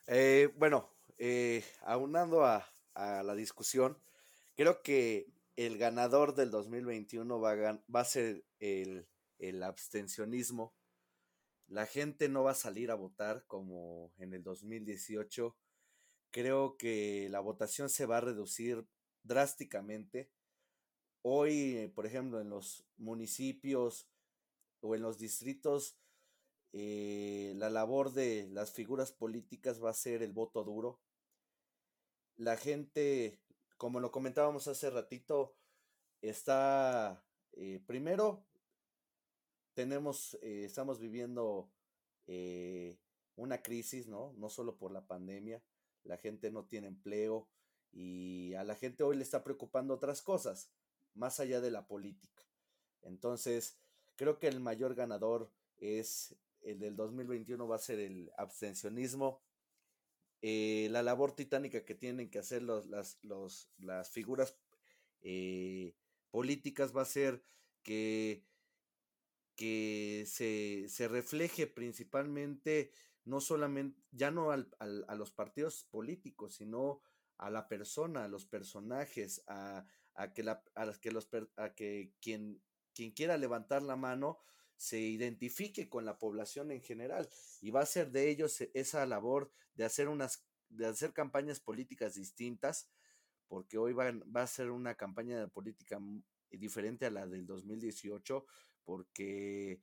[0.08, 0.90] Eh, bueno,
[1.20, 4.02] eh, aunando a, a, la discusión,
[4.56, 5.28] creo que
[5.58, 9.06] el ganador del 2021 va a, va a ser el,
[9.38, 10.74] el, abstencionismo.
[11.68, 15.58] La gente no va a salir a votar como en el 2018.
[16.32, 18.88] Creo que la votación se va a reducir
[19.24, 20.32] drásticamente.
[21.22, 24.08] Hoy, por ejemplo, en los municipios
[24.80, 25.98] o en los distritos,
[26.72, 31.02] eh, la labor de las figuras políticas va a ser el voto duro
[32.40, 33.38] la gente,
[33.78, 35.56] como lo comentábamos hace ratito,
[36.22, 38.46] está, eh, primero,
[39.74, 41.70] tenemos, eh, estamos viviendo
[42.28, 42.98] eh,
[43.36, 44.34] una crisis, ¿no?
[44.38, 45.62] No solo por la pandemia,
[46.04, 47.50] la gente no tiene empleo
[47.92, 50.72] y a la gente hoy le está preocupando otras cosas,
[51.14, 52.44] más allá de la política.
[53.02, 53.78] Entonces,
[54.16, 59.42] creo que el mayor ganador es el del 2021 va a ser el abstencionismo.
[60.42, 64.56] Eh, la labor titánica que tienen que hacer los, las, los, las figuras
[65.22, 65.96] eh,
[66.32, 67.44] políticas va a ser
[67.84, 68.46] que,
[69.56, 72.92] que se, se refleje principalmente
[73.26, 77.02] no solamente, ya no al, al, a los partidos políticos, sino
[77.38, 79.86] a la persona, a los personajes, a,
[80.16, 82.62] a que, la, a que, los, a que quien,
[82.94, 84.40] quien quiera levantar la mano
[84.80, 87.30] se identifique con la población en general
[87.60, 91.60] y va a ser de ellos e, esa labor de hacer unas de hacer campañas
[91.60, 92.90] políticas distintas
[93.50, 96.00] porque hoy va, a ser una campaña de política
[96.50, 98.46] diferente a la del 2018
[98.86, 99.82] porque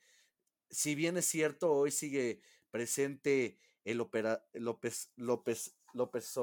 [0.70, 2.40] si bien es cierto hoy sigue
[2.70, 6.34] presente el opera, López López López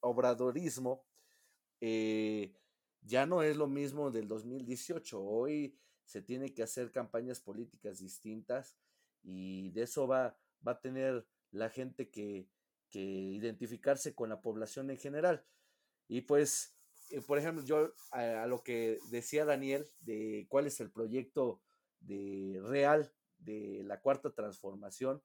[0.00, 1.06] Obradorismo
[1.80, 2.52] eh,
[3.00, 5.78] ya no es lo mismo del 2018 hoy
[6.12, 8.76] se tiene que hacer campañas políticas distintas
[9.22, 10.36] y de eso va,
[10.66, 12.50] va a tener la gente que,
[12.90, 15.42] que identificarse con la población en general.
[16.08, 16.76] Y pues,
[17.08, 21.62] eh, por ejemplo, yo a, a, lo que decía Daniel de cuál es el proyecto
[22.00, 25.22] de real de la cuarta transformación,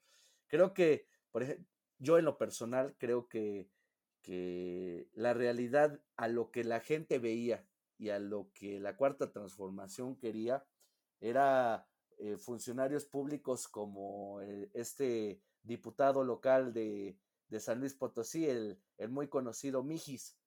[0.48, 1.66] creo que, por ejemplo,
[2.00, 3.70] yo en lo personal creo que,
[4.22, 9.34] que la realidad a lo que la gente veía y a lo que la cuarta
[9.34, 10.64] transformación quería
[11.19, 11.88] era
[12.18, 17.18] eh, funcionarios públicos como el, este diputado local de,
[17.48, 20.38] de San Luis Potosí, el, el, muy conocido Mijis.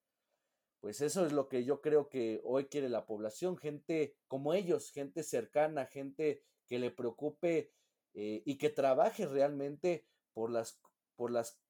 [0.81, 4.91] Pues eso es lo que yo creo que hoy quiere la población, gente como ellos,
[4.91, 7.73] gente cercana, gente que le preocupe
[8.15, 10.81] eh, y que trabaje realmente por las,
[11.17, 11.61] por las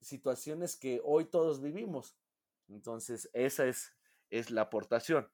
[0.00, 2.16] situaciones que hoy todos vivimos.
[2.68, 3.92] Entonces, esa es,
[4.30, 5.30] es la aportación.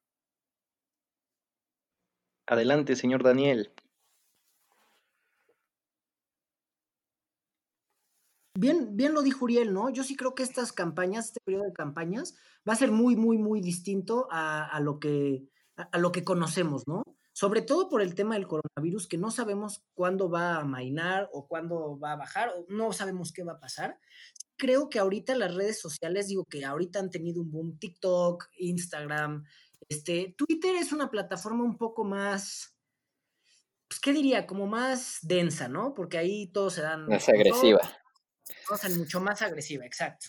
[2.46, 3.72] Adelante, señor Daniel.
[8.54, 9.88] Bien, bien lo dijo Uriel, ¿no?
[9.90, 12.34] Yo sí creo que estas campañas, este periodo de campañas,
[12.68, 16.82] va a ser muy, muy, muy distinto a, a lo, que, a, lo que conocemos,
[16.86, 17.02] ¿no?
[17.32, 21.48] Sobre todo por el tema del coronavirus, que no sabemos cuándo va a mainar o
[21.48, 23.98] cuándo va a bajar, o no sabemos qué va a pasar.
[24.58, 29.44] Creo que ahorita las redes sociales, digo que ahorita han tenido un boom, TikTok, Instagram,
[29.92, 32.76] este, Twitter es una plataforma un poco más,
[33.88, 34.46] pues, ¿qué diría?
[34.46, 35.94] Como más densa, ¿no?
[35.94, 37.06] Porque ahí todos se dan...
[37.06, 37.80] Más agresiva.
[38.66, 40.28] Todos, mucho más agresiva, exacto.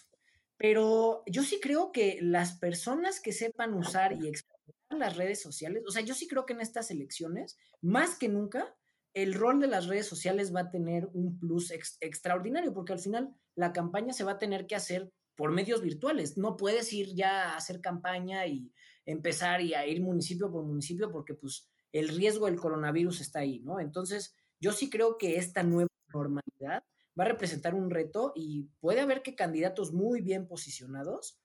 [0.58, 4.54] Pero yo sí creo que las personas que sepan usar y explotar
[4.98, 8.76] las redes sociales, o sea, yo sí creo que en estas elecciones, más que nunca,
[9.14, 13.00] el rol de las redes sociales va a tener un plus ex extraordinario, porque al
[13.00, 16.38] final la campaña se va a tener que hacer por medios virtuales.
[16.38, 18.72] No puedes ir ya a hacer campaña y
[19.06, 23.60] empezar y a ir municipio por municipio porque pues el riesgo del coronavirus está ahí,
[23.60, 23.80] ¿no?
[23.80, 26.84] Entonces, yo sí creo que esta nueva normalidad
[27.20, 31.40] va a representar un reto y puede haber que candidatos muy bien posicionados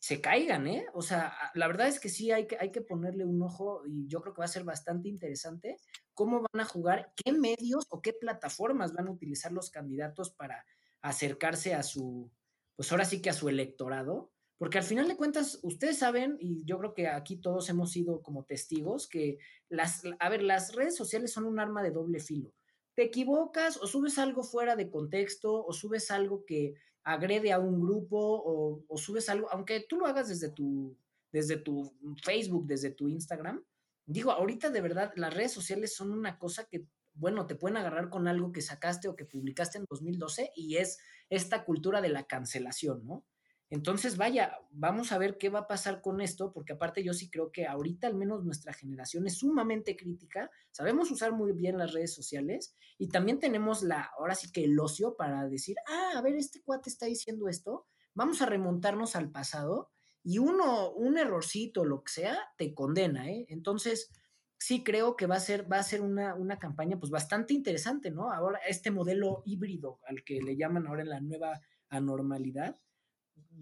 [0.00, 0.86] se caigan, ¿eh?
[0.94, 4.06] O sea, la verdad es que sí hay que, hay que ponerle un ojo y
[4.06, 5.76] yo creo que va a ser bastante interesante
[6.14, 10.64] cómo van a jugar, qué medios o qué plataformas van a utilizar los candidatos para
[11.02, 12.30] acercarse a su,
[12.76, 16.64] pues ahora sí que a su electorado, porque al final de cuentas, ustedes saben, y
[16.64, 20.96] yo creo que aquí todos hemos sido como testigos, que las, a ver, las redes
[20.96, 22.52] sociales son un arma de doble filo.
[22.94, 26.74] Te equivocas o subes algo fuera de contexto o subes algo que
[27.04, 30.98] agrede a un grupo o, subes algo, aunque tú lo hagas desde tu,
[31.30, 31.94] desde tu
[32.24, 33.64] Facebook, desde tu Instagram.
[34.06, 38.10] Digo, ahorita de verdad las redes sociales son una cosa que bueno, te pueden agarrar
[38.10, 40.98] con algo que sacaste o que publicaste en 2012 y es
[41.30, 43.24] esta cultura de la cancelación, ¿no?
[43.70, 47.28] Entonces, vaya, vamos a ver qué va a pasar con esto, porque aparte yo sí
[47.28, 51.92] creo que ahorita al menos nuestra generación es sumamente crítica, sabemos usar muy bien las
[51.92, 56.22] redes sociales y también tenemos la, ahora sí que el ocio para decir, ah, a
[56.22, 59.90] ver, este cuate está diciendo esto, vamos a remontarnos al pasado
[60.22, 63.46] y uno, un errorcito, lo que sea, te condena, ¿eh?
[63.50, 64.10] Entonces,
[64.58, 68.10] sí creo que va a ser, va a ser una, una, campaña pues bastante interesante,
[68.10, 68.32] ¿no?
[68.32, 72.76] Ahora, este modelo híbrido al que le llaman ahora en la nueva anormalidad,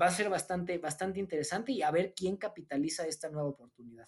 [0.00, 4.06] va a ser bastante, bastante interesante y a ver quién capitaliza esta nueva oportunidad.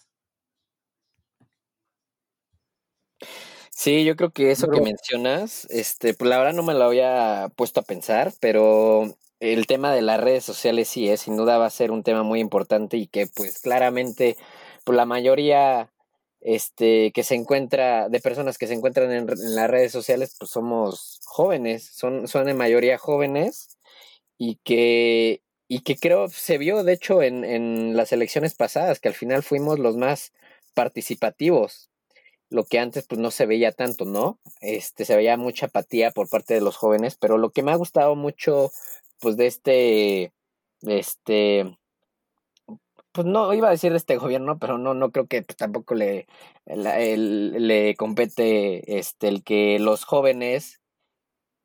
[3.71, 7.49] Sí, yo creo que eso que mencionas, este, pues la verdad no me lo había
[7.55, 11.65] puesto a pensar, pero el tema de las redes sociales sí es, sin duda va
[11.65, 14.35] a ser un tema muy importante y que pues claramente
[14.83, 15.89] pues la mayoría
[16.41, 20.51] este, que se encuentra, de personas que se encuentran en, en, las redes sociales, pues
[20.51, 23.77] somos jóvenes, son, son en mayoría jóvenes
[24.37, 29.09] y que, y que creo se vio, de hecho, en, en las elecciones pasadas, que
[29.09, 30.33] al final fuimos los más
[30.75, 31.89] participativos.
[32.49, 34.39] lo que antes pues no se veía tanto, ¿no?
[34.61, 37.75] Este, se veía mucha apatía por parte de los jóvenes, pero lo que me ha
[37.77, 38.71] gustado mucho
[39.19, 40.33] pues de este,
[40.83, 41.77] este,
[43.11, 45.95] pues no iba a decir de este gobierno, pero no, no creo que pues, tampoco
[45.95, 46.27] le,
[46.65, 50.78] le compete este, el que los jóvenes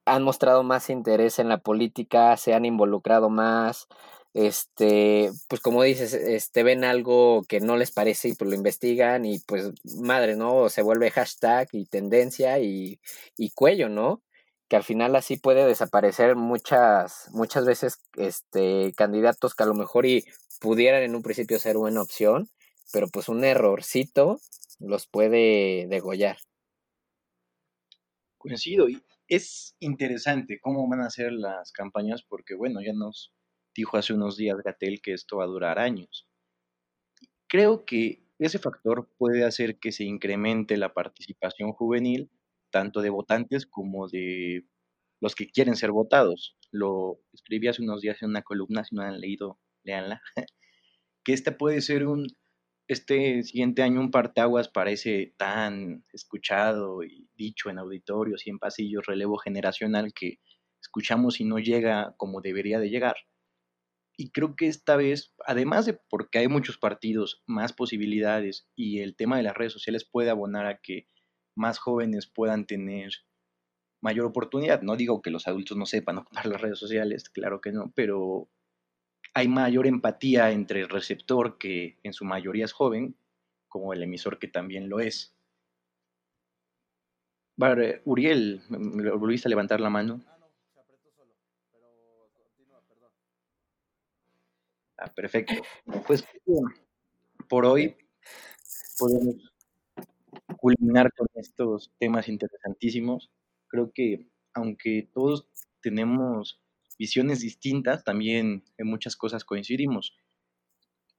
[0.06, 3.88] han mostrado más interés en la política, se han involucrado más,
[4.34, 9.24] este, pues como dices, este, ven algo que no les parece y pues lo investigan
[9.24, 10.68] y pues madre, ¿no?
[10.68, 13.00] Se vuelve hashtag y tendencia y,
[13.36, 14.22] y cuello, ¿no?
[14.68, 20.04] Que al final así puede desaparecer muchas, muchas veces, este, candidatos que a lo mejor
[20.06, 20.24] y
[20.60, 22.50] pudieran en un principio ser buena opción,
[22.92, 24.40] pero pues un errorcito
[24.80, 26.38] los puede degollar.
[28.38, 33.32] Coincido, y es interesante cómo van a ser las campañas porque, bueno, ya nos
[33.74, 36.28] dijo hace unos días Gatel que esto va a durar años.
[37.48, 42.30] Creo que ese factor puede hacer que se incremente la participación juvenil,
[42.70, 44.66] tanto de votantes como de
[45.20, 46.56] los que quieren ser votados.
[46.70, 50.20] Lo escribí hace unos días en una columna, si no han leído, leanla,
[51.24, 52.26] que este puede ser un
[52.86, 59.06] este siguiente año un parteaguas parece tan escuchado y dicho en auditorios y en pasillos,
[59.06, 60.38] relevo generacional que
[60.80, 63.16] escuchamos y no llega como debería de llegar.
[64.16, 69.16] Y creo que esta vez, además de porque hay muchos partidos, más posibilidades y el
[69.16, 71.08] tema de las redes sociales puede abonar a que
[71.56, 73.12] más jóvenes puedan tener
[74.00, 74.82] mayor oportunidad.
[74.82, 78.48] No digo que los adultos no sepan ocupar las redes sociales, claro que no, pero
[79.34, 83.16] hay mayor empatía entre el receptor, que en su mayoría es joven,
[83.68, 85.34] como el emisor que también lo es.
[87.56, 90.20] Vale, Uriel, ¿me volviste a levantar la mano?
[90.26, 91.34] Ah, no, se apretó solo,
[91.72, 93.10] pero continúa, perdón.
[94.98, 95.54] Ah, perfecto.
[96.06, 96.24] Pues
[97.48, 97.96] por hoy
[98.98, 99.52] podemos
[100.56, 103.30] culminar con estos temas interesantísimos.
[103.68, 105.48] Creo que aunque todos
[105.80, 106.63] tenemos
[106.98, 110.16] visiones distintas, también en muchas cosas coincidimos.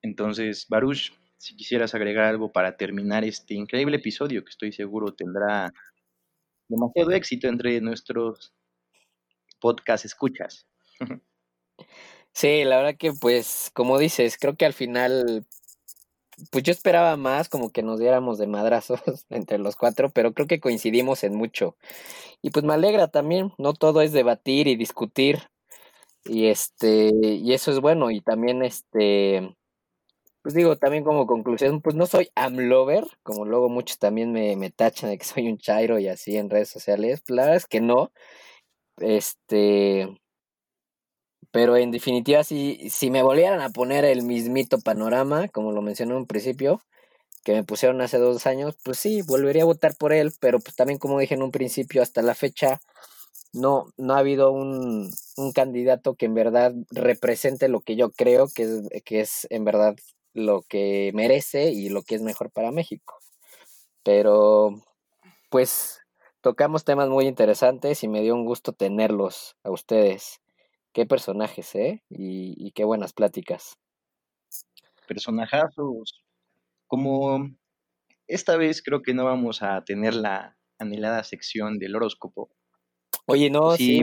[0.02, 5.74] Entonces, Baruch, si quisieras agregar algo para terminar este increíble episodio que estoy seguro tendrá
[6.68, 8.54] demasiado éxito entre nuestros
[9.60, 10.68] podcast escuchas.
[12.34, 15.46] Sí, la verdad que pues, como dices, creo que al final,
[16.52, 19.00] pues yo esperaba más, como que nos diéramos de madrazos
[19.30, 21.78] entre los cuatro, pero creo que coincidimos en mucho.
[22.42, 25.50] Y pues me alegra también, no todo es debatir y discutir,
[26.26, 28.12] y este, y eso es bueno.
[28.12, 29.56] Y también este,
[30.44, 34.72] pues digo, también como conclusión, pues no soy amlover, como luego muchos también me, me
[34.72, 37.22] tachan de que soy un chairo y así en redes sociales.
[37.28, 38.12] Pues, la verdad es que no.
[39.00, 40.10] Este,
[41.52, 46.12] pero en definitiva, si, si me volvieran a poner el mismito panorama, como lo mencioné
[46.12, 46.82] en un principio,
[47.44, 50.76] que me pusieron hace dos años, pues sí, volvería a votar por él, pero pues
[50.76, 52.82] también como dije en un principio, hasta la fecha,
[53.56, 58.48] no, no ha habido un, un, candidato que en verdad represente lo que yo creo
[58.54, 59.96] que es, que es en verdad
[60.34, 63.18] lo que merece y lo que es mejor para México.
[64.04, 64.76] Pero,
[65.50, 66.02] pues,
[66.42, 70.42] tocamos temas muy interesantes y me dio un gusto tenerlos a ustedes.
[70.94, 72.04] Qué personajes, ¿eh?
[72.10, 73.78] Y, y qué buenas pláticas.
[75.08, 76.24] Personajazos.
[76.88, 77.50] Como
[78.28, 82.50] esta vez creo que no vamos a tener la anhelada sección del horóscopo,
[83.28, 84.02] Oye, no, sí.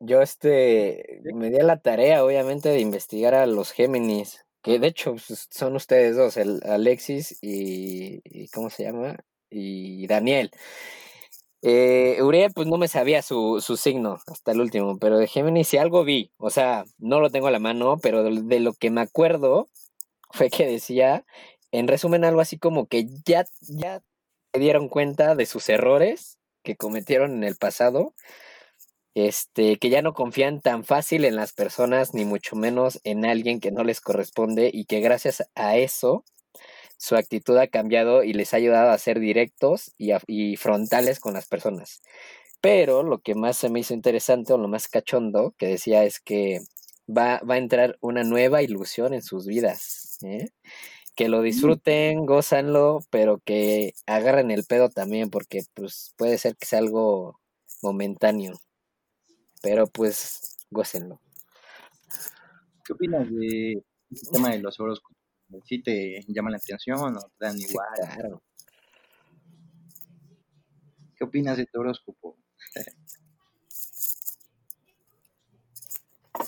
[0.00, 5.12] Yo este me di la tarea, obviamente, de investigar a los Géminis, que de hecho
[5.12, 9.16] pues, son ustedes dos, el Alexis y, ¿cómo se llama?
[9.50, 10.50] Y Daniel.
[11.62, 15.68] Eh, Uriel, pues no me sabía su, su signo hasta el último, pero de Géminis
[15.68, 18.74] sí algo vi, o sea, no lo tengo a la mano, pero de, de lo
[18.74, 19.70] que me acuerdo
[20.30, 21.24] fue que decía,
[21.72, 24.02] en resumen, algo así como que ya, ya
[24.52, 28.14] se dieron cuenta de sus errores que cometieron en el pasado,
[29.14, 33.60] este, que ya no confían tan fácil en las personas, ni mucho menos en alguien
[33.60, 36.24] que no les corresponde, y que gracias a eso
[36.98, 41.34] su actitud ha cambiado y les ha ayudado a ser directos y, y frontales con
[41.34, 42.02] las personas.
[42.60, 46.18] Pero lo que más se me hizo interesante o lo más cachondo que decía es
[46.18, 46.60] que
[47.06, 50.18] va, va a entrar una nueva ilusión en sus vidas.
[50.22, 50.48] ¿eh?
[51.14, 56.66] Que lo disfruten, gozanlo, pero que agarren el pedo también, porque pues puede ser que
[56.66, 57.40] sea algo
[57.82, 58.60] momentáneo.
[59.62, 61.20] Pero pues gócenlo.
[62.84, 65.16] ¿Qué opinas de este tema de los horóscopos?
[65.66, 67.86] ¿Sí te llaman la atención o te dan igual?
[67.96, 68.42] claro.
[71.16, 72.36] ¿Qué opinas de tu horóscopo?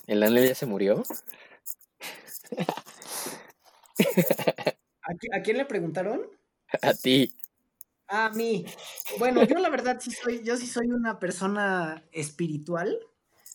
[0.08, 1.04] ¿El Daniel ya se murió?
[5.32, 6.22] ¿A, quién le preguntaron?
[6.82, 7.32] A ti.
[8.08, 8.64] A mí.
[9.18, 12.98] Bueno, yo la verdad sí soy, yo sí soy una persona espiritual.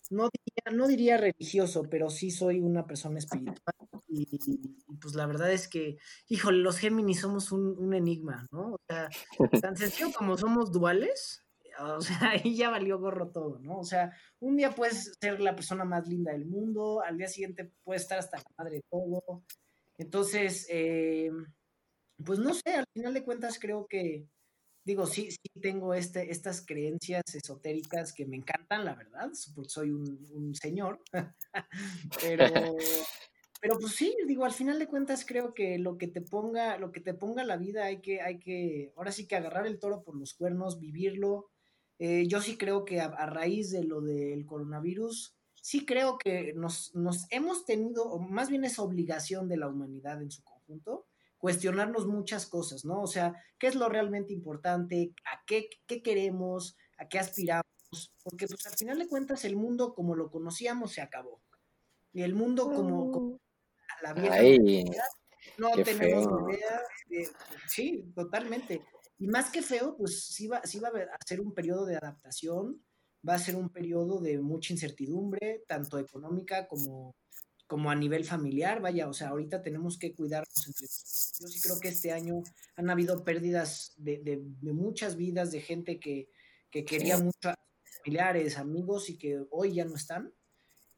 [0.09, 3.75] No diría, no diría religioso, pero sí soy una persona espiritual.
[4.09, 5.97] Y, y pues la verdad es que,
[6.27, 8.73] híjole, los Géminis somos un, un enigma, ¿no?
[8.73, 9.09] O sea,
[9.61, 11.45] tan sencillo como somos duales,
[11.79, 13.79] o sea, ahí ya valió gorro todo, ¿no?
[13.79, 17.71] O sea, un día puedes ser la persona más linda del mundo, al día siguiente
[17.83, 19.43] puedes estar hasta la madre de todo.
[19.97, 21.31] Entonces, eh,
[22.23, 24.27] pues no sé, al final de cuentas creo que,
[24.83, 29.91] digo, sí, sí tengo este, estas creencias esotéricas que me encantan, la verdad, porque soy
[29.91, 31.01] un, señor,
[32.21, 32.45] pero,
[33.61, 36.91] pero pues sí, digo, al final de cuentas creo que lo que te ponga, lo
[36.91, 40.03] que te ponga la vida hay que, hay que, ahora sí que agarrar el toro
[40.03, 41.49] por los cuernos, vivirlo.
[41.99, 46.93] Eh, yo sí creo que a, raíz de lo del coronavirus, sí creo que nos,
[46.95, 51.05] nos hemos tenido, o más bien es obligación de la humanidad en su conjunto,
[51.37, 53.01] cuestionarnos muchas cosas, ¿no?
[53.01, 55.13] O sea, ¿qué es lo realmente importante?
[55.25, 56.77] ¿A qué, qué queremos?
[56.97, 57.63] ¿A qué aspiramos?
[58.23, 61.41] Porque pues al final de cuentas el mundo como lo conocíamos se acabó.
[62.13, 63.39] Y el mundo como, como
[64.03, 64.85] la vieja Ay,
[65.57, 66.49] no tenemos feo.
[66.49, 66.81] idea.
[67.07, 67.29] de-
[67.67, 68.83] sí, totalmente.
[69.17, 72.83] Y más que feo, pues sí va, sí va a ser un periodo de adaptación,
[73.27, 77.15] va a ser un periodo de mucha incertidumbre, tanto económica como,
[77.67, 78.81] como a nivel familiar.
[78.81, 81.31] Vaya, o sea, ahorita tenemos que cuidarnos entre todos.
[81.39, 82.41] Yo sí creo que este año
[82.75, 86.29] han habido pérdidas de, de- de muchas vidas, de gente que,
[86.69, 87.55] que quería mucho a
[88.03, 90.33] familiares, amigos y que hoy ya no están.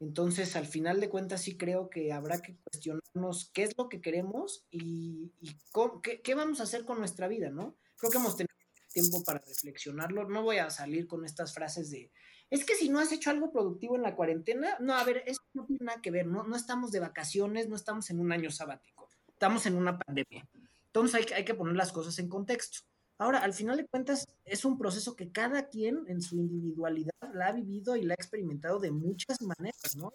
[0.00, 4.00] Entonces, al final de cuentas, sí creo que habrá que cuestionarnos qué es lo que
[4.00, 7.76] queremos y, y cómo- qué, qué vamos a hacer con nuestra vida, ¿no?
[7.96, 8.53] Creo que hemos tenido
[8.94, 10.28] tiempo para reflexionarlo.
[10.28, 12.10] No voy a salir con estas frases de,
[12.50, 15.42] es que si no has hecho algo productivo en la cuarentena, no, a ver, eso
[15.52, 16.44] no tiene nada que ver, ¿no?
[16.44, 20.48] No estamos de vacaciones, no estamos en un año sabático, estamos en una pandemia.
[20.86, 22.78] Entonces hay, hay que poner las cosas en contexto.
[23.18, 27.48] Ahora, al final de cuentas, es un proceso que cada quien en su individualidad la
[27.48, 30.12] ha vivido y la ha experimentado de muchas maneras, ¿no?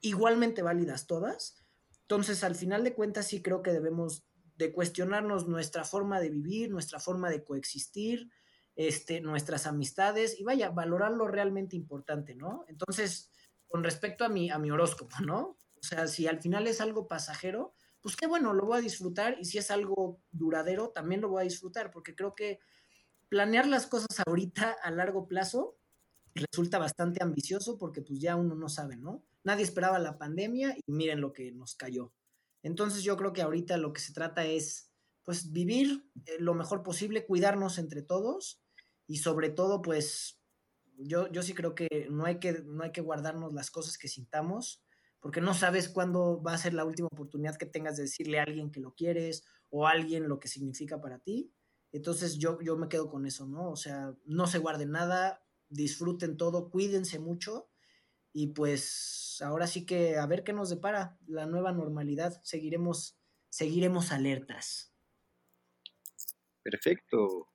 [0.00, 1.62] Igualmente válidas todas.
[2.02, 4.24] Entonces, al final de cuentas, sí creo que debemos
[4.56, 8.30] de cuestionarnos nuestra forma de vivir, nuestra forma de coexistir,
[8.74, 12.64] este, nuestras amistades y vaya, valorar lo realmente importante, ¿no?
[12.68, 13.30] Entonces,
[13.66, 15.56] con respecto a mi, a mi horóscopo, ¿no?
[15.78, 19.36] O sea, si al final es algo pasajero, pues qué bueno, lo voy a disfrutar
[19.40, 22.60] y si es algo duradero, también lo voy a disfrutar, porque creo que
[23.28, 25.76] planear las cosas ahorita a largo plazo
[26.34, 29.24] resulta bastante ambicioso porque pues ya uno no sabe, ¿no?
[29.42, 32.12] Nadie esperaba la pandemia y miren lo que nos cayó.
[32.66, 34.90] Entonces yo creo que ahorita lo que se trata es
[35.22, 38.60] pues vivir eh, lo mejor posible, cuidarnos entre todos
[39.06, 40.42] y sobre todo pues
[40.98, 44.08] yo, yo sí creo que no hay que no hay que guardarnos las cosas que
[44.08, 44.84] sintamos
[45.20, 48.42] porque no sabes cuándo va a ser la última oportunidad que tengas de decirle a
[48.42, 51.52] alguien que lo quieres o a alguien lo que significa para ti.
[51.92, 53.70] Entonces yo, yo me quedo con eso, ¿no?
[53.70, 57.68] O sea, no se guarden nada, disfruten todo, cuídense mucho
[58.38, 62.38] y pues ahora sí que a ver qué nos depara la nueva normalidad.
[62.42, 63.18] Seguiremos,
[63.48, 64.92] seguiremos alertas.
[66.62, 67.48] Perfecto.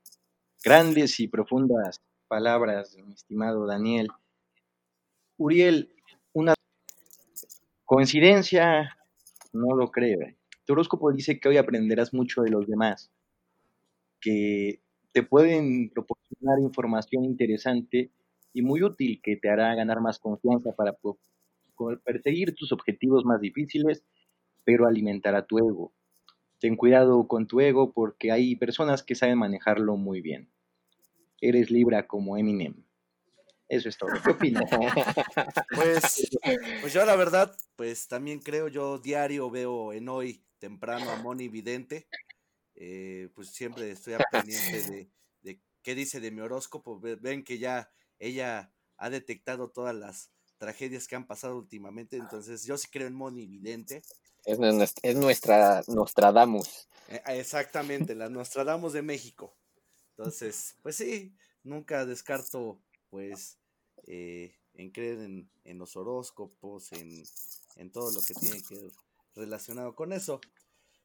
[0.63, 4.07] Grandes y profundas palabras, mi estimado Daniel.
[5.37, 5.93] Uriel,
[6.33, 6.55] una
[7.85, 8.97] coincidencia,
[9.53, 10.17] no lo creo.
[10.65, 13.11] Tu horóscopo dice que hoy aprenderás mucho de los demás,
[14.19, 14.81] que
[15.11, 18.09] te pueden proporcionar información interesante
[18.53, 20.97] y muy útil que te hará ganar más confianza para
[22.03, 24.03] perseguir tus objetivos más difíciles,
[24.63, 25.93] pero alimentará tu ego.
[26.59, 30.51] Ten cuidado con tu ego porque hay personas que saben manejarlo muy bien.
[31.39, 32.83] Eres Libra como Eminem.
[33.67, 34.11] Eso es todo.
[34.23, 34.69] ¿Qué opinas?
[35.73, 36.29] Pues,
[36.81, 41.47] pues yo la verdad, pues también creo, yo diario veo en hoy temprano a Moni
[41.47, 42.07] Vidente,
[42.75, 45.09] eh, pues siempre estoy al pendiente
[45.41, 47.89] de, qué dice de mi horóscopo, Ve- ven que ya
[48.21, 53.15] ella ha detectado todas las tragedias que han pasado últimamente, entonces yo sí creo en
[53.15, 54.03] Moni Vidente,
[54.45, 54.59] Es,
[55.03, 56.87] es nuestra Nostradamus.
[57.09, 59.57] Eh, exactamente, la Nostradamus de México,
[60.15, 62.79] entonces, pues sí, nunca descarto,
[63.09, 63.57] pues,
[64.07, 67.23] eh, en creer en, en los horóscopos, en,
[67.75, 68.91] en todo lo que tiene que ver
[69.35, 70.39] relacionado con eso.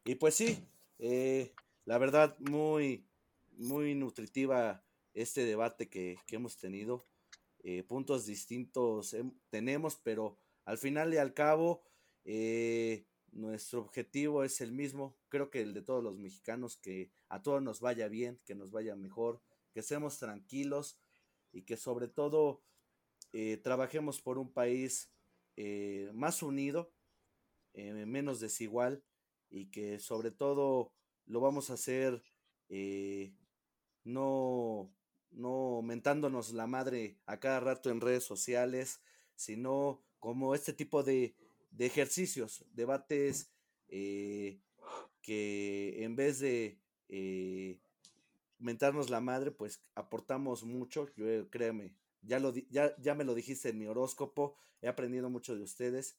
[0.04, 0.58] Y pues sí,
[0.98, 1.52] eh,
[1.84, 3.08] la verdad, muy,
[3.56, 4.85] muy nutritiva
[5.16, 7.06] este debate que, que hemos tenido.
[7.60, 9.16] Eh, puntos distintos
[9.48, 11.82] tenemos, pero al final y al cabo,
[12.24, 15.18] eh, nuestro objetivo es el mismo.
[15.28, 18.70] Creo que el de todos los mexicanos, que a todos nos vaya bien, que nos
[18.70, 21.00] vaya mejor, que estemos tranquilos
[21.50, 22.62] y que sobre todo
[23.32, 25.10] eh, trabajemos por un país
[26.12, 26.92] más unido,
[27.72, 29.02] menos desigual
[29.48, 30.92] y que sobre todo
[31.24, 32.22] lo vamos a hacer
[34.04, 34.92] no,
[35.36, 39.00] no mentándonos la madre a cada rato en redes sociales,
[39.36, 41.36] sino como este tipo de,
[41.70, 43.52] de ejercicios, debates
[43.88, 44.58] eh,
[45.20, 47.78] que en vez de eh,
[48.58, 53.68] mentarnos la madre, pues aportamos mucho, yo créeme, ya, lo, ya, ya me lo dijiste
[53.68, 56.16] en mi horóscopo, he aprendido mucho de ustedes,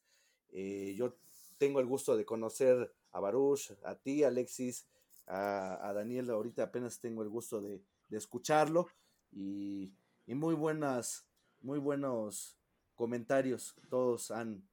[0.52, 1.18] eh, yo
[1.58, 4.86] tengo el gusto de conocer a Baruch, a ti, Alexis,
[5.26, 8.88] a, a Daniel, ahorita apenas tengo el gusto de, de escucharlo
[9.32, 9.92] y,
[10.26, 11.26] y, muy buenas,
[11.60, 12.58] muy buenos
[12.94, 14.68] comentarios todos han,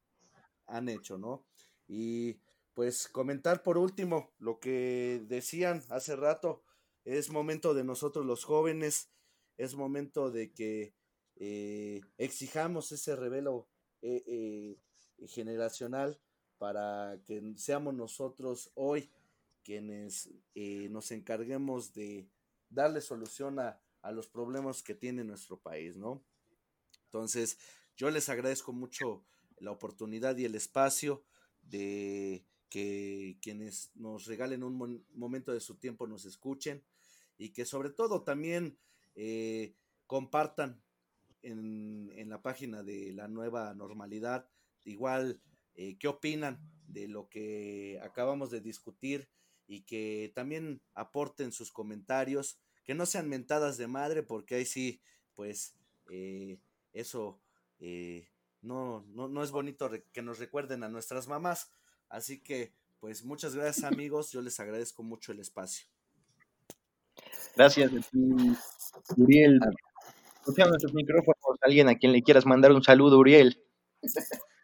[0.66, 1.46] han hecho, ¿no?
[1.86, 2.40] Y
[2.74, 6.62] pues comentar por último lo que decían hace rato,
[7.04, 9.10] es momento de nosotros los jóvenes,
[9.56, 10.94] es momento de que
[11.36, 13.68] eh, exijamos ese revelo
[14.02, 16.20] eh, eh, generacional
[16.58, 19.10] para que seamos nosotros hoy
[19.62, 22.28] quienes nos encarguemos de
[22.68, 26.22] darle solución a, a, los problemas que tiene nuestro país, ¿no?
[27.04, 27.58] Entonces,
[27.96, 29.24] yo les agradezco mucho
[29.58, 31.24] la oportunidad y el espacio
[31.62, 36.82] de que quienes nos regalen un momento de su tiempo nos escuchen
[37.38, 38.76] y que sobre todo también
[39.14, 39.74] eh,
[40.06, 40.82] compartan
[41.42, 44.48] en, en, la página de la nueva normalidad
[44.84, 45.40] igual
[45.74, 46.58] eh, qué opinan
[46.88, 49.28] de lo que acabamos de discutir
[49.66, 55.00] y que también aporten sus comentarios, que no sean mentadas de madre porque ahí sí,
[55.34, 55.74] pues
[56.10, 56.58] eh,
[56.92, 57.40] eso
[58.62, 61.72] no, no, no es bonito que nos recuerden a nuestras mamás.
[62.08, 65.86] Así que, pues muchas gracias amigos, yo les agradezco mucho el espacio.
[67.56, 68.18] Gracias a ti,
[69.16, 69.58] Uriel.
[70.40, 71.58] Escuchamos nuestros micrófonos.
[71.62, 73.62] Alguien a quien le quieras mandar un saludo, Uriel.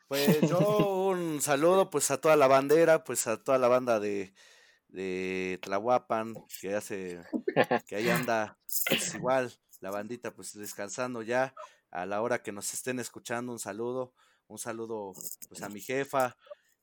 [0.09, 4.35] Pues yo un saludo pues a toda la bandera, pues a toda la banda de,
[4.93, 7.21] de Tlahuapan, que hace,
[7.87, 11.55] que ahí anda, pues igual, la bandita pues descansando ya,
[11.91, 14.13] a la hora que nos estén escuchando, un saludo,
[14.49, 15.13] un saludo
[15.49, 16.37] pues a mi jefa,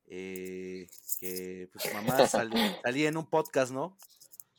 [0.07, 0.87] eh,
[1.19, 3.95] que pues mamá salí, salí, en un podcast, ¿no?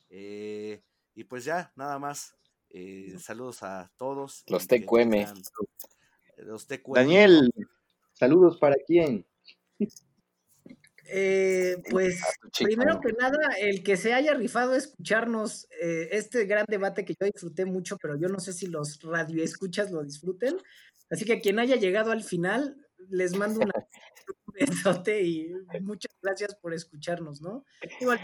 [0.09, 0.82] Eh,
[1.14, 2.36] y pues ya, nada más.
[2.72, 4.44] Eh, saludos a todos.
[4.47, 5.27] Los TQM.
[6.36, 6.94] Los TQM.
[6.94, 7.52] Daniel,
[8.12, 9.27] saludos para quién.
[11.12, 12.22] Eh, pues
[12.56, 17.16] primero que nada, el que se haya rifado a escucharnos eh, este gran debate que
[17.18, 20.56] yo disfruté mucho, pero yo no sé si los radioescuchas lo disfruten.
[21.10, 22.76] Así que quien haya llegado al final,
[23.08, 23.72] les mando una,
[24.46, 27.64] un besote y muchas gracias por escucharnos, ¿no?
[28.00, 28.20] Igual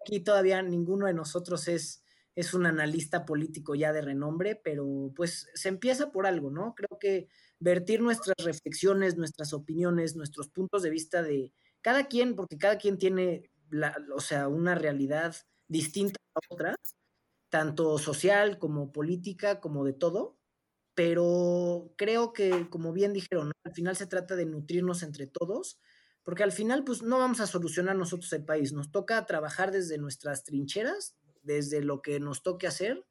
[0.00, 2.04] aquí todavía ninguno de nosotros es,
[2.36, 6.74] es un analista político ya de renombre, pero pues se empieza por algo, ¿no?
[6.76, 7.28] Creo que
[7.58, 11.52] vertir nuestras reflexiones, nuestras opiniones, nuestros puntos de vista de
[11.82, 15.36] cada quien, porque cada quien tiene, la, o sea, una realidad
[15.68, 16.76] distinta a otra,
[17.50, 20.38] tanto social como política, como de todo,
[20.94, 25.80] pero creo que, como bien dijeron, al final se trata de nutrirnos entre todos,
[26.24, 29.98] porque al final, pues no vamos a solucionar nosotros el país, nos toca trabajar desde
[29.98, 33.04] nuestras trincheras, desde lo que nos toque hacer,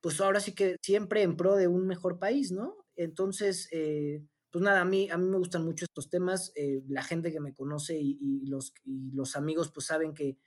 [0.00, 2.76] pues ahora sí que siempre en pro de un mejor país, ¿no?
[2.96, 4.22] Entonces, eh,
[4.52, 7.40] pues nada, a mí, a mí me gustan mucho estos temas, eh, la gente que
[7.40, 10.38] me conoce y, y, los, y los amigos pues saben que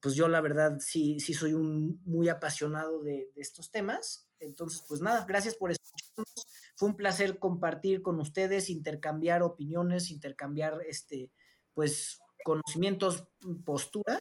[0.00, 4.28] pues yo la verdad sí, sí soy un muy apasionado de, de, estos temas.
[4.38, 6.46] Entonces, pues nada, gracias por escucharnos.
[6.76, 11.32] Fue un placer compartir con ustedes, intercambiar opiniones, intercambiar este,
[11.74, 13.26] pues, conocimientos,
[13.64, 14.20] posturas.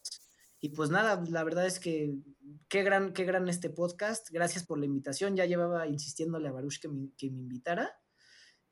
[0.60, 2.16] Y pues nada, la verdad es que
[2.68, 4.30] qué gran, qué gran este podcast.
[4.32, 5.36] Gracias por la invitación.
[5.36, 7.96] Ya llevaba insistiéndole a Baruch que me, que me invitara.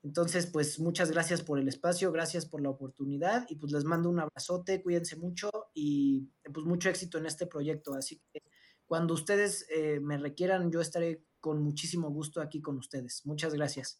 [0.02, 4.08] Entonces, pues muchas gracias por el espacio, gracias por la oportunidad y pues les mando
[4.08, 7.94] un abrazote, cuídense mucho y pues mucho éxito en este proyecto.
[7.94, 8.42] Así que
[8.86, 13.22] cuando ustedes eh, me requieran, yo estaré con muchísimo gusto aquí con ustedes.
[13.24, 13.98] Muchas gracias.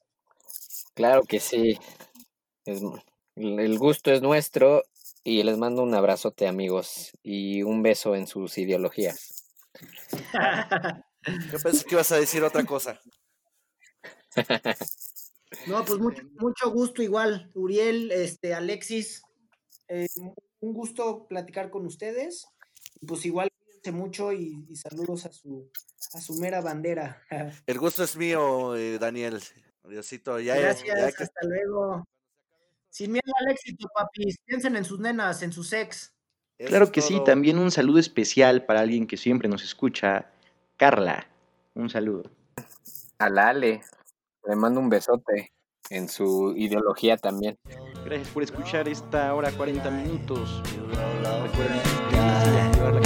[0.94, 1.78] Claro que sí.
[2.64, 2.82] Es,
[3.34, 4.84] el gusto es nuestro
[5.24, 9.44] y les mando un abrazote amigos y un beso en sus ideologías.
[11.52, 13.00] Yo pensé que ibas a decir otra cosa.
[15.66, 19.22] No, pues mucho, mucho gusto igual, Uriel, este, Alexis,
[19.88, 20.06] eh,
[20.60, 22.46] un gusto platicar con ustedes.
[23.06, 25.70] Pues igual cuídense mucho y, y, saludos a su,
[26.14, 27.22] a su mera bandera.
[27.66, 29.40] El gusto es mío, eh, Daniel.
[29.88, 32.04] Diosito, ya, Gracias, ya, hasta luego.
[32.90, 34.36] Sin miedo al éxito, papis.
[34.44, 36.12] Piensen en sus nenas, en sus ex.
[36.58, 40.30] Claro que sí, también un saludo especial para alguien que siempre nos escucha,
[40.76, 41.28] Carla.
[41.74, 42.30] Un saludo.
[43.18, 43.82] Al Ale,
[44.46, 45.52] le mando un besote
[45.90, 47.58] en su ideología también.
[48.04, 50.62] Gracias por escuchar esta hora 40 minutos.
[51.42, 53.00] Recuerden activar la.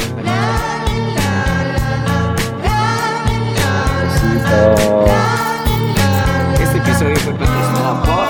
[6.60, 8.29] Este episodio fue por